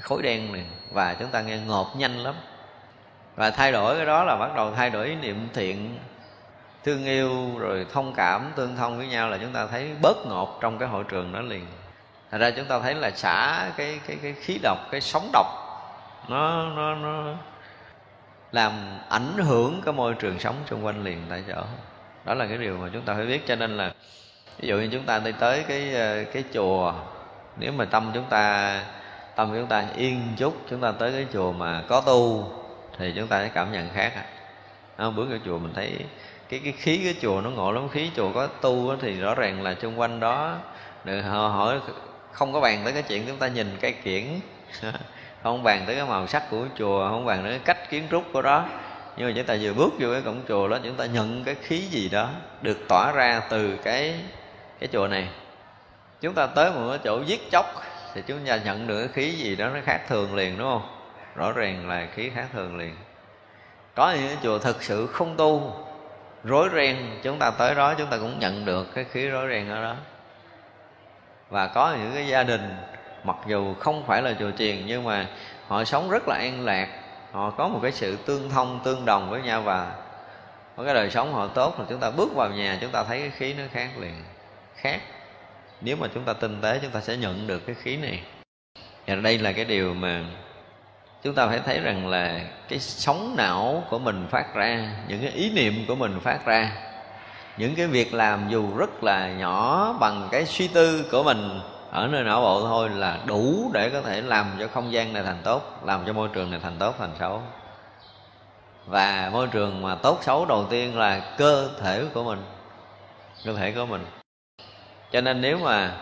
[0.00, 2.34] Khối đen này và chúng ta nghe ngộp nhanh lắm.
[3.36, 5.98] Và thay đổi cái đó là bắt đầu thay đổi ý niệm thiện
[6.84, 10.58] thương yêu rồi thông cảm tương thông với nhau là chúng ta thấy bớt ngột
[10.60, 11.66] trong cái hội trường đó liền
[12.30, 15.46] thành ra chúng ta thấy là xả cái cái cái khí độc, cái sóng độc,
[16.28, 17.34] nó nó nó
[18.52, 18.72] làm
[19.08, 21.62] ảnh hưởng cái môi trường sống xung quanh liền tại chỗ.
[22.24, 23.46] Đó là cái điều mà chúng ta phải biết.
[23.46, 23.92] Cho nên là,
[24.58, 26.94] ví dụ như chúng ta đi tới cái ờ, cái chùa,
[27.56, 28.80] nếu mà tâm chúng ta,
[29.36, 32.48] tâm chúng ta yên chút, chúng ta tới cái chùa mà có tu,
[32.98, 34.12] thì chúng ta sẽ cảm nhận khác
[34.96, 35.10] à.
[35.10, 35.98] bước vào chùa mình thấy
[36.48, 37.88] cái cái khí cái chùa nó ngộ lắm.
[37.88, 40.58] Khí chùa có tu thì rõ ràng là xung quanh đó
[41.04, 41.80] họ hỏi
[42.36, 44.24] không có bàn tới cái chuyện chúng ta nhìn cái kiển.
[45.42, 48.24] Không bàn tới cái màu sắc của chùa, không bàn tới cái cách kiến trúc
[48.32, 48.64] của đó.
[49.16, 51.54] Nhưng mà chúng ta vừa bước vô cái cổng chùa đó, chúng ta nhận cái
[51.54, 52.30] khí gì đó
[52.62, 54.14] được tỏa ra từ cái
[54.80, 55.28] cái chùa này.
[56.20, 57.66] Chúng ta tới một cái chỗ giết chóc
[58.14, 60.88] thì chúng ta nhận được cái khí gì đó, nó khác thường liền, đúng không?
[61.34, 62.96] Rõ ràng là khí khác thường liền.
[63.94, 65.74] Có những cái chùa thực sự không tu,
[66.44, 69.68] rối ren, chúng ta tới đó, chúng ta cũng nhận được cái khí rối ren
[69.68, 69.96] ở đó
[71.50, 72.76] và có những cái gia đình,
[73.24, 75.26] mặc dù không phải là chùa chiền, nhưng mà
[75.66, 76.88] họ sống rất là an lạc.
[77.32, 79.92] Họ có một cái sự tương thông, tương đồng với nhau và
[80.76, 83.20] có cái đời sống họ tốt là chúng ta bước vào nhà, chúng ta thấy
[83.20, 84.14] cái khí nó khác liền,
[84.76, 85.00] khác.
[85.80, 88.22] Nếu mà chúng ta tinh tế, chúng ta sẽ nhận được cái khí này.
[89.06, 90.24] Và đây là cái điều mà
[91.22, 95.30] chúng ta phải thấy rằng là cái sóng não của mình phát ra, những cái
[95.30, 96.72] ý niệm của mình phát ra
[97.56, 101.60] những cái việc làm dù rất là nhỏ bằng cái suy tư của mình,
[101.90, 105.22] ở nơi não bộ thôi là đủ để có thể làm cho không gian này
[105.22, 107.42] thành tốt, làm cho môi trường này thành tốt, thành xấu.
[108.86, 112.42] Và môi trường mà tốt xấu đầu tiên là cơ thể của mình,
[113.44, 114.06] cơ thể của mình.
[115.12, 115.96] Cho nên nếu mà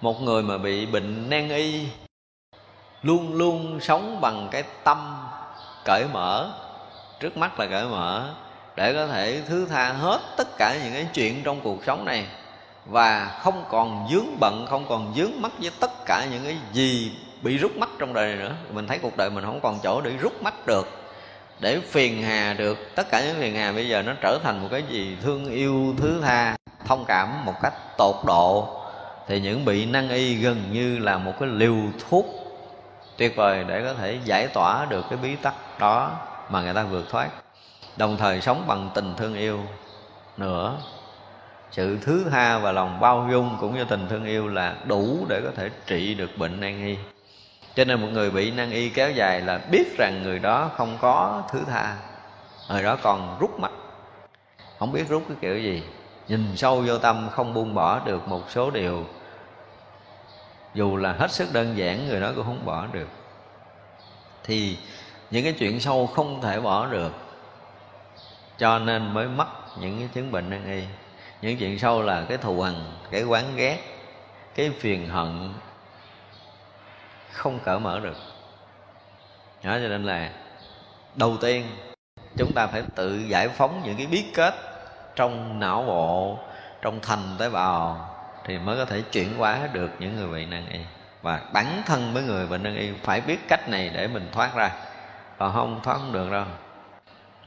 [0.00, 1.88] một người mà bị bệnh nan y,
[3.02, 5.28] luôn luôn sống bằng cái tâm
[5.84, 6.50] cởi mở,
[7.20, 8.30] trước mắt là cởi mở
[8.76, 12.26] để có thể thứ tha hết tất cả những cái chuyện trong cuộc sống này
[12.86, 17.12] và không còn dướng bận, không còn dướng mắt với tất cả những cái gì
[17.42, 18.54] bị rút mắt trong đời này nữa.
[18.70, 20.88] Mình thấy cuộc đời mình không còn chỗ để rút mắt được,
[21.60, 22.78] để phiền hà được.
[22.94, 25.16] Tất cả những phiền hà bây giờ nó trở thành một cái gì?
[25.22, 26.56] Thương yêu, thứ tha,
[26.86, 28.68] thông cảm một cách tột độ.
[29.26, 31.76] Thì những bị năng y gần như là một cái liều
[32.10, 32.26] thuốc
[33.16, 36.10] tuyệt vời để có thể giải tỏa được cái bí tắc đó
[36.48, 37.28] mà người ta vượt thoát
[37.96, 39.60] đồng thời sống bằng tình thương yêu
[40.36, 40.76] nữa.
[41.70, 45.40] Sự thứ tha và lòng bao dung cũng như tình thương yêu là đủ để
[45.44, 46.96] có thể trị được bệnh nan y.
[47.74, 50.98] Cho nên một người bị nan y kéo dài là biết rằng người đó không
[51.00, 51.96] có thứ tha.
[52.68, 53.70] Người đó còn rút mắt
[54.78, 55.82] không biết rút cái kiểu gì.
[56.28, 59.04] Nhìn sâu vô tâm không buông bỏ được một số điều.
[60.74, 63.08] Dù là hết sức đơn giản, người đó cũng không bỏ được.
[64.44, 64.78] Thì
[65.30, 67.12] những cái chuyện sâu không thể bỏ được
[68.58, 69.48] cho nên mới mắc
[69.80, 70.84] những cái chứng bệnh nan y.
[71.42, 72.74] Những chuyện sâu là cái thù hằn,
[73.10, 73.78] cái quán ghét,
[74.54, 75.52] cái phiền hận
[77.32, 78.16] không cởi mở được.
[79.64, 80.30] Đó, cho nên là
[81.14, 81.66] đầu tiên
[82.36, 84.54] chúng ta phải tự giải phóng những cái bí kết
[85.16, 86.38] trong não bộ,
[86.82, 88.10] trong thành tế bào
[88.44, 90.78] thì mới có thể chuyển hóa được những người bệnh nan y.
[91.22, 94.54] Và bản thân với người bệnh nan y phải biết cách này để mình thoát
[94.54, 94.70] ra.
[95.38, 96.44] Còn không thoát không được đâu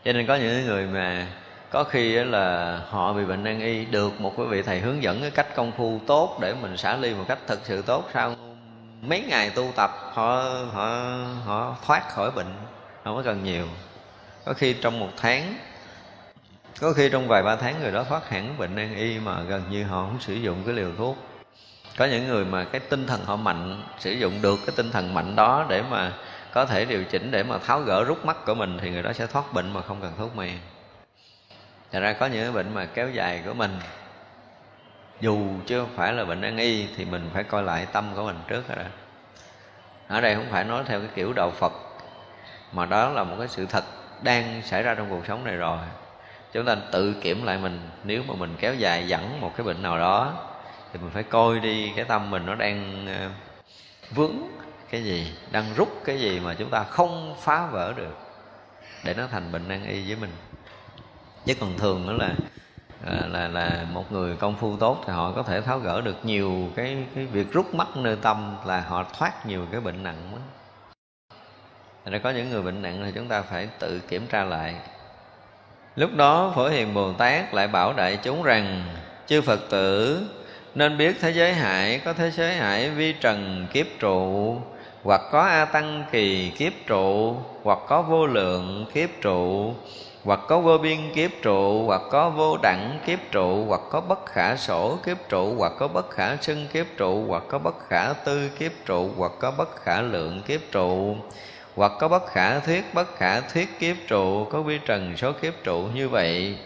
[0.08, 1.28] cho nên có những người mà
[1.70, 5.22] có khi là họ bị bệnh nan y được một cái vị thầy hướng dẫn
[5.22, 8.36] cái cách công phu tốt để mình xả ly một cách thực sự tốt sau
[9.02, 10.90] mấy ngày tu tập, họ họ
[11.46, 12.54] họ thoát khỏi bệnh,
[13.04, 13.68] không có cần nhiều.
[14.46, 15.56] Có khi trong một tháng,
[16.82, 19.64] có khi trong vài ba tháng người đó thoát hẳn bệnh nan y mà gần
[19.72, 21.18] như họ không sử dụng cái liều thuốc.
[21.98, 25.14] Có những người mà cái tinh thần họ mạnh, sử dụng được cái tinh thần
[25.14, 26.14] mạnh đó để mà
[26.58, 29.14] có thể điều chỉnh để mà tháo gỡ rút mắt của mình thì người đó
[29.14, 30.58] sẽ thoát bệnh mà không cần thuốc men.
[31.92, 33.80] Thật ra có những cái bệnh mà kéo dài của mình,
[35.22, 38.36] Dù chưa phải là bệnh nan y Thì mình phải coi lại tâm của mình
[38.48, 38.86] trước rồi
[40.08, 41.74] Ở đây không phải nói theo cái kiểu đạo Phật,
[42.72, 43.84] Mà đó là một cái sự thật
[44.24, 45.80] đang xảy ra trong cuộc sống này rồi.
[46.54, 49.82] Chúng ta tự kiểm lại mình, Nếu mà mình kéo dài dẫn một cái bệnh
[49.82, 50.34] nào đó
[50.94, 53.30] Thì mình phải coi đi cái tâm mình nó đang ờ,
[54.12, 54.58] vướng
[54.89, 58.18] cái gì Đang rút cái gì mà chúng ta không phá vỡ được
[59.03, 60.31] Để nó thành bệnh nan y với mình
[61.45, 62.35] chứ còn thường nữa là
[63.05, 66.26] là, là là một người công phu tốt thì họ có thể tháo gỡ được
[66.26, 70.31] nhiều cái cái việc rút mắt nơi tâm là họ thoát nhiều cái bệnh nặng
[70.31, 70.38] đó.
[72.05, 74.76] Thành có những người bệnh nặng thì chúng ta phải tự kiểm tra lại
[75.95, 78.84] Lúc đó Phổ Hiền Bồ Tát lại bảo đại chúng rằng
[79.27, 80.22] Chư Phật tử
[80.76, 84.57] nên biết thế giới hải có thế giới hải vi trần kiếp trụ
[85.03, 89.74] hoặc có A Tăng kỳ kiếp trụ Hoặc có vô lượng kiếp trụ
[90.28, 94.26] hoặc có vô biên kiếp trụ hoặc có vô đẳng kiếp trụ hoặc có bất
[94.26, 98.14] khả sổ kiếp trụ hoặc có bất khả xưng kiếp trụ hoặc có bất khả
[98.14, 101.15] tư kiếp trụ hoặc có bất khả lượng kiếp trụ
[101.76, 105.53] hoặc có bất khả thuyết bất khả thuyết kiếp trụ có vi trần số kiếp
[105.64, 106.57] trụ như vậy.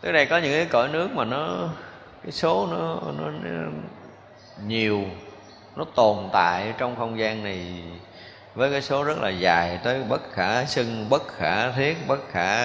[0.00, 1.68] Tới đây có những cái cõi nước mà nó
[2.22, 3.70] cái số nó, nó, nó
[4.66, 5.04] nhiều
[5.76, 7.82] nó tồn tại trong không gian này
[8.54, 12.56] với cái số rất là dài tới bất khả xưng bất khả thiết bất khả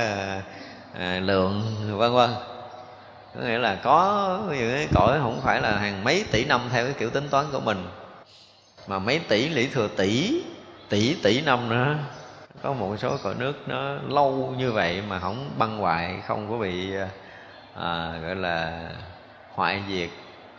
[0.99, 1.63] à, lượng
[1.97, 2.29] vân vân.
[3.35, 6.85] Có nghĩa là có những cái cõi không phải là hàng mấy tỷ năm theo
[6.85, 7.87] cái kiểu tính toán của mình
[8.87, 10.43] mà mấy tỷ lý thừa tỷ
[10.89, 11.95] tỷ tỷ năm nữa.
[12.61, 16.57] Có một số cõi nước nó lâu như vậy mà không băng hoại không có
[16.57, 16.93] bị
[17.75, 18.89] à, gọi là
[19.53, 20.09] hoại diệt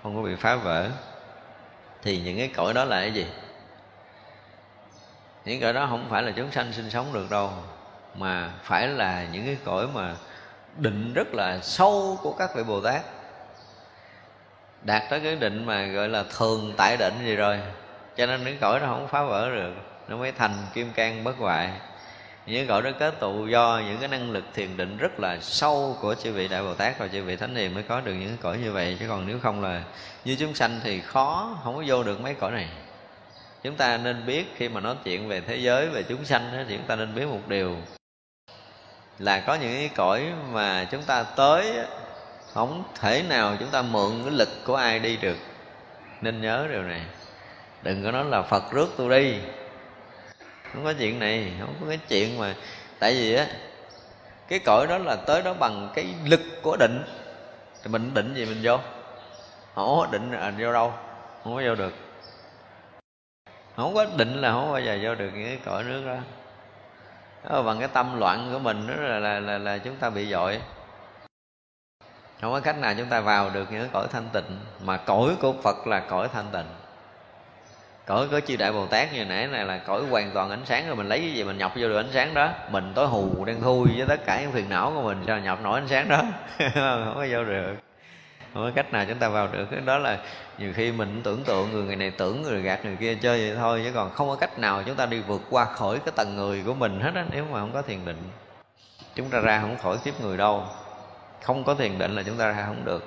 [0.03, 0.89] không có bị phá vỡ
[2.03, 3.27] thì những cái cõi đó là cái gì?
[5.45, 7.51] Những cõi đó không phải là chúng sanh sinh sống được đâu,
[8.15, 10.15] mà phải là những cái cõi mà
[10.77, 13.03] định rất là sâu của các vị bồ tát.
[14.83, 17.61] Đạt tới cái định mà gọi là thường tại định gì rồi.
[18.17, 19.73] Cho nên những cõi đó không phá vỡ được,
[20.09, 21.71] nó mới thành kim cang bất hoại
[22.47, 25.97] những cõi đó kết tụ do, những cái năng lực thiền định rất là sâu
[26.01, 28.37] của chư vị đại bồ tát và chư vị thánh hiền mới có được những
[28.43, 28.97] cõi như vậy.
[29.01, 29.83] Chứ còn nếu không là
[30.25, 32.69] như chúng sanh thì khó, không có vô được mấy cõi này.
[33.63, 36.77] Chúng ta nên biết khi mà nói chuyện về thế giới, về chúng sanh thì
[36.77, 37.77] chúng ta nên biết một điều
[39.19, 41.73] là có những cái cõi mà chúng ta tới
[42.53, 45.37] không thể nào chúng ta mượn cái lực của ai đi được.
[46.21, 47.01] Nên nhớ điều này.
[47.83, 49.39] Đừng có nói là phật rước tôi đi
[50.73, 52.55] không có chuyện này không có cái chuyện mà
[52.99, 53.47] tại vì á
[54.49, 57.05] cái cõi đó là tới đó bằng cái lực của định.
[57.83, 58.79] Thì mình định gì mình vô.
[59.75, 60.93] Không có định là vô đâu
[61.45, 61.93] không có vô được.
[63.77, 66.17] Không có định là không bao giờ vô được những cái cõi nước đó.
[67.51, 70.31] Đó, bằng cái tâm loạn của mình đó là, là, là, là chúng ta bị
[70.31, 70.61] dội.
[72.41, 75.37] Không có cách nào chúng ta vào được những cái cõi thanh tịnh mà cõi
[75.41, 76.82] của phật là cõi thanh tịnh
[78.07, 80.87] cõi có chư đại bồ tát như nãy này là cõi hoàn toàn ánh sáng
[80.87, 82.51] rồi mình lấy cái gì mình nhập vô được ánh sáng đó.
[82.71, 85.59] Mình tối hù đen thui với tất cả những phiền não của mình sao nhập
[85.63, 86.23] nổi ánh sáng đó?
[86.75, 87.75] Không có vô được.
[88.55, 89.67] Không có cách nào chúng ta vào được.
[89.71, 90.19] Cái đó là
[90.59, 93.57] nhiều khi mình tưởng tượng người, người này tưởng người gạt người kia chơi vậy
[93.57, 96.37] thôi chứ còn không có cách nào chúng ta đi vượt qua khỏi cái tầng
[96.37, 98.19] người của mình hết á nếu mà không có thiền định.
[99.15, 100.65] Chúng ta ra không khỏi kiếp người đâu.
[101.43, 103.07] Không có thiền định là chúng ta ra không được.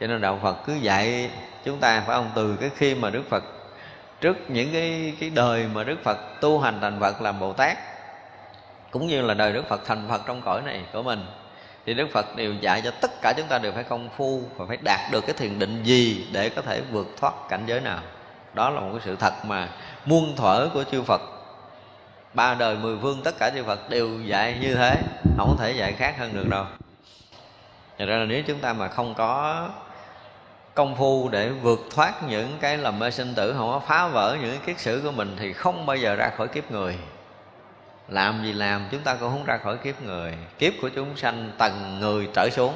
[0.00, 1.30] Cho nên đạo phật cứ dạy
[1.64, 2.30] chúng ta phải không?
[2.34, 3.44] Từ cái khi mà đức phật
[4.20, 7.78] trước những cái cái đời mà đức phật tu hành thành phật làm bồ tát,
[8.90, 11.26] cũng như là đời đức phật thành phật trong cõi này của mình,
[11.86, 14.66] thì đức phật đều dạy cho tất cả chúng ta đều phải công phu và
[14.68, 17.98] phải đạt được cái thiền định gì để có thể vượt thoát cảnh giới nào.
[18.54, 19.68] Đó là một cái sự thật mà
[20.04, 21.20] muôn thuở của chư phật,
[22.34, 24.96] ba đời mười phương tất cả chư phật đều dạy như thế,
[25.38, 26.64] không có thể dạy khác hơn được đâu.
[27.98, 29.68] Thật ra là nếu chúng ta mà không có
[30.80, 34.36] công phu để vượt thoát những cái làm mê sinh tử, không có phá vỡ
[34.40, 36.98] những cái kiết sử của mình thì không bao giờ ra khỏi kiếp người.
[38.08, 40.34] Làm gì làm, chúng ta cũng không ra khỏi kiếp người.
[40.58, 42.74] Kiếp của chúng sanh, tầng người trở xuống,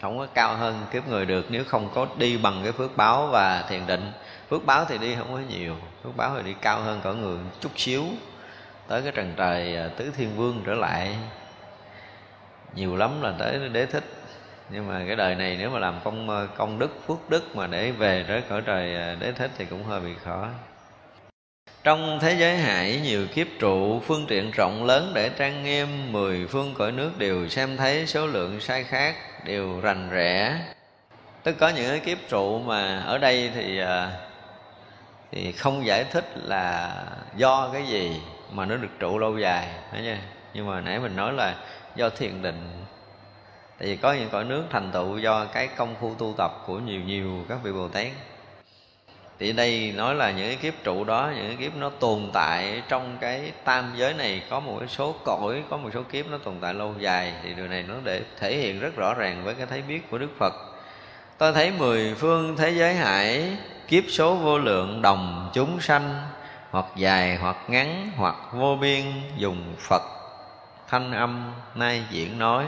[0.00, 3.26] không có cao hơn kiếp người được nếu không có đi bằng cái phước báo
[3.26, 4.12] và thiền định.
[4.50, 7.38] Phước báo thì đi không có nhiều, phước báo thì đi cao hơn cỡ người
[7.60, 8.04] chút xíu.
[8.88, 11.16] Tới cái trần trời à, tứ thiên vương trở lại,
[12.74, 14.04] nhiều lắm là tới đế thích
[14.72, 17.66] nhưng mà cái đời này nếu mà làm công ờ, công đức, phước đức mà
[17.66, 20.48] để về tới cõi trời ờ, đế thích thì cũng hơi bị khó.
[21.84, 26.46] Trong thế giới hải, nhiều kiếp trụ, phương tiện rộng lớn để trang nghiêm, mười
[26.46, 30.58] phương cõi nước đều xem thấy số lượng sai khác, đều rành rẽ.
[31.42, 34.10] Tức có những cái kiếp trụ mà ở đây thì ờ,
[35.32, 36.94] thì không giải thích là
[37.36, 38.20] do cái gì
[38.50, 40.16] mà nó được trụ lâu dài thấy chưa?
[40.54, 41.54] Nhưng mà nãy mình nói là
[41.94, 42.81] do thiền định
[43.82, 46.78] tại vì có những cõi nước thành tựu do cái công phu tu tập của
[46.78, 48.06] nhiều nhiều các vị bồ tát.
[49.38, 52.82] Thì đây nói là những cái kiếp trụ đó, những cái kiếp nó tồn tại
[52.88, 56.38] trong cái tam giới này, có một cái số cõi, có một số kiếp nó
[56.38, 57.34] tồn tại lâu dài.
[57.42, 60.18] Thì điều này nó để thể hiện rất rõ ràng với cái thấy biết của
[60.18, 60.52] đức phật.
[61.38, 63.56] Tôi thấy mười phương thế giới hải,
[63.88, 66.22] kiếp số vô lượng, đồng chúng sanh,
[66.70, 69.02] hoặc dài, hoặc ngắn, hoặc vô biên,
[69.36, 70.02] dùng phật
[70.88, 72.64] thanh âm nay diễn nói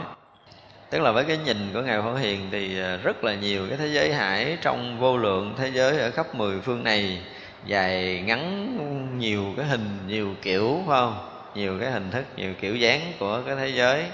[0.95, 3.77] tức là với cái nhìn của ngài phổ hiền thì ờ, rất là nhiều cái
[3.77, 7.19] thế giới hải trong vô lượng thế giới ở khắp mười phương này
[7.65, 11.29] dài ngắn nhiều cái hình nhiều kiểu phải không?
[11.55, 14.05] Nhiều cái hình thức nhiều kiểu dáng của cái thế giới.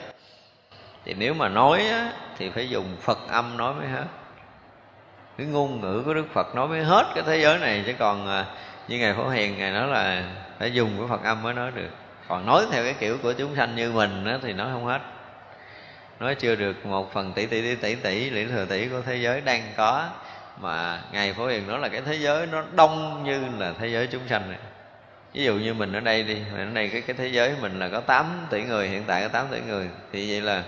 [1.06, 4.06] Thì nếu mà nói á, thì phải dùng phật âm nói mới hết.
[5.38, 8.28] Cái ngôn ngữ của đức phật nói mới hết cái thế giới này chứ còn
[8.28, 8.46] ờ,
[8.88, 10.24] như ngài phổ hiền ngài nói là
[10.60, 11.90] phải dùng cái phật âm mới nói được.
[12.28, 15.02] Còn nói theo cái kiểu của chúng sanh như mình á, thì nói không hết
[16.22, 19.16] nói chưa được một phần tỷ tỷ tỷ tỷ tỷ lý thừa tỷ của thế
[19.16, 20.10] giới đang có.
[20.62, 24.08] Mà ngài phổ hiền đó là cái thế giới nó đông như là thế giới
[24.08, 24.60] chúng sanh này.
[25.34, 27.90] Ví dụ như mình ở đây đi ở đây cái cái thế giới mình là
[27.90, 29.90] có 8 tỷ người, hiện tại có 8 tỷ người.
[30.12, 30.64] Thì vậy là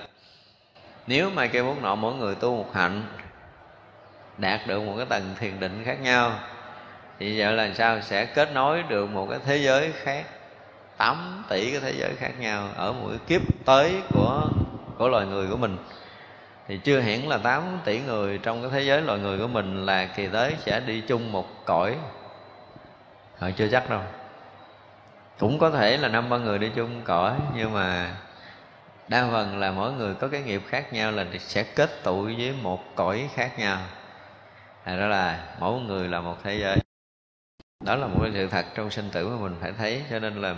[1.08, 3.04] nếu mà kêu bốn nọ mỗi người tu một hạnh,
[4.38, 6.40] đạt được một cái tầng thiền định khác nhau,
[7.20, 8.02] thì vậy là sao?
[8.02, 10.26] Sẽ kết nối được một cái thế giới khác
[10.98, 14.50] 8 tỷ cái thế giới khác nhau ở mỗi kiếp tới của
[14.98, 15.78] của loài người của mình.
[16.68, 19.86] Thì chưa hẳn là 8 tỷ người trong cái thế giới loài người của mình
[19.86, 21.96] là kỳ tới sẽ đi chung một cõi.
[23.38, 24.02] Họ chưa chắc đâu.
[25.40, 28.16] Cũng có thể là năm ba người đi chung cõi, nhưng mà
[29.08, 32.54] đa phần là mỗi người có cái nghiệp khác nhau là sẽ kết tụ với
[32.62, 33.78] một cõi khác nhau.
[34.86, 36.78] Thành đó là mỗi người là một thế giới.
[37.86, 40.04] Đó là một cái sự thật trong sinh tử mà mình, phải thấy.
[40.10, 40.56] Cho nên là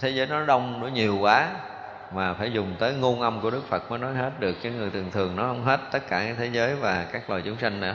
[0.00, 1.50] thế giới nó đông, nó nhiều quá
[2.14, 4.90] mà phải dùng tới ngôn âm của đức phật mới nói hết được, chứ người
[4.90, 7.80] thường thường nó không hết tất cả cái thế giới và các loài chúng sanh
[7.80, 7.94] nữa.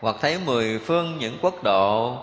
[0.00, 2.16] Hoặc thấy mười phương những quốc độ,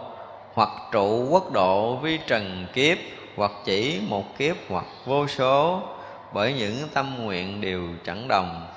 [0.53, 2.97] hoặc trụ quốc độ vi trần kiếp,
[3.35, 5.81] hoặc chỉ một kiếp, hoặc vô số,
[6.33, 8.67] bởi những tâm nguyện đều chẳng đồng.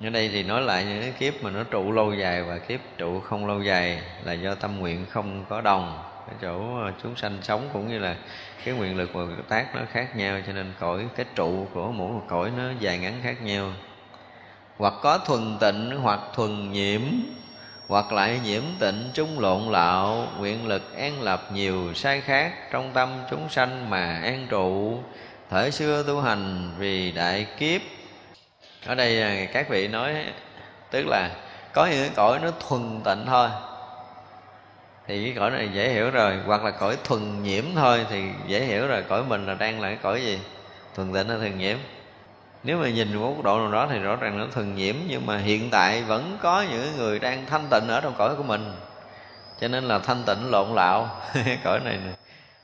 [0.00, 2.80] Ở đây thì nói lại những cái kiếp mà nó trụ lâu dài và kiếp
[2.98, 7.16] trụ không lâu dài là do tâm nguyện không có đồng cái chỗ ờ, chúng
[7.16, 8.16] sanh sống cũng như là
[8.64, 12.12] cái nguyện lực và tác nó khác nhau, cho nên cõi, cái trụ của mỗi
[12.12, 13.72] một cõi nó dài ngắn khác nhau.
[14.78, 17.00] Hoặc có thuần tịnh hoặc thuần nhiễm,
[17.88, 22.92] hoặc lại nhiễm tịnh trung lộn lạo, nguyện lực an lập nhiều sai khác trong
[22.92, 24.98] tâm chúng sanh mà an trụ
[25.50, 27.80] thời xưa tu hành vì đại kiếp.
[28.86, 30.14] Ở đây à, các vị nói,
[30.90, 31.30] tức là
[31.72, 33.48] có những cõi nó thuần tịnh thôi
[35.06, 36.38] thì cái cõi này dễ hiểu rồi.
[36.46, 39.02] Hoặc là cõi thuần nhiễm thôi thì dễ hiểu rồi.
[39.08, 40.38] Cõi mình là đang là cái cõi gì?
[40.94, 41.78] Thuần tịnh hay thuần nhiễm?
[42.62, 45.38] Nếu mà nhìn một độ nào đó thì rõ ràng nó thuần nhiễm nhưng mà
[45.38, 48.72] hiện tại vẫn có những người đang thanh tịnh ở trong cõi của mình.
[49.60, 51.20] Cho nên là thanh tịnh lộn lạo.
[51.64, 52.12] Cõi này nè.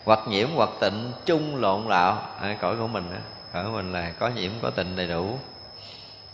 [0.04, 2.28] Hoặc nhiễm hoặc tịnh chung lộn lạo.
[2.40, 3.18] À, cõi của mình đó.
[3.52, 5.38] cõi của mình là có nhiễm có tịnh đầy đủ.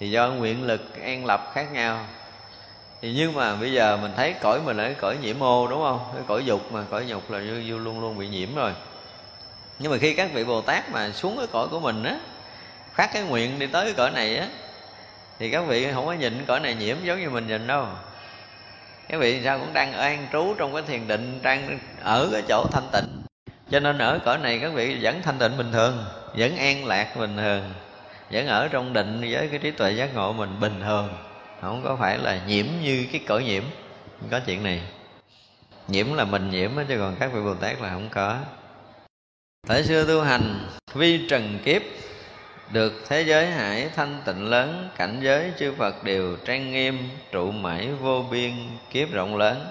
[0.01, 1.99] Thì do nguyện lực an lập khác nhau
[3.03, 5.83] thì nhưng mà bây giờ mình thấy cõi mình là cái cõi nhiễm ô đúng
[5.83, 6.01] không?
[6.15, 8.73] Cái cõi dục mà cõi dục là như, như luôn luôn bị nhiễm rồi.
[9.79, 12.19] Nhưng mà khi các vị bồ tát mà xuống cái cõi của mình á
[12.95, 14.47] phát cái nguyện đi tới cái cõi này á
[15.39, 17.87] thì các vị không có nhìn cõi này nhiễm giống như mình nhìn đâu.
[19.09, 22.67] Các vị sao cũng đang an trú trong cái thiền định đang ở cái chỗ
[22.73, 23.23] thanh tịnh.
[23.71, 26.05] Cho nên ở cõi này các vị vẫn thanh tịnh bình thường
[26.37, 27.63] vẫn an lạc bình thường
[28.31, 31.09] vẫn ở trong định với cái trí tuệ giác ngộ mình bình thường
[31.61, 33.63] không có phải là nhiễm như cái cõi nhiễm.
[34.21, 34.83] Không có chuyện này.
[35.89, 38.37] Nhiễm là mình nhiễm chứ còn các vị bồ tát là không có.
[39.69, 41.83] Thời xưa tu hành, vi trần kiếp,
[42.71, 47.51] được thế giới hải thanh tịnh lớn, cảnh giới chư phật đều trang nghiêm, trụ
[47.51, 48.53] mãi vô biên,
[48.91, 49.67] kiếp rộng lớn.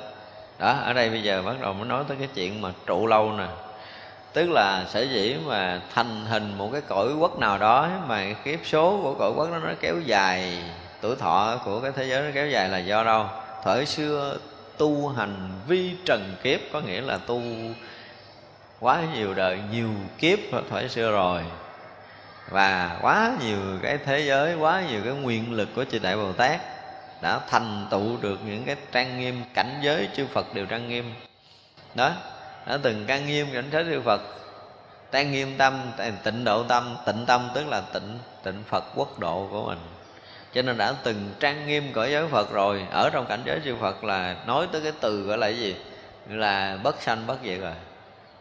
[0.60, 3.32] Đó, ở đây bây giờ bắt đầu mới nói tới cái chuyện mà trụ lâu
[3.32, 3.48] nè.
[4.34, 8.36] Tức là sở dĩ mà thành hình một cái cõi quốc nào đó, mà cái
[8.44, 10.64] kiếp số của cõi quốc đó nó kéo dài
[11.02, 13.26] tuổi thọ của cái thế giới nó kéo dài là do đâu?
[13.64, 14.38] Thời xưa
[14.78, 17.42] tu hành vi trần kiếp có nghĩa là tu
[18.80, 21.44] quá nhiều đời, nhiều kiếp thời xưa rồi.
[22.50, 26.32] Và quá nhiều cái thế giới, quá nhiều cái nguyện lực của chư đại bồ
[26.32, 26.62] tát
[27.22, 31.14] đã thành tựu được những cái trang nghiêm, cảnh giới chư phật đều trang nghiêm.
[31.96, 32.12] Đó,
[32.68, 34.22] đã từng căn nghiêm cảnh giới chư Phật,
[35.12, 35.92] trang nghiêm tâm,
[36.24, 39.78] tịnh độ tâm, tịnh tâm, tức là tịnh tịnh Phật quốc độ của mình
[40.58, 42.88] cho nên đã từng trang nghiêm cõi giới Phật rồi.
[42.92, 45.76] Ở trong cảnh giới chư Phật là nói tới cái từ gọi là cái gì?
[46.30, 47.72] Là bất sanh bất diệt rồi.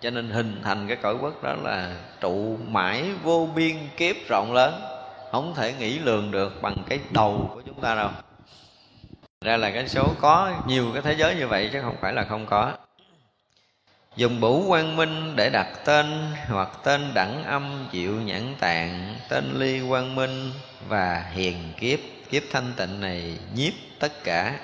[0.01, 4.53] Cho nên hình thành cái cõi quốc đó là trụ mãi vô biên kiếp rộng
[4.55, 4.81] lớn.
[5.33, 8.11] Không thể nghĩ lường được bằng cái đầu của chúng ta đâu.
[9.45, 12.25] Ra là cái số có nhiều cái thế giới như vậy chứ không phải là
[12.25, 12.73] không có
[14.17, 19.53] dùng bủ quang minh để đặt tên hoặc tên đẳng âm diệu nhãn tạng, tên
[19.55, 20.51] ly quang minh
[20.89, 21.99] và hiền kiếp.
[22.31, 24.59] Kiếp thanh tịnh này nhiếp tất cả.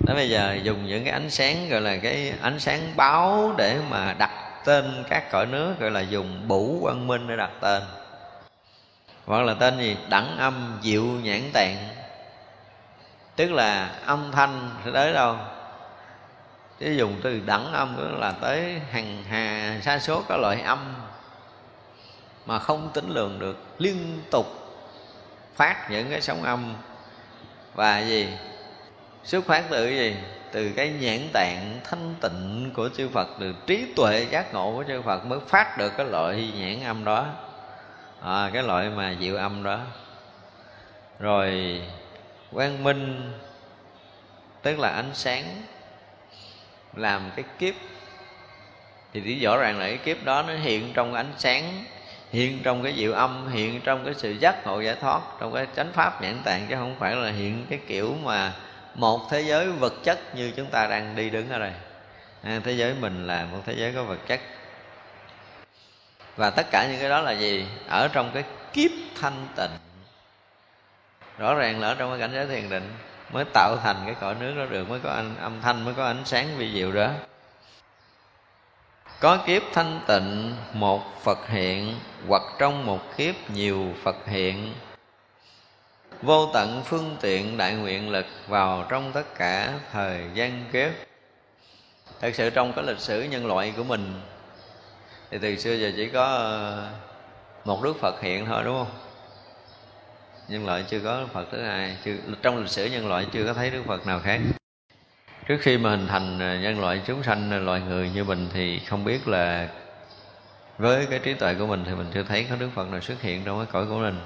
[0.00, 3.78] Đó, bây giờ dùng những cái ánh sáng gọi là cái ánh sáng báo để
[3.90, 4.30] mà đặt
[4.64, 7.82] tên các cõi nước, gọi là dùng bủ quang minh để đặt tên.
[9.26, 9.96] Hoặc là tên gì?
[10.08, 11.76] Đẳng âm diệu nhãn tạng.
[13.36, 15.36] Tức là âm thanh sẽ tới đâu?
[16.82, 20.94] Chứ dùng từ đẳng âm đó là tới hàng hà sa số các loại âm
[22.46, 24.46] mà không tính lường được liên tục
[25.54, 26.74] phát những cái sóng âm.
[27.74, 28.28] Và gì?
[29.24, 30.16] Xuất phát từ cái gì?
[30.52, 34.84] Từ cái nhãn tạng thanh tịnh của chư Phật từ trí tuệ giác ngộ của
[34.88, 37.26] chư Phật mới phát được cái loại nhãn âm đó.
[38.20, 39.80] À, cái loại mà diệu âm đó.
[41.18, 41.80] Rồi
[42.52, 43.32] quang minh
[44.62, 45.44] tức là ánh sáng
[46.96, 47.74] làm cái kiếp.
[49.12, 51.84] Thì chỉ rõ ràng là cái kiếp đó nó hiện trong ánh sáng
[52.32, 55.66] hiện trong cái diệu âm hiện trong cái sự giác ngộ giải thoát trong cái
[55.76, 58.52] chánh pháp nhãn tạng chứ không phải là hiện cái kiểu mà
[58.94, 61.72] một thế giới vật chất như chúng ta đang đi đứng ở đây.
[62.42, 64.40] À, thế giới mình là một thế giới có vật chất.
[66.36, 67.66] Và tất cả những cái đó là gì?
[67.88, 68.90] Ở trong cái kiếp
[69.20, 69.70] thanh tịnh.
[71.38, 72.92] Rõ ràng là ở trong cái cảnh giới thiền định
[73.32, 76.04] mới tạo thành cái cõi nước đó được mới có âm, âm thanh mới có
[76.04, 77.10] ánh sáng vi diệu đó.
[79.20, 81.94] Có kiếp thanh tịnh một phật hiện
[82.28, 84.74] hoặc trong một kiếp nhiều phật hiện.
[86.22, 90.90] Vô tận phương tiện đại nguyện lực vào trong tất cả thời gian kiếp.
[92.20, 94.20] Thật sự trong cái lịch sử nhân loại của mình
[95.30, 96.88] thì từ xưa giờ chỉ có ờ,
[97.64, 99.11] một đức phật hiện thôi đúng không?
[100.48, 102.12] Nhân loại chưa có phật thứ hai chưa,
[102.42, 104.40] trong lịch sử nhân loại chưa có thấy đức phật nào khác.
[105.46, 108.48] Trước khi mà hình thành à, nhân loại chúng sanh à, loài người như mình
[108.52, 109.68] thì không biết là
[110.78, 113.22] với cái trí tuệ của mình thì mình chưa thấy có đức phật nào xuất
[113.22, 114.20] hiện trong cái cõi của mình.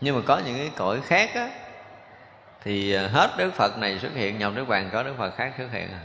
[0.00, 1.50] Nhưng mà có những cái cõi khác á
[2.64, 5.52] thì à, hết đức phật này xuất hiện nhầm đức vàng có đức phật khác
[5.58, 6.00] xuất hiện à.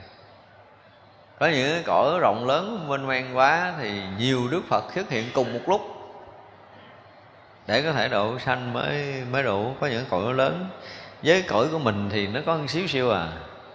[1.39, 5.25] Có những cái cõi rộng lớn mênh mang quá thì nhiều đức phật xuất hiện
[5.33, 5.98] cùng một lúc
[7.69, 10.65] để có thể độ sanh mới mới đủ, có những cõi lớn.
[11.23, 13.27] Với cõi của mình thì nó có một xíu siêu à.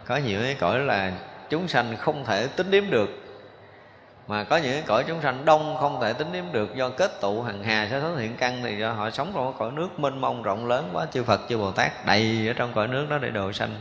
[0.07, 1.13] Có nhiều cái cõi là
[1.51, 3.11] chúng sanh không thể tính đếm được.
[4.29, 7.21] Mà có những cái cõi chúng sanh đông không thể tính đếm được, do kết
[7.21, 10.01] tụ hằng hà sẽ xuất hiện căn thì do họ sống trong cái cõi nước
[10.01, 13.07] mênh mông rộng lớn quá, chư Phật, chư Bồ Tát đầy ở trong cõi nước
[13.11, 13.75] đó để độ sanh.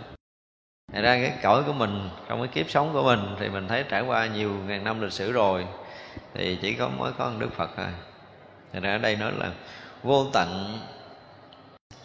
[0.93, 3.83] Thật ra cái cõi của mình, trong cái kiếp sống của mình thì mình thấy
[3.89, 5.65] trải qua nhiều ngàn năm lịch sử rồi,
[6.33, 7.87] thì chỉ có mới có một Đức Phật thôi.
[8.73, 9.49] Thật ra ở đây nói là
[10.03, 10.79] vô tận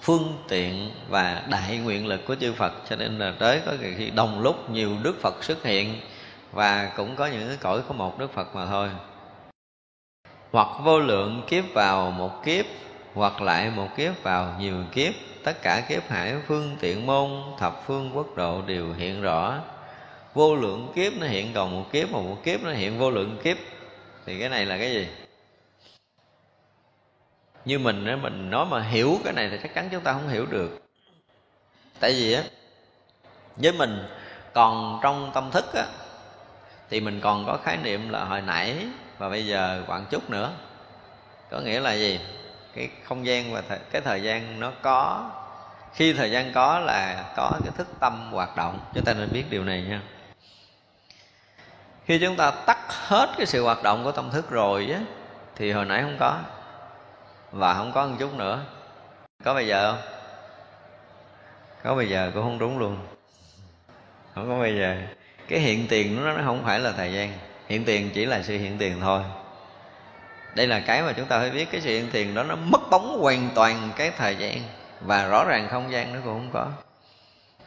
[0.02, 2.72] phương tiện và đại nguyện lực của chư Phật.
[2.88, 6.00] Cho nên là tới có khi đồng lúc nhiều Đức Phật xuất hiện
[6.52, 8.88] và cũng có những cái cõi có một Đức Phật mà thôi.
[10.52, 12.64] Hoặc vô lượng kiếp vào một kiếp,
[13.14, 15.14] hoặc lại một kiếp vào nhiều kiếp.
[15.44, 19.58] Tất cả kiếp hải, phương tiện, môn, thập phương, quốc độ đều hiện rõ.
[20.34, 23.38] Vô lượng kiếp nó hiện còn một kiếp, mà một kiếp nó hiện vô lượng
[23.44, 23.56] kiếp.
[24.26, 25.06] Thì cái này là cái gì?
[27.64, 30.28] Như mình nếu mình nói mà hiểu cái này thì chắc chắn chúng ta không
[30.28, 30.82] hiểu được.
[32.00, 32.42] Tại vì á,
[33.56, 34.08] với mình
[34.52, 35.84] còn trong tâm thức á,
[36.90, 38.86] thì mình còn có khái niệm là hồi nãy
[39.18, 40.52] và bây giờ khoảng chút nữa.
[41.50, 42.20] Có nghĩa là gì?
[42.74, 45.30] Cái không gian và th- cái thời gian nó có.
[45.94, 48.80] Khi thời gian có là có cái thức tâm hoạt động.
[48.94, 50.02] Chúng ta nên biết điều này nha.
[52.04, 55.00] Khi chúng ta tắt hết cái sự hoạt động của tâm thức rồi á,
[55.56, 56.38] thì hồi nãy không có
[57.52, 58.64] và không có một chút nữa.
[59.44, 60.02] Có bây giờ không?
[61.82, 62.98] Có bây giờ cũng không đúng luôn.
[64.34, 64.96] Không có bây giờ.
[65.48, 67.32] Cái hiện tiền nó nó không phải là thời gian.
[67.68, 69.22] Hiện tiền chỉ là sự hiện tiền thôi.
[70.54, 72.90] Đây là cái mà chúng ta phải biết, cái sự hiện tiền đó nó mất
[72.90, 74.58] bóng hoàn toàn cái thời gian.
[75.00, 76.66] Và rõ ràng không gian nó cũng không có.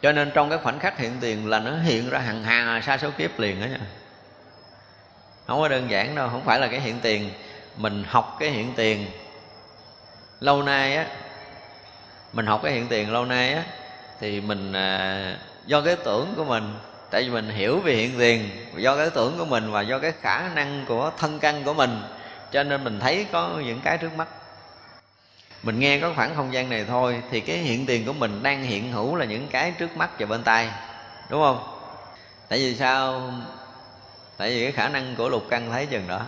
[0.01, 2.97] Cho nên trong cái khoảnh khắc hiện tiền là nó hiện ra hằng hà, xa
[2.97, 3.79] số kiếp liền đó nha.
[5.47, 7.29] Không có đơn giản đâu, không phải là cái hiện tiền.
[7.77, 9.07] Mình học cái hiện tiền
[10.41, 11.05] lâu nay á
[12.33, 13.63] mình học cái hiện tiền lâu nay á
[14.19, 16.75] thì mình à, do cái tưởng của mình
[17.11, 20.11] tại vì mình hiểu về hiện tiền do cái tưởng của mình và do cái
[20.21, 22.01] khả năng của thân căn của mình
[22.51, 24.27] cho nên mình thấy có những cái trước mắt.
[25.63, 28.63] Mình nghe có khoảng không gian này thôi thì cái hiện tiền của mình đang
[28.63, 30.69] hiện hữu là những cái trước mắt và bên tay
[31.29, 31.63] đúng không?
[32.49, 33.31] Tại vì sao?
[34.37, 36.21] Tại vì cái khả năng của lục căn thấy chừng đó.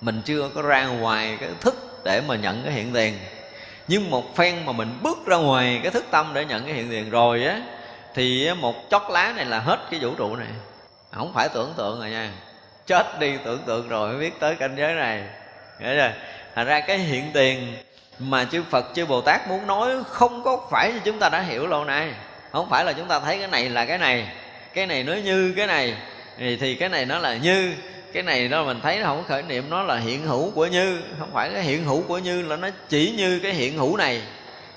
[0.00, 3.18] Mình chưa có ra ngoài cái thức để mà nhận cái hiện tiền.
[3.88, 6.90] Nhưng một phen mà mình bước ra ngoài cái thức tâm để nhận cái hiện
[6.90, 7.60] tiền rồi á
[8.14, 10.48] thì một chót lá này là hết cái vũ trụ này.
[11.12, 12.30] Không phải tưởng tượng rồi nha.
[12.86, 15.22] Chết đi tưởng tượng rồi mới biết tới cảnh giới này.
[15.80, 16.10] Nghĩa rồi
[16.54, 17.76] thành ra cái hiện tiền
[18.18, 21.40] mà chư Phật chư Bồ Tát muốn nói không có phải như chúng ta đã
[21.40, 22.12] hiểu lâu nay.
[22.52, 24.28] Không phải là chúng ta thấy cái này là cái này
[24.74, 25.94] cái này nó như cái này
[26.38, 27.74] thì, thì cái này nó là như
[28.12, 31.00] cái này đó mình thấy nó không khởi niệm, nó là hiện hữu của như.
[31.18, 34.22] Không phải cái hiện hữu của như là nó chỉ như cái hiện hữu này.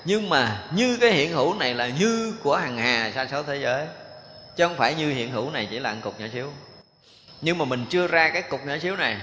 [0.04, 3.56] Nhưng mà như cái hiện hữu này là như của hằng hà sa số thế
[3.56, 3.86] giới.
[4.56, 6.50] Chứ không phải như hiện hữu này chỉ là một cục nhỏ xíu.
[7.40, 9.16] Nhưng mà mình chưa ra cái cục nhỏ xíu này.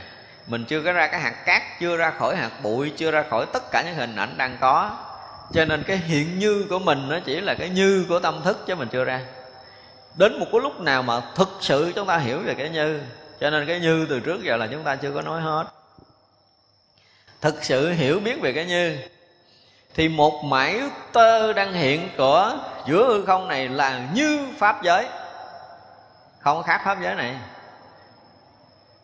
[0.47, 3.45] Mình chưa có ra cái hạt cát, chưa ra khỏi hạt bụi, chưa ra khỏi
[3.53, 4.97] tất cả những hình ảnh đang có.
[5.53, 8.63] Cho nên cái hiện như của mình nó chỉ là cái như của tâm thức
[8.67, 9.21] chứ mình chưa ra.
[10.15, 12.99] Đến một cái lúc nào mà thực sự chúng ta hiểu về cái như
[13.39, 15.65] cho nên cái như từ trước giờ là chúng ta chưa có nói hết.
[17.41, 18.97] Thực sự hiểu biết về cái như,
[19.93, 20.81] thì một mãi
[21.13, 22.57] tơ đang hiện của
[22.87, 25.07] giữa hư không này là như pháp giới.
[26.39, 27.35] Không khác pháp giới này.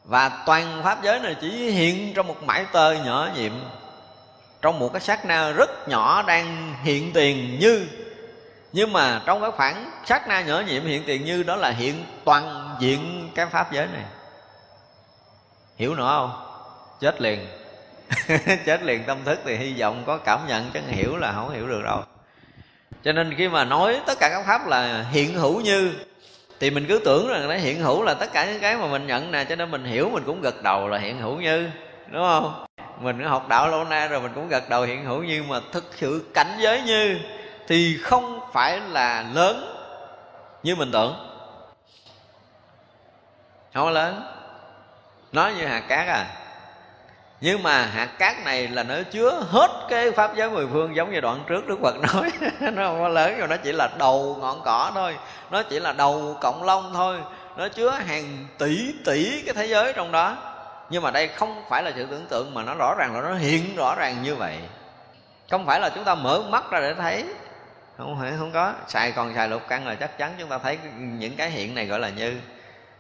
[0.04, 3.52] Và toàn pháp giới này chỉ hiện trong một mãi tơ nhỏ nhiệm,
[4.62, 7.88] trong một cái sát na rất nhỏ đang hiện tiền như.
[8.74, 12.06] Nhưng mà trong cái khoảng sát na nhỏ nhiệm hiện tiền như đó là hiện
[12.26, 14.04] toàn diện cái pháp giới này
[15.76, 16.32] hiểu nữa không?
[17.00, 17.48] Chết liền.
[18.66, 21.68] Chết liền tâm thức thì hy vọng có cảm nhận, chứ hiểu là không hiểu
[21.68, 22.02] được đâu.
[23.04, 25.94] Cho nên khi mà nói tất cả các pháp là hiện hữu như,
[26.60, 29.08] thì mình cứ tưởng rằng nó hiện hữu là tất cả những cái mà mình
[29.08, 31.70] nhận nè, cho nên mình hiểu mình cũng gật đầu là hiện hữu như,
[32.12, 32.66] đúng không?
[33.00, 35.84] Mình học đạo lâu nay rồi, mình cũng gật đầu hiện hữu như, mà thực
[35.96, 37.20] sự cảnh giới như
[37.68, 39.76] thì không phải là lớn
[40.64, 41.16] như mình tưởng.
[43.74, 44.35] Không lớn
[45.36, 46.26] nói như hạt cát à.
[47.42, 51.12] Nhưng mà hạt cát này là nó chứa hết cái pháp giới mười phương giống
[51.12, 52.32] như đoạn trước đức phật nói.
[52.60, 55.16] Nó không có lớn rồi nó chỉ là đầu ngọn cỏ thôi.
[55.52, 57.20] Nó chỉ là đầu cộng long thôi.
[57.58, 60.38] Nó chứa hàng tỷ tỷ cái thế giới trong đó.
[60.90, 63.36] Nhưng mà đây không phải là sự tưởng tượng mà nó rõ ràng là nó
[63.36, 64.58] hiện rõ ràng như vậy.
[65.52, 67.26] Không phải là chúng ta mở mắt ra để thấy.
[67.98, 68.74] Không phải, không có.
[68.88, 71.86] Xài còn xài lục căn là chắc chắn chúng ta thấy những cái hiện này
[71.86, 72.38] gọi là như.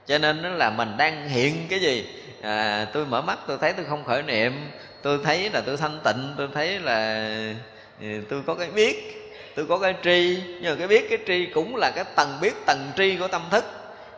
[0.07, 2.07] Cho nên nó là mình đang hiện cái gì?
[2.45, 4.71] À, tôi mở mắt tôi thấy tôi không khởi niệm.
[5.01, 7.29] Tôi thấy là tôi thanh tịnh tôi thấy là
[8.01, 9.21] ừ, tôi có cái biết
[9.55, 10.43] tôi có cái tri.
[10.61, 13.41] Nhưng mà cái biết cái tri cũng là cái tầng biết tầng tri của tâm
[13.51, 13.65] thức.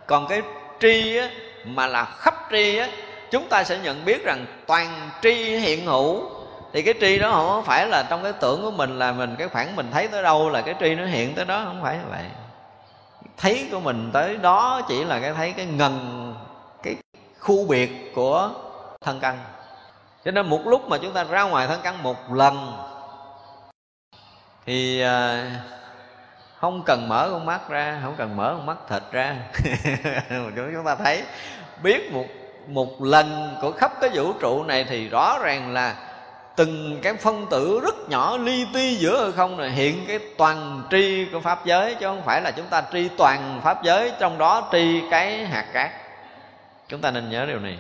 [0.08, 0.42] Còn cái
[0.80, 1.30] tri á,
[1.66, 2.88] mà là khắp tri á
[3.32, 6.30] chúng ta sẽ nhận biết rằng toàn tri hiện hữu.
[6.74, 9.48] Thì cái tri đó không phải là trong cái tưởng của mình là mình cái
[9.48, 11.64] khoảng mình thấy tới đâu là cái tri nó hiện tới đó.
[11.66, 12.24] Không phải như vậy.
[13.38, 16.34] Thấy của mình tới đó chỉ là cái thấy cái ngần
[17.48, 18.52] khu biệt của
[19.02, 19.40] thân căn.
[20.26, 22.78] Cho nên một lúc mà chúng ta ra ngoài thân căn một lần,
[24.66, 25.46] thì à,
[26.58, 29.36] không cần mở con mắt ra, không cần mở con mắt thịt ra.
[30.56, 31.24] Chúng ta thấy,
[31.84, 32.26] biết một
[32.68, 35.96] một lần của khắp cái vũ trụ này thì rõ ràng là
[36.56, 40.84] từng cái phân tử rất nhỏ li ti giữa hư không này hiện cái toàn
[40.92, 44.38] tri của pháp giới, chứ không phải là chúng ta tri toàn pháp giới, trong
[44.38, 46.07] đó tri cái hạt cát
[46.90, 47.78] chúng ta nên nhớ điều này.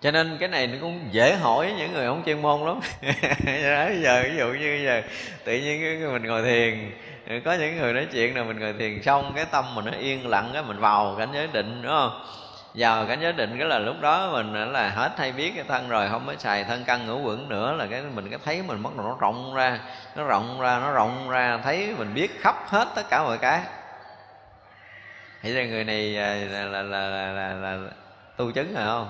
[0.00, 2.80] Cho nên cái này nó cũng dễ hỏi những người không chuyên môn lắm.
[3.44, 5.02] Bây giờ ví dụ như giờ
[5.44, 6.90] tự nhiên mình ngồi thiền,
[7.44, 10.28] có những người nói chuyện là mình ngồi thiền xong cái tâm mình nó yên
[10.28, 12.24] lặng, cái mình vào cảnh giới định, đúng không?
[12.74, 15.88] Vào cảnh giới định cái là lúc đó mình là hết hay biết cái thân
[15.88, 18.82] rồi, không mới xài thân căn ngũ quẩn nữa là cái mình cái thấy mình
[18.82, 19.78] bắt đầu nó rộng ra,
[20.16, 23.60] nó rộng ra, nó rộng ra, thấy mình biết khắp hết tất cả mọi cái
[25.44, 27.90] thì ra người này à, là là là là, là, là, là
[28.36, 29.08] tu chứng rồi không?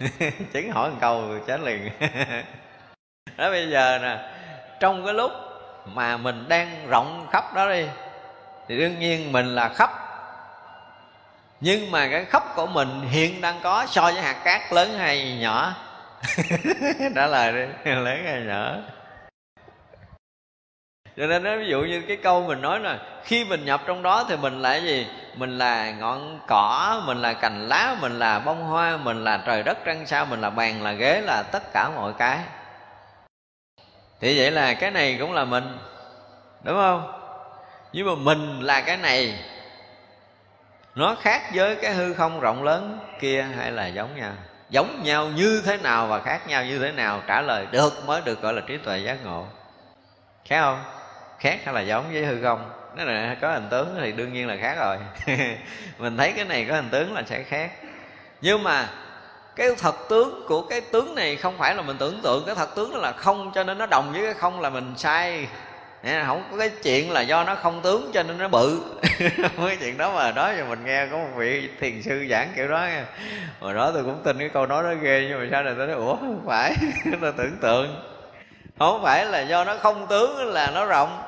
[0.52, 1.90] Chứng hỏi một câu chết liền.
[3.36, 4.18] Đó bây giờ nè
[4.80, 5.32] trong cái lúc
[5.84, 7.86] mà mình đang rộng khắp đó đi
[8.68, 9.90] thì đương nhiên mình là khắp.
[11.60, 15.38] Nhưng mà cái khắp của mình hiện đang có so với hạt cát lớn hay
[15.38, 15.74] nhỏ?
[17.14, 17.52] Trả lời
[17.84, 18.76] đi lớn hay nhỏ?
[21.16, 24.02] Cho nên nói ví dụ như cái câu mình nói là khi mình nhập trong
[24.02, 25.06] đó thì mình là cái gì?
[25.34, 29.62] Mình là ngọn cỏ, mình là cành lá, mình là bông hoa, mình là trời
[29.62, 32.38] đất trăng sao, mình là bàn, là ghế, là tất cả mọi cái.
[34.20, 35.78] Thì vậy là cái này cũng là mình,
[36.62, 37.12] đúng không?
[37.92, 39.44] Nhưng mà mình là cái này,
[40.94, 44.32] nó khác với cái hư không rộng lớn kia hay là giống nhau?
[44.70, 47.22] Giống nhau như thế nào và khác nhau như thế nào?
[47.26, 49.46] Trả lời được mới được gọi là trí tuệ giác ngộ.
[50.44, 50.82] Khác không?
[51.38, 52.70] Khác hay là giống với hư không?
[52.98, 54.96] Nó là có hình tướng thì đương nhiên là khác rồi.
[55.98, 57.70] Mình thấy cái này có hình tướng là sẽ khác.
[58.40, 58.88] Nhưng mà
[59.56, 62.42] cái thật tướng của cái tướng này không phải là mình tưởng tượng.
[62.46, 64.94] Cái thật tướng đó là không, cho nên nó đồng với cái không là mình
[64.96, 65.46] sai.
[66.26, 68.80] Không có cái chuyện là do nó không tướng, cho nên nó bự.
[69.56, 72.68] Cái chuyện đó mà nói cho mình nghe, có một vị thiền sư giảng kiểu
[72.68, 73.04] đó nha
[73.60, 75.86] hồi đó tôi cũng tin cái câu nói đó ghê, nhưng mà sao này tôi
[75.86, 76.74] nói, ủa, không phải.
[77.20, 78.02] Tôi tưởng tượng.
[78.78, 81.22] Không phải là do nó không tướng là nó rộng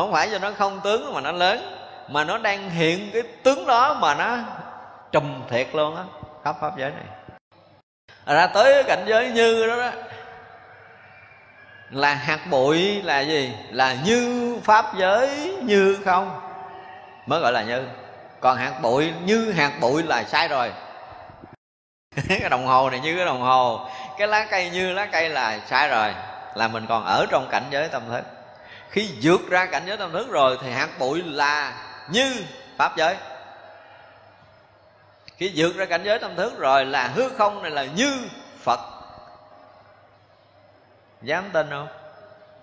[0.00, 3.66] không phải do nó không tướng mà nó lớn, mà nó đang hiện cái tướng
[3.66, 4.38] đó mà nó
[5.12, 6.02] trùm thiệt luôn á.
[6.44, 7.04] Khắp pháp giới này.
[8.26, 9.90] Ra tới cái cảnh giới như đó đó,
[11.90, 13.52] là hạt bụi là gì?
[13.70, 16.40] Là như pháp giới như không?
[17.26, 17.82] Mới gọi là như.
[18.40, 20.72] Còn hạt bụi, như hạt bụi là sai rồi.
[22.28, 23.88] Cái đồng hồ này như cái đồng hồ.
[24.18, 26.14] Cái lá cây như lá cây là sai rồi.
[26.54, 28.33] Là mình còn ở trong cảnh giới tâm thức
[28.94, 32.34] khi vượt ra cảnh giới tâm thức rồi thì hạt bụi là như
[32.76, 33.16] pháp giới.
[35.36, 38.28] Khi vượt ra cảnh giới tâm thức rồi là hư không này là như
[38.60, 38.80] phật.
[41.22, 41.88] Dám tin không?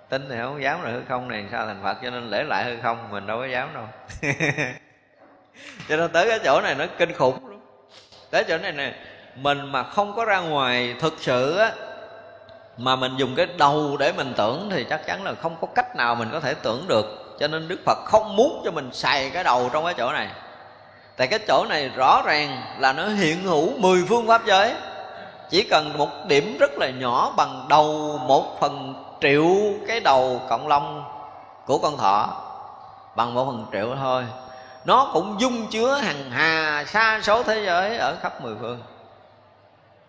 [0.09, 2.65] Tin thì không dám là hư không này sao thành phật, cho nên lễ lại
[2.65, 3.87] hư không, mình đâu có dám đâu.
[5.89, 7.59] Cho nên tới cái chỗ này nó kinh khủng lắm.
[8.29, 8.93] Tới chỗ này nè,
[9.35, 11.71] mình mà không có ra ngoài thực sự á
[12.83, 15.95] mà mình dùng cái đầu để mình tưởng thì chắc chắn là không có cách
[15.95, 17.35] nào mình có thể tưởng được.
[17.39, 20.27] Cho nên đức phật không muốn cho mình xài cái đầu trong cái chỗ này.
[21.17, 24.73] Tại cái chỗ này rõ ràng là nó hiện hữu mười phương pháp giới.
[25.49, 29.47] Chỉ cần một điểm rất là nhỏ bằng đầu một phần triệu
[29.87, 31.03] cái đầu cộng long
[31.65, 32.41] của con thỏ,
[33.15, 34.25] bằng một phần triệu thôi,
[34.85, 38.79] nó cũng dung chứa hàng hà sa số thế giới ở khắp mười phương.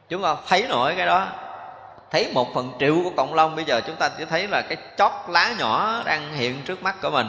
[0.09, 1.27] Chúng ta thấy nổi cái đó
[2.12, 4.76] thấy một phần triệu của cộng long bây giờ chúng ta chỉ thấy là cái
[4.98, 7.26] chót lá nhỏ đang hiện trước mắt của mình.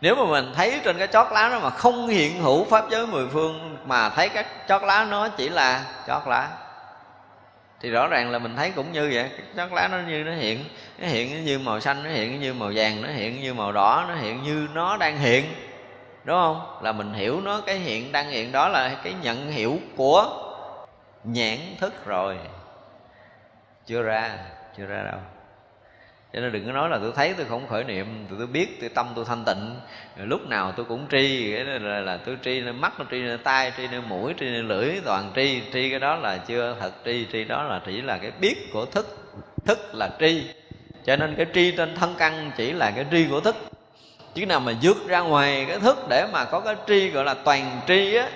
[0.00, 3.06] Nếu mà mình thấy trên cái chót lá đó mà không hiện hữu pháp giới
[3.06, 6.48] mười phương, mà thấy cái chót lá nó chỉ là chót lá,
[7.80, 9.30] thì rõ ràng là mình thấy cũng như vậy.
[9.36, 10.64] Cái chót lá nó như nó hiện
[10.98, 14.04] nó hiện như màu xanh, nó hiện như màu vàng, nó hiện như màu đỏ,
[14.08, 15.44] nó hiện như nó đang hiện,
[16.24, 16.78] đúng không?
[16.82, 20.26] Là mình hiểu nó cái hiện đang hiện đó là cái nhận hiểu của
[21.24, 22.36] nhãn thức rồi
[23.86, 24.38] chưa ra
[24.78, 25.20] chưa ra đâu.
[26.32, 28.80] Cho nên đừng có nói là tôi thấy tôi không khởi niệm tôi, tôi biết
[28.80, 29.76] tôi tâm tôi thanh tịnh.
[30.16, 33.16] Rồi lúc nào tôi cũng tri cái là, là tôi tri lên mắt tôi tri
[33.16, 35.62] lên tai tri lên mũi tri lên lưỡi toàn tri.
[35.72, 38.86] Tri cái đó là chưa thật tri tri đó là chỉ là cái biết của
[38.86, 39.18] thức.
[39.64, 40.50] Thức là tri.
[41.04, 43.56] Cho nên cái tri trên thân căn chỉ là cái tri của thức.
[44.34, 47.34] Chứ nào mà dứt ra ngoài cái thức để mà có cái tri gọi là
[47.34, 48.28] toàn tri á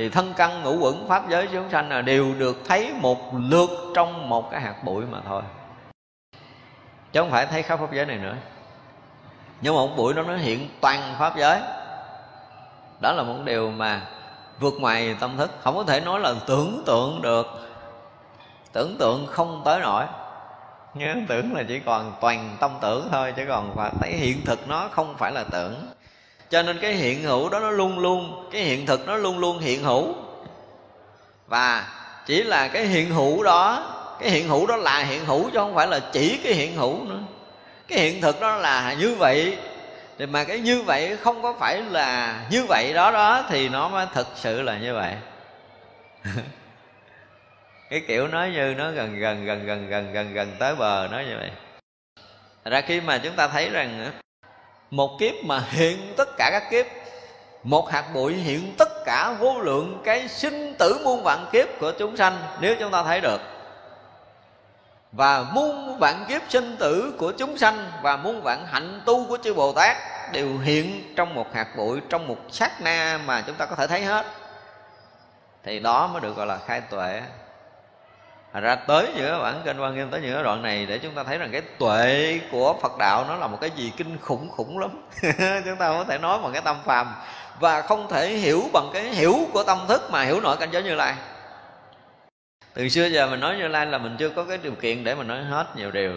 [0.00, 3.70] thì thân căn ngũ quẩn pháp giới chúng sanh là đều được thấy một lượt
[3.94, 5.42] trong một cái hạt bụi mà thôi.
[7.12, 8.34] Chứ không phải thấy khắp pháp giới này nữa.
[9.60, 11.60] Nhưng mà một bụi đó nó hiện toàn pháp giới.
[13.00, 14.02] Đó là một điều mà
[14.60, 15.50] vượt ngoài tâm thức.
[15.62, 17.46] Không có thể nói là tưởng tượng được.
[18.72, 20.04] Tưởng tượng không tới nổi.
[20.94, 24.68] Nhớ tưởng là chỉ còn toàn tâm tưởng thôi, chứ còn phải thấy hiện thực
[24.68, 25.86] nó không phải là tưởng
[26.50, 29.58] cho nên cái hiện hữu đó nó luôn luôn, cái hiện thực nó luôn luôn
[29.58, 30.14] hiện hữu.
[31.46, 31.86] Và
[32.26, 35.74] chỉ là cái hiện hữu đó, cái hiện hữu đó là hiện hữu chứ không
[35.74, 37.20] phải là chỉ cái hiện hữu nữa.
[37.88, 39.58] Cái hiện thực đó là như vậy.
[40.18, 43.88] Thì mà cái như vậy không có phải là như vậy đó đó thì nó
[43.88, 45.14] mới thực sự là như vậy.
[47.90, 51.24] Cái kiểu nói như nó gần gần gần gần gần gần gần tới bờ nói
[51.24, 51.50] như vậy.
[52.64, 54.12] Ra khi mà chúng ta thấy rằng
[54.90, 56.86] một kiếp mà hiện tất cả các kiếp,
[57.62, 61.92] một hạt bụi hiện tất cả vô lượng cái sinh tử muôn vạn kiếp của
[61.98, 63.40] chúng sanh, nếu chúng ta thấy được.
[65.12, 69.38] Và muôn vạn kiếp sinh tử của chúng sanh và muôn vạn hạnh tu của
[69.42, 69.96] chư Bồ Tát
[70.32, 73.86] đều hiện trong một hạt bụi, trong một sát na mà chúng ta có thể
[73.86, 74.26] thấy hết.
[75.62, 77.22] Thì đó mới được gọi là khai tuệ.
[78.52, 81.24] Thành ra tới giữa bản kinh quan nghiêm, tới những đoạn này để chúng ta
[81.24, 84.78] thấy rằng cái tuệ của Phật đạo nó là một cái gì kinh khủng khủng
[84.78, 84.90] lắm.
[85.64, 87.14] Chúng ta có thể nói bằng cái tâm phàm
[87.60, 90.82] và không thể hiểu bằng cái hiểu của tâm thức mà hiểu nổi cảnh giới
[90.82, 91.14] như lai.
[92.74, 95.14] Từ xưa giờ mình nói như lai là mình chưa có cái điều kiện để
[95.14, 96.12] mà nói hết nhiều điều.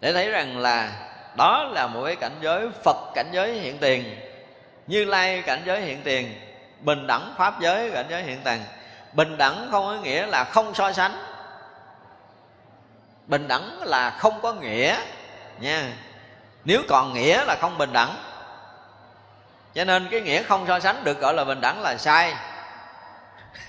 [0.00, 0.92] Để thấy rằng là
[1.36, 4.04] đó là một cái cảnh giới phật cảnh giới hiện tiền,
[4.86, 6.34] như lai cảnh giới hiện tiền,
[6.80, 8.60] bình đẳng pháp giới cảnh giới hiện tiền
[9.12, 11.12] bình đẳng không có nghĩa là không so sánh.
[13.26, 14.96] Bình đẳng là không có nghĩa
[15.60, 15.92] nha.
[16.64, 18.16] Nếu còn nghĩa là không bình đẳng.
[19.74, 22.34] Cho nên cái nghĩa không so sánh được gọi là bình đẳng là sai.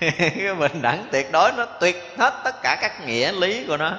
[0.18, 3.92] Cái bình đẳng tuyệt đối nó tuyệt hết tất cả các nghĩa lý của nó.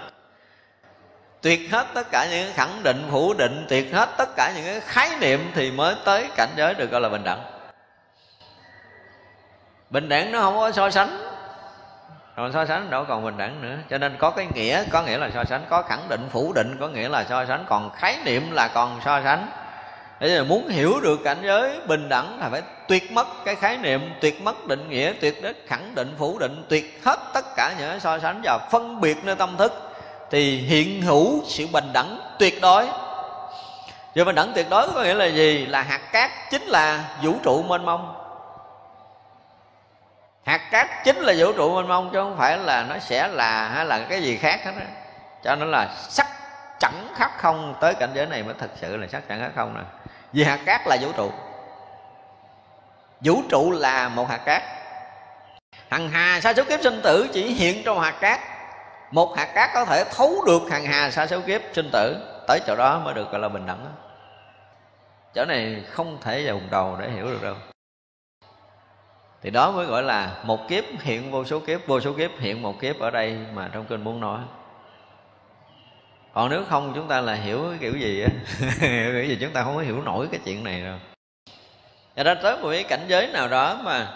[1.41, 4.79] Tuyệt hết tất cả những khẳng định, phủ định, tuyệt hết tất cả những cái
[4.79, 7.43] khái niệm thì mới tới cảnh giới được gọi là bình đẳng.
[9.89, 11.32] Bình đẳng nó không có so sánh
[12.35, 13.75] còn so sánh đâu còn bình đẳng nữa.
[13.89, 16.77] Cho nên có cái nghĩa, có nghĩa là so sánh, có khẳng định, phủ định,
[16.79, 17.65] có nghĩa là so sánh.
[17.69, 19.47] Còn khái niệm là còn so sánh.
[20.19, 23.77] Để là muốn hiểu được cảnh giới bình đẳng là phải tuyệt mất cái khái
[23.77, 27.73] niệm, tuyệt mất định nghĩa, tuyệt đất khẳng định, phủ định, tuyệt hết tất cả
[27.79, 29.91] những so sánh và phân biệt nơi tâm thức.
[30.31, 32.87] Thì hiện hữu sự bình đẳng tuyệt đối.
[34.15, 35.65] Và bình đẳng tuyệt đối có nghĩa là gì?
[35.65, 38.22] Là hạt cát chính là vũ trụ mênh mông.
[40.45, 43.67] Hạt cát chính là vũ trụ mênh mông, Chứ không phải là nó sẽ là
[43.67, 44.85] hay là cái gì khác hết đó.
[45.43, 46.27] Cho nên là sắc
[46.79, 49.73] chẳng khác không, Tới cảnh giới này mới thật sự là sắc chẳng khác không
[49.73, 49.81] nè.
[50.33, 51.31] Vì hạt cát là vũ trụ.
[53.21, 54.63] Vũ trụ là một hạt cát.
[55.89, 58.39] Hằng hà sa số kiếp sinh tử chỉ hiện trong hạt cát.
[59.11, 62.17] Một hạt cát có thể thấu được hằng hà sa số kiếp sinh tử,
[62.47, 63.85] tới chỗ đó mới được gọi là bình đẳng
[65.33, 67.55] chỗ này không thể dùng đầu để hiểu được đâu
[69.43, 72.61] thì đó mới gọi là một kiếp hiện vô số kiếp, vô số kiếp hiện
[72.61, 74.39] một kiếp ở đây mà trong kinh muốn nói.
[76.33, 78.29] Còn nếu không chúng ta là hiểu cái kiểu gì á,
[78.79, 80.97] hiểu kiểu gì chúng ta không có hiểu nổi cái chuyện này đâu.
[82.15, 84.07] Và ra tới một cái cảnh giới nào đó mà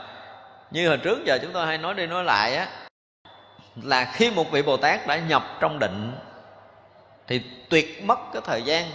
[0.71, 2.67] như hồi trước giờ chúng tôi hay nói đi nói lại á,
[3.83, 6.11] là khi một vị bồ tát đã nhập trong định
[7.27, 8.85] thì tuyệt mất cái thời gian.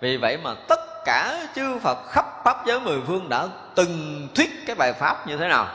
[0.00, 4.50] Vì vậy mà tất cả chư phật khắp pháp giới mười phương đã từng thuyết
[4.66, 5.68] cái bài pháp như thế nào.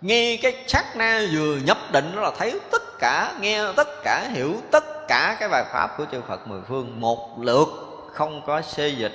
[0.00, 4.28] Nghe cái sát na vừa nhập định đó là thấy tất cả, nghe tất cả,
[4.34, 7.68] hiểu tất cả cái bài pháp của chư phật mười phương một lượt,
[8.12, 9.12] không có xê dịch.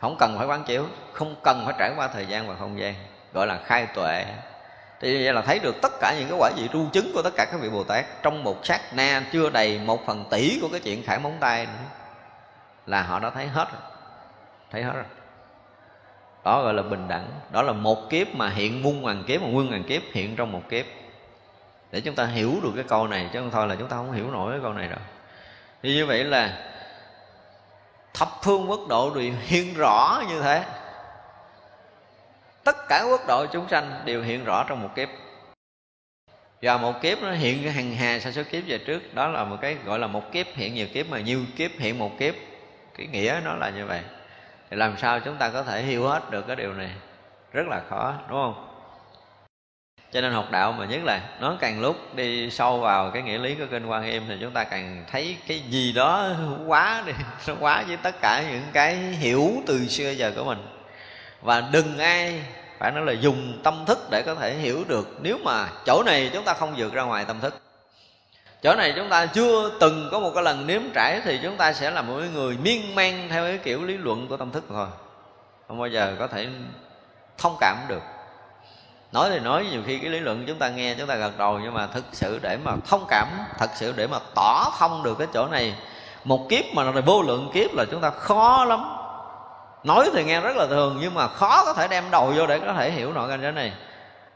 [0.00, 2.94] Không cần phải quán chiếu, không cần phải trải qua thời gian và không gian,
[3.32, 4.24] gọi là khai tuệ.
[5.00, 7.30] Thì vậy là thấy được tất cả những cái quả vị tru chứng của tất
[7.36, 10.68] cả các vị bồ tát trong một sát na chưa đầy một phần tỷ của
[10.72, 11.99] cái chuyện khải móng tay nữa
[12.90, 13.80] là họ đã thấy hết rồi.
[14.70, 15.04] Thấy hết rồi.
[16.44, 17.28] Đó gọi là bình đẳng.
[17.52, 20.52] Đó là một kiếp mà hiện muôn ngàn kiếp, mà nguyên ngàn kiếp hiện trong
[20.52, 20.86] một kiếp.
[21.90, 24.12] Để chúng ta hiểu được cái câu này, chứ không thôi là chúng ta không
[24.12, 24.98] hiểu nổi cái câu này đâu
[25.82, 26.72] thì như vậy là
[28.14, 30.64] thập phương quốc độ đều hiện rõ như thế.
[32.64, 35.08] Tất cả quốc độ chúng sanh đều hiện rõ trong một kiếp.
[36.62, 39.14] Và một kiếp nó hiện cái hà sa số kiếp về trước.
[39.14, 41.98] Đó là một cái gọi là một kiếp hiện nhiều kiếp, mà nhiều kiếp hiện
[41.98, 42.34] một kiếp
[42.98, 44.00] cái nghĩa nó là như vậy.
[44.70, 46.90] Thì làm sao chúng ta có thể hiểu hết được cái điều này?
[47.52, 48.66] Rất là khó, đúng không?
[50.12, 53.38] Cho nên học đạo mà nhất là, nó càng lúc đi sâu vào cái nghĩa
[53.38, 56.28] lý của kinh quan im thì chúng ta càng thấy cái gì đó
[56.66, 57.12] quá đi,
[57.46, 60.58] nó quá với tất cả những cái hiểu từ xưa giờ của mình.
[61.42, 62.42] Và đừng ai,
[62.78, 65.18] phải nói là dùng tâm thức để có thể hiểu được.
[65.22, 67.62] Nếu mà chỗ này chúng ta không vượt ra ngoài tâm thức
[68.62, 71.72] chỗ này chúng ta chưa từng có một cái lần nếm trải thì chúng ta
[71.72, 74.86] sẽ là một người miên man theo cái kiểu lý luận của tâm thức thôi.
[75.68, 76.48] Không bao giờ có thể
[77.38, 78.02] thông cảm được.
[79.12, 81.58] Nói thì nói, nhiều khi cái lý luận chúng ta nghe, chúng ta gật đầu
[81.62, 83.26] nhưng mà thực sự để mà thông cảm
[83.58, 85.74] thật sự để mà tỏ thông được cái chỗ này,
[86.24, 88.96] một kiếp mà là vô lượng kiếp là chúng ta khó lắm.
[89.84, 92.58] Nói thì nghe rất là thường nhưng mà khó có thể đem đầu vô để
[92.58, 93.72] có thể hiểu nội cảnh chỗ này.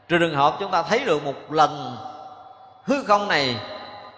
[0.07, 1.97] Trừ trường hợp chúng ta thấy được một lần
[2.85, 3.55] hư không này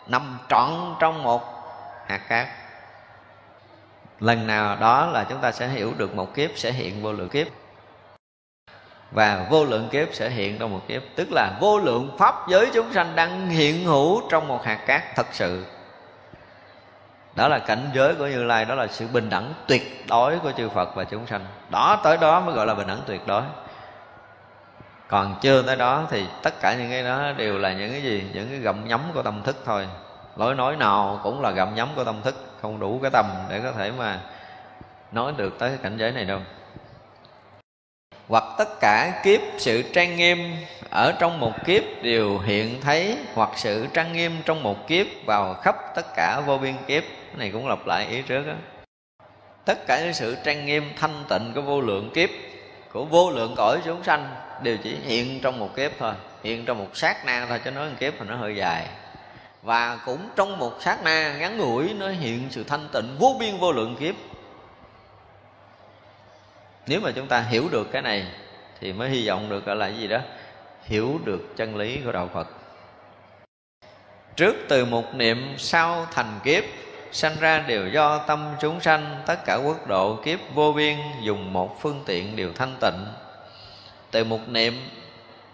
[0.08, 0.70] nằm trọn
[1.00, 1.44] trong một
[2.08, 2.48] hạt cát.
[4.20, 7.30] Lần nào đó là chúng ta sẽ hiểu được một kiếp sẽ hiện vô lượng
[7.30, 7.48] kiếp.
[9.12, 11.02] Và vô lượng kiếp sẽ hiện trong một kiếp.
[11.16, 15.04] Tức là vô lượng pháp giới chúng sanh đang hiện hữu trong một hạt cát
[15.16, 15.66] thật sự.
[17.36, 20.52] Đó là cảnh giới của như lai, đó là sự bình đẳng tuyệt đối của
[20.52, 21.46] chư phật và chúng sanh.
[21.70, 23.42] Đó, tới đó mới gọi là bình đẳng tuyệt đối
[25.08, 28.24] còn chưa tới đó thì tất cả những cái đó đều là những cái gì?
[28.34, 29.88] Những cái gặm nhấm của tâm thức thôi.
[30.36, 33.60] Lối nói nào cũng là gặm nhấm của tâm thức, không đủ cái tầm để
[33.64, 34.20] có thể mà
[35.12, 36.40] nói được tới cái cảnh giới này đâu.
[38.28, 40.56] Hoặc tất cả kiếp sự trang nghiêm
[40.90, 45.54] ở trong một kiếp đều hiện thấy, hoặc sự trang nghiêm trong một kiếp vào
[45.54, 47.04] khắp tất cả vô biên kiếp.
[47.04, 48.54] Cái này cũng lặp lại ý trước đó
[49.66, 52.30] tất cả những sự trang nghiêm thanh tịnh của vô lượng kiếp,
[52.94, 56.14] của vô lượng cõi chúng sanh đều chỉ hiện trong một kiếp thôi,
[56.44, 58.88] hiện trong một sát na thôi cho nói một kiếp thì nó hơi dài.
[59.62, 63.58] Và cũng trong một sát na ngắn ngủi, nó hiện sự thanh tịnh vô biên
[63.58, 64.16] vô lượng kiếp.
[66.88, 68.28] Nếu mà chúng ta hiểu được cái này,
[68.80, 70.20] thì mới hy vọng được gọi là gì đó?
[70.84, 72.48] Hiểu được chân lý của đạo phật.
[74.36, 76.64] Trước từ một niệm sau thành kiếp,
[77.12, 81.54] sanh ra đều do tâm chúng sanh, tất cả quốc độ kiếp vô biên, dùng
[81.54, 83.06] một phương tiện đều thanh tịnh
[84.12, 84.90] từ một niệm,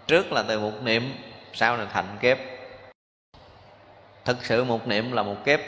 [0.06, 1.14] trước là từ một niệm,
[1.52, 2.38] sau là thành kiếp
[4.24, 5.60] thực sự một niệm là một kiếp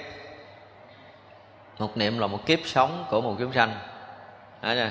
[1.79, 3.75] một niệm là một kiếp sống của một chúng sanh.
[4.63, 4.91] Đó chưa?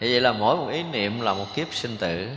[0.00, 2.28] thì vậy là mỗi một ý niệm là một kiếp sinh tử.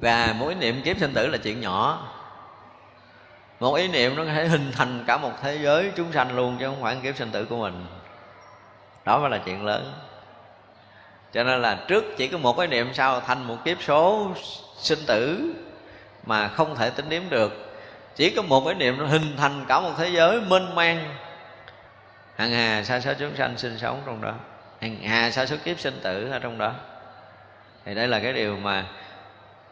[0.00, 2.08] Và mỗi niệm kiếp sinh tử là chuyện nhỏ.
[3.60, 6.56] Một ý niệm nó có thể hình thành cả một thế giới chúng sanh luôn,
[6.60, 7.86] chứ không phải kiếp sinh tử của mình.
[9.04, 9.92] Đó mới là chuyện lớn
[11.34, 14.32] cho nên là trước chỉ có một cái niệm sau thành một kiếp số
[14.76, 15.54] sinh tử
[16.26, 17.74] mà không thể tính đếm được.
[18.16, 21.16] Chỉ có một cái niệm nó hình thành cả một thế giới mênh mang.
[22.36, 24.34] Hàng hà sa số chúng sanh sinh sống trong đó.
[24.80, 26.72] Hàng hà sa số kiếp sinh tử ở trong đó.
[27.84, 28.84] Thì đây là cái điều mà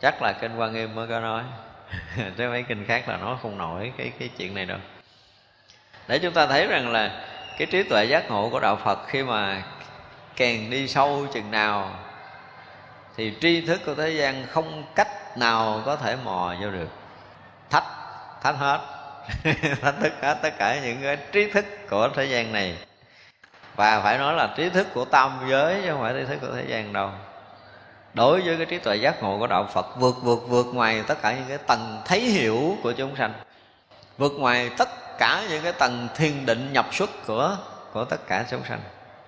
[0.01, 1.43] chắc là kinh quan nghiêm mới có nói.
[2.37, 4.79] Chứ mấy kinh khác là nói không nổi cái cái chuyện này đâu.
[6.09, 7.27] Để chúng ta thấy rằng là
[7.59, 9.63] cái trí tuệ giác ngộ của đạo phật khi mà
[10.37, 11.91] càng đi sâu chừng nào,
[13.17, 16.89] thì tri thức của thế gian không cách nào có thể mò vô được.
[17.71, 17.85] Thách
[18.43, 18.81] thách hết.
[19.83, 22.77] Thách thức hết tất cả những cái trí thức của thế gian này.
[23.77, 26.55] Và phải nói là trí thức của tam giới chứ không phải trí thức của
[26.55, 27.11] thế gian đâu.
[28.15, 31.23] Đối với cái trí tuệ giác ngộ của đạo phật, vượt vượt vượt ngoài tất
[31.23, 33.33] cả những cái tầng thấy hiểu của chúng sanh.
[34.19, 34.89] Vượt ngoài tất
[35.19, 37.57] cả những cái tầng thiền định nhập xuất của
[37.93, 38.81] của tất cả chúng sanh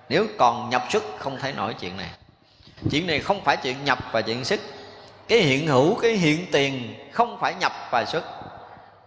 [0.09, 2.09] nếu còn nhập xuất không thấy nổi chuyện này.
[2.91, 4.59] Chuyện này không phải chuyện nhập và chuyện xuất
[5.27, 8.23] cái hiện hữu, cái hiện tiền không phải nhập và xuất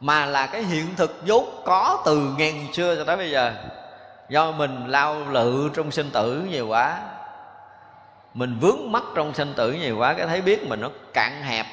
[0.00, 3.52] mà là cái hiện thực vốn có từ ngàn xưa cho tới bây giờ.
[4.28, 6.98] Do mình lao lự trong sinh tử nhiều quá,
[8.34, 11.66] mình vướng mắc trong sinh tử nhiều quá, cái thấy biết mình nó cạn hẹp.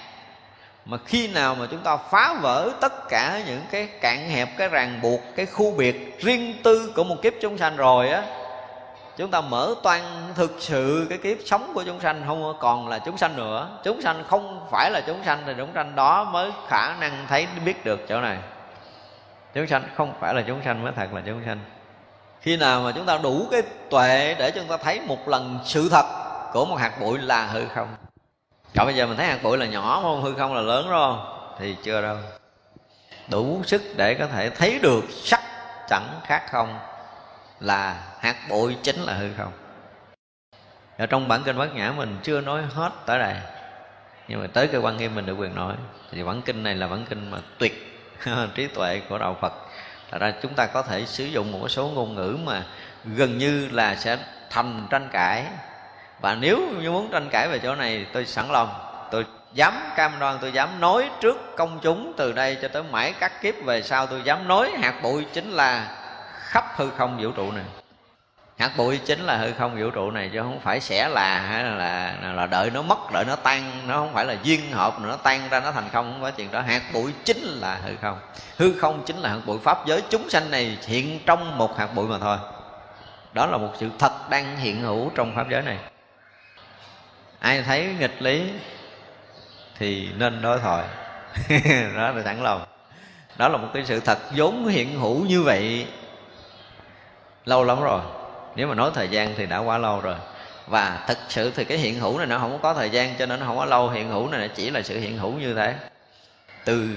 [0.85, 4.67] Mà khi nào mà chúng ta phá vỡ tất cả những cái cạn hẹp, cái
[4.67, 8.23] ràng buộc, cái khu biệt riêng tư của một kiếp chúng sanh rồi á
[9.17, 10.01] chúng ta mở toan
[10.35, 13.69] thực sự cái kiếp sống của chúng sanh, không còn là chúng sanh nữa.
[13.83, 17.47] Chúng sanh không phải là chúng sanh thì chúng sanh đó mới khả năng thấy,
[17.65, 18.37] biết được chỗ này.
[19.53, 21.59] Chúng sanh không phải là chúng sanh, mới thật là chúng sanh.
[22.41, 25.89] Khi nào mà chúng ta đủ cái tuệ để chúng ta thấy một lần sự
[25.89, 26.05] thật
[26.53, 27.95] của một hạt bụi là hư không?
[28.75, 31.15] Còn bây giờ mình thấy hạt bụi là nhỏ không hư không là lớn rồi,
[31.59, 32.17] thì chưa đâu.
[33.27, 35.41] Đủ sức để có thể thấy được sắc
[35.89, 36.79] chẳng khác không
[37.59, 39.51] là hạt bụi chính là hư không.
[40.97, 43.35] Ở trong bản kinh bát nhã mình chưa nói hết tới đây.
[44.27, 45.73] Nhưng mà tới cơ quan nghiêm mình được quyền nói.
[46.11, 48.01] Thì bản kinh này là bản kinh mà tuyệt
[48.55, 49.53] trí tuệ của đạo phật.
[50.11, 52.63] Thật ra chúng ta có thể sử dụng một số ngôn ngữ mà
[53.05, 54.17] gần như là sẽ
[54.49, 55.45] thành tranh cãi.
[56.21, 58.69] Và nếu như muốn tranh cãi về chỗ này, tôi sẵn lòng.
[59.11, 63.13] Tôi dám cam đoan, tôi dám nói trước công chúng từ đây cho tới mãi
[63.19, 65.97] các kiếp về sau tôi dám nói, hạt bụi chính là
[66.55, 67.63] khắp hư không vũ trụ này.
[68.57, 71.63] Hạt bụi chính là hư không vũ trụ này chứ không phải sẽ là hay
[71.63, 73.87] là, là là đợi nó mất đợi nó tan.
[73.87, 76.51] Nó không phải là duyên hợp nó tan ra nó thành không không phải chuyện
[76.51, 76.61] đó.
[76.61, 78.19] Hạt bụi chính là hư không.
[78.57, 80.03] Hư không chính là hạt bụi pháp giới.
[80.09, 82.37] Chúng sanh này hiện trong một hạt bụi mà thôi.
[83.33, 85.77] Đó là một sự thật đang hiện hữu trong pháp giới này.
[87.39, 88.51] Ai thấy nghịch lý
[89.77, 90.87] thì nên đối thoại
[91.95, 92.65] đó là thẳng lòng.
[93.37, 95.87] Đó là một cái sự thật vốn hiện hữu như vậy
[97.45, 98.01] lâu lắm rồi.
[98.55, 100.15] Nếu mà nói thời gian thì đã quá lâu rồi.
[100.67, 103.39] Và thực sự thì cái hiện hữu này nó không có thời gian cho nên
[103.39, 103.89] nó không có lâu.
[103.89, 105.75] Hiện hữu này chỉ là sự hiện hữu như thế.
[106.65, 106.89] Từ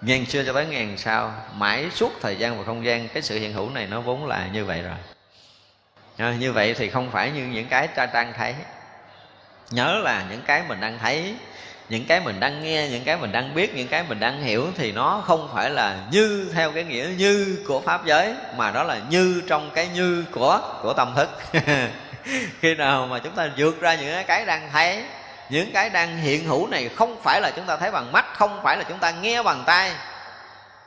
[0.00, 3.38] ngàn xưa cho tới ngàn sau mãi suốt thời gian và không gian cái sự
[3.38, 4.96] hiện hữu này nó vốn là như vậy rồi.
[6.16, 8.54] À, như vậy thì không phải như những cái ta đang thấy.
[9.70, 11.34] Nhớ là những cái mình đang thấy
[11.88, 14.66] những cái mình đang nghe, những cái mình đang biết, những cái mình đang hiểu
[14.76, 18.82] thì nó không phải là như theo cái nghĩa như của pháp giới, mà đó
[18.82, 21.30] là như trong cái như của của tâm thức.
[22.60, 25.04] Khi nào mà chúng ta vượt ra những cái đang thấy,
[25.50, 28.60] những cái đang hiện hữu này không phải là chúng ta thấy bằng mắt, không
[28.62, 29.92] phải là chúng ta nghe bằng tai,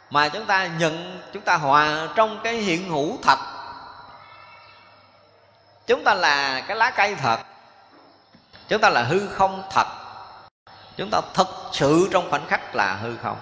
[0.09, 3.39] mà chúng ta nhận, chúng ta hòa trong cái hiện hữu thật.
[5.87, 7.39] Chúng ta là cái lá cây thật.
[8.67, 9.87] Chúng ta là hư không thật
[10.97, 13.37] chúng ta thật sự trong khoảnh khắc là hư không.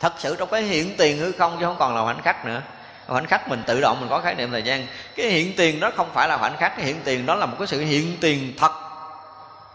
[0.00, 2.62] Thật sự trong cái hiện tiền hư không chứ không còn là khoảnh khắc nữa.
[3.06, 4.86] Khoảnh khắc mình tự động mình có khái niệm thời gian.
[5.16, 7.56] Cái hiện tiền đó không phải là khoảnh khắc, cái hiện tiền đó là một
[7.58, 8.72] cái sự hiện tiền thật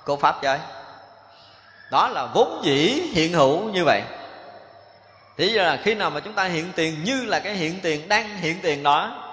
[0.06, 0.60] của pháp giới.
[1.92, 4.02] Đó là vốn dĩ hiện hữu như vậy.
[5.38, 8.08] Thì giờ là khi nào mà chúng ta hiện tiền như là cái hiện tiền
[8.08, 9.25] đang hiện tiền đó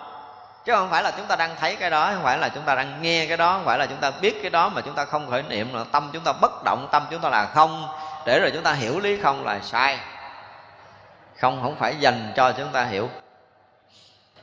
[0.65, 2.75] chứ không phải là chúng ta đang thấy cái đó, không phải là chúng ta
[2.75, 5.05] đang nghe cái đó, không phải là chúng ta biết cái đó mà chúng ta
[5.05, 7.89] không khởi niệm là tâm chúng ta bất động, tâm chúng ta là không.
[8.27, 9.99] Để rồi chúng ta hiểu lý không là sai.
[11.41, 13.09] Không không phải dành cho chúng ta hiểu.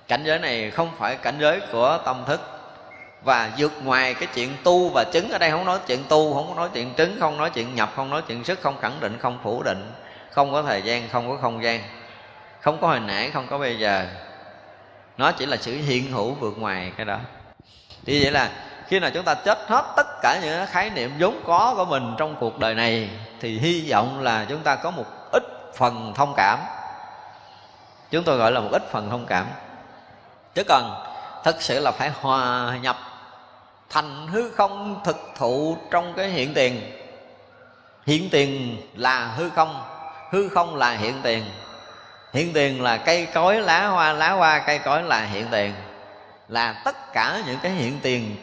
[0.08, 2.42] Cảnh giới này không phải cảnh giới của tâm thức.
[3.24, 6.56] Và vượt ngoài cái chuyện tu và chứng ở đây không nói chuyện tu, không
[6.56, 9.40] nói chuyện trứng không nói chuyện nhập, không nói chuyện sức, không khẳng định, không
[9.44, 9.92] phủ định,
[10.32, 11.82] không có thời gian, không có không gian.
[12.62, 14.06] Không có hồi nãy, không có bây giờ
[15.20, 17.18] nó chỉ là sự hiện hữu vượt ngoài cái đó.
[18.06, 18.50] Thì vậy là
[18.88, 22.16] khi nào chúng ta chết hết tất cả những khái niệm vốn có của mình
[22.18, 23.10] trong cuộc đời này,
[23.40, 25.44] thì hy vọng là chúng ta có một ít
[25.78, 26.60] phần thông cảm.
[28.12, 29.48] Chúng tôi gọi là một ít phần thông cảm.
[30.56, 31.06] Chứ còn
[31.44, 32.98] thật sự là phải hòa nhập
[33.90, 36.82] thành hư không thực thụ trong cái hiện tiền.
[38.06, 39.82] Hiện tiền là hư không
[40.32, 41.46] hư không là hiện tiền
[42.34, 45.74] hiện tiền là cây cối lá hoa lá hoa cây cối là hiện tiền.
[46.48, 48.36] Là tất cả những cái hiện tiền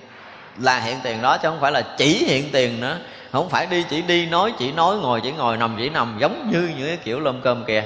[0.58, 2.98] là hiện tiền đó chứ không phải là chỉ hiện tiền nữa.
[3.32, 6.50] Không phải đi chỉ đi nói chỉ nói ngồi chỉ ngồi nằm chỉ nằm giống
[6.50, 7.84] như những cái kiểu lôm cơm kìa.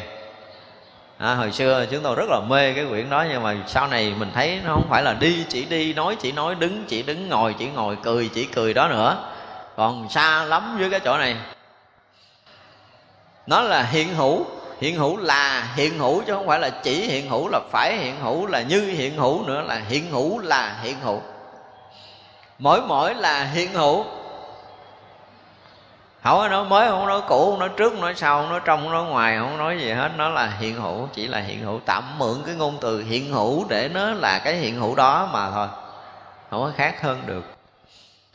[1.19, 4.15] À, hồi xưa chúng tôi rất là mê cái quyển đó nhưng mà sau này
[4.19, 7.29] mình thấy nó không phải là đi chỉ đi nói chỉ nói đứng chỉ đứng
[7.29, 9.17] ngồi chỉ ngồi cười chỉ cười đó nữa.
[9.77, 11.37] Còn xa lắm với cái chỗ này.
[13.47, 14.47] Nó là hiện hữu
[14.81, 18.21] hiện hữu là hiện hữu chứ không phải là chỉ hiện hữu là phải hiện
[18.21, 21.21] hữu là như hiện hữu nữa là hiện hữu là hiện hữu.
[22.59, 24.05] Mỗi mỗi là hiện hữu.
[26.23, 28.61] Không có nói mới, không nói cũ, không nói trước, không nói sau, không nói
[28.65, 30.11] trong, không nói ngoài, không nói gì hết.
[30.17, 31.81] Nó là hiện hữu, chỉ là hiện hữu.
[31.87, 35.51] Tạm mượn cái ngôn từ hiện hữu để nó là cái hiện hữu đó mà
[35.51, 35.69] thôi.
[36.51, 37.60] Không có khác hơn được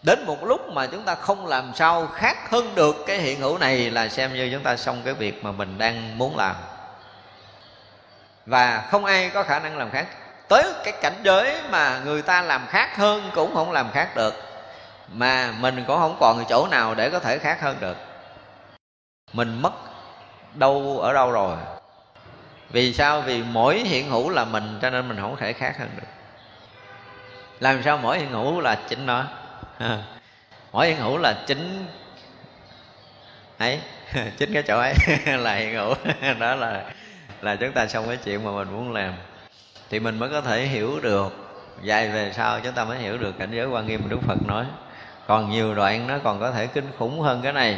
[0.06, 3.58] đến một lúc mà chúng ta không làm sao khác hơn được cái hiện hữu
[3.58, 6.56] này là xem như chúng ta xong cái việc mà mình đang muốn làm.
[8.46, 10.08] Và không ai có khả năng làm khác.
[10.48, 14.34] Tới cái cảnh giới mà người ta làm khác hơn cũng không làm khác được.
[15.14, 17.98] Mà mình cũng không còn chỗ nào để có thể khác hơn được.
[19.34, 19.74] Mình mất
[20.54, 21.58] đâu ở đâu rồi?
[22.70, 23.22] Vì sao?
[23.22, 26.08] Vì mỗi hiện hữu là mình, cho nên mình không thể khác hơn được.
[27.60, 29.26] Làm sao mỗi hiện hữu là chính nó?
[30.72, 31.86] Mỗi hiện hữu là chính
[33.58, 33.80] ấy,
[34.38, 34.94] chính cái chỗ ấy
[35.38, 35.94] là hiện hữu.
[36.40, 36.84] Đó là
[37.42, 39.14] là chúng ta xong cái chuyện mà mình muốn làm.
[39.90, 41.34] Thì mình mới có thể hiểu được,
[41.82, 44.46] dài về sau chúng ta mới hiểu được cảnh giới quan nghiêm mà đức phật
[44.48, 44.66] nói.
[45.28, 47.78] Còn nhiều đoạn nó còn có thể kinh khủng hơn cái này.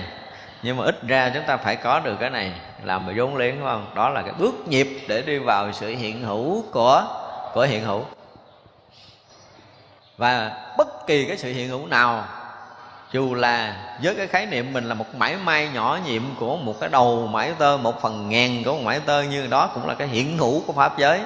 [0.63, 2.51] Nhưng mà ít ra chúng ta phải có được cái này,
[2.83, 3.91] làm mà vốn liếng đúng không?
[3.95, 7.03] Đó là cái bước nhịp để đi vào sự hiện hữu của
[7.53, 8.05] của hiện hữu
[10.18, 12.27] và bất kỳ cái sự hiện hữu nào,
[13.11, 16.80] dù là với cái khái niệm mình là một mảy may nhỏ nhiệm của một
[16.80, 19.94] cái đầu mãi tơ, một phần ngàn của một mãi tơ, như đó cũng là
[19.94, 21.22] cái hiện hữu của pháp giới.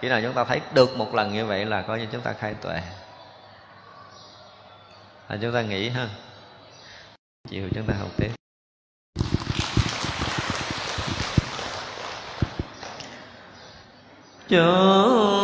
[0.00, 2.32] Khi nào chúng ta thấy được một lần như vậy là coi như chúng ta
[2.32, 2.80] khai tuệ.
[5.28, 6.08] Là chúng ta nghĩ ha.
[7.48, 8.30] Chiều chúng ta học tiếp.
[14.48, 15.35] Chúng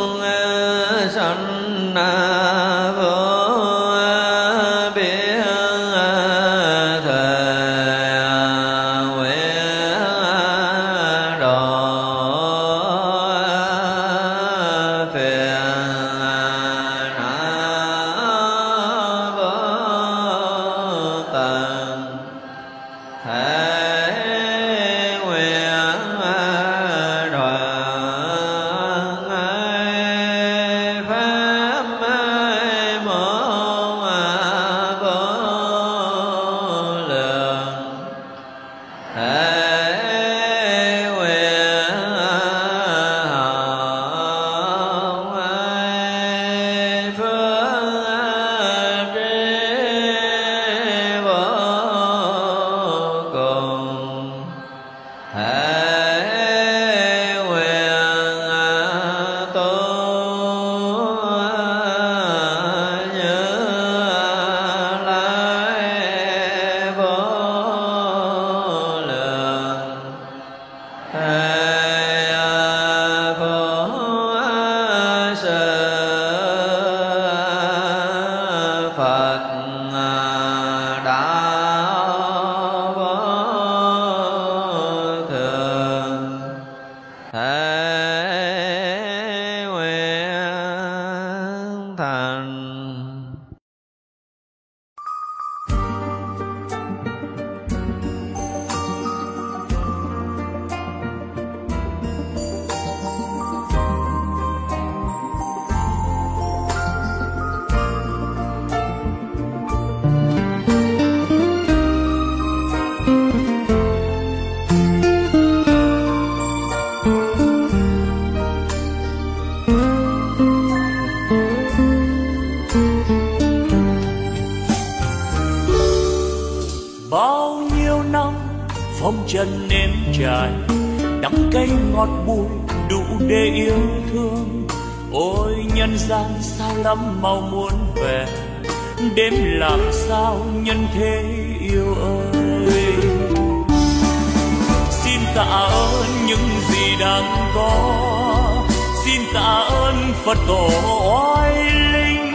[147.62, 148.64] có
[149.04, 150.70] xin tạ ơn phật tổ
[151.10, 152.32] oai linh.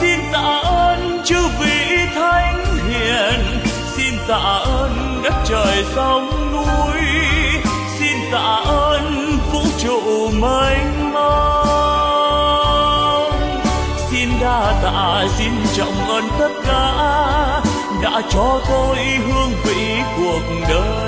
[0.00, 3.40] Xin tạ ơn chư vị thánh hiền.
[3.96, 7.00] Xin tạ ơn đất trời sông núi.
[7.98, 12.48] Xin tạ ơn vũ trụ mênh mông.
[14.10, 16.94] Xin đa tạ, xin trọng ơn tất cả
[18.02, 21.07] đã cho tôi hương vị cuộc đời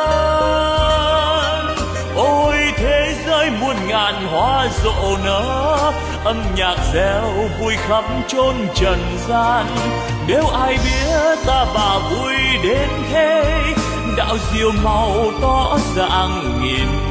[3.41, 5.93] nơi muôn ngàn hoa rộ nở.
[6.23, 9.65] Âm nhạc reo vui khắp chốn trần gian.
[10.27, 13.63] Nếu ai biết ta bà vui đến thế,
[14.17, 17.10] đạo diều màu tỏ dạng nghìn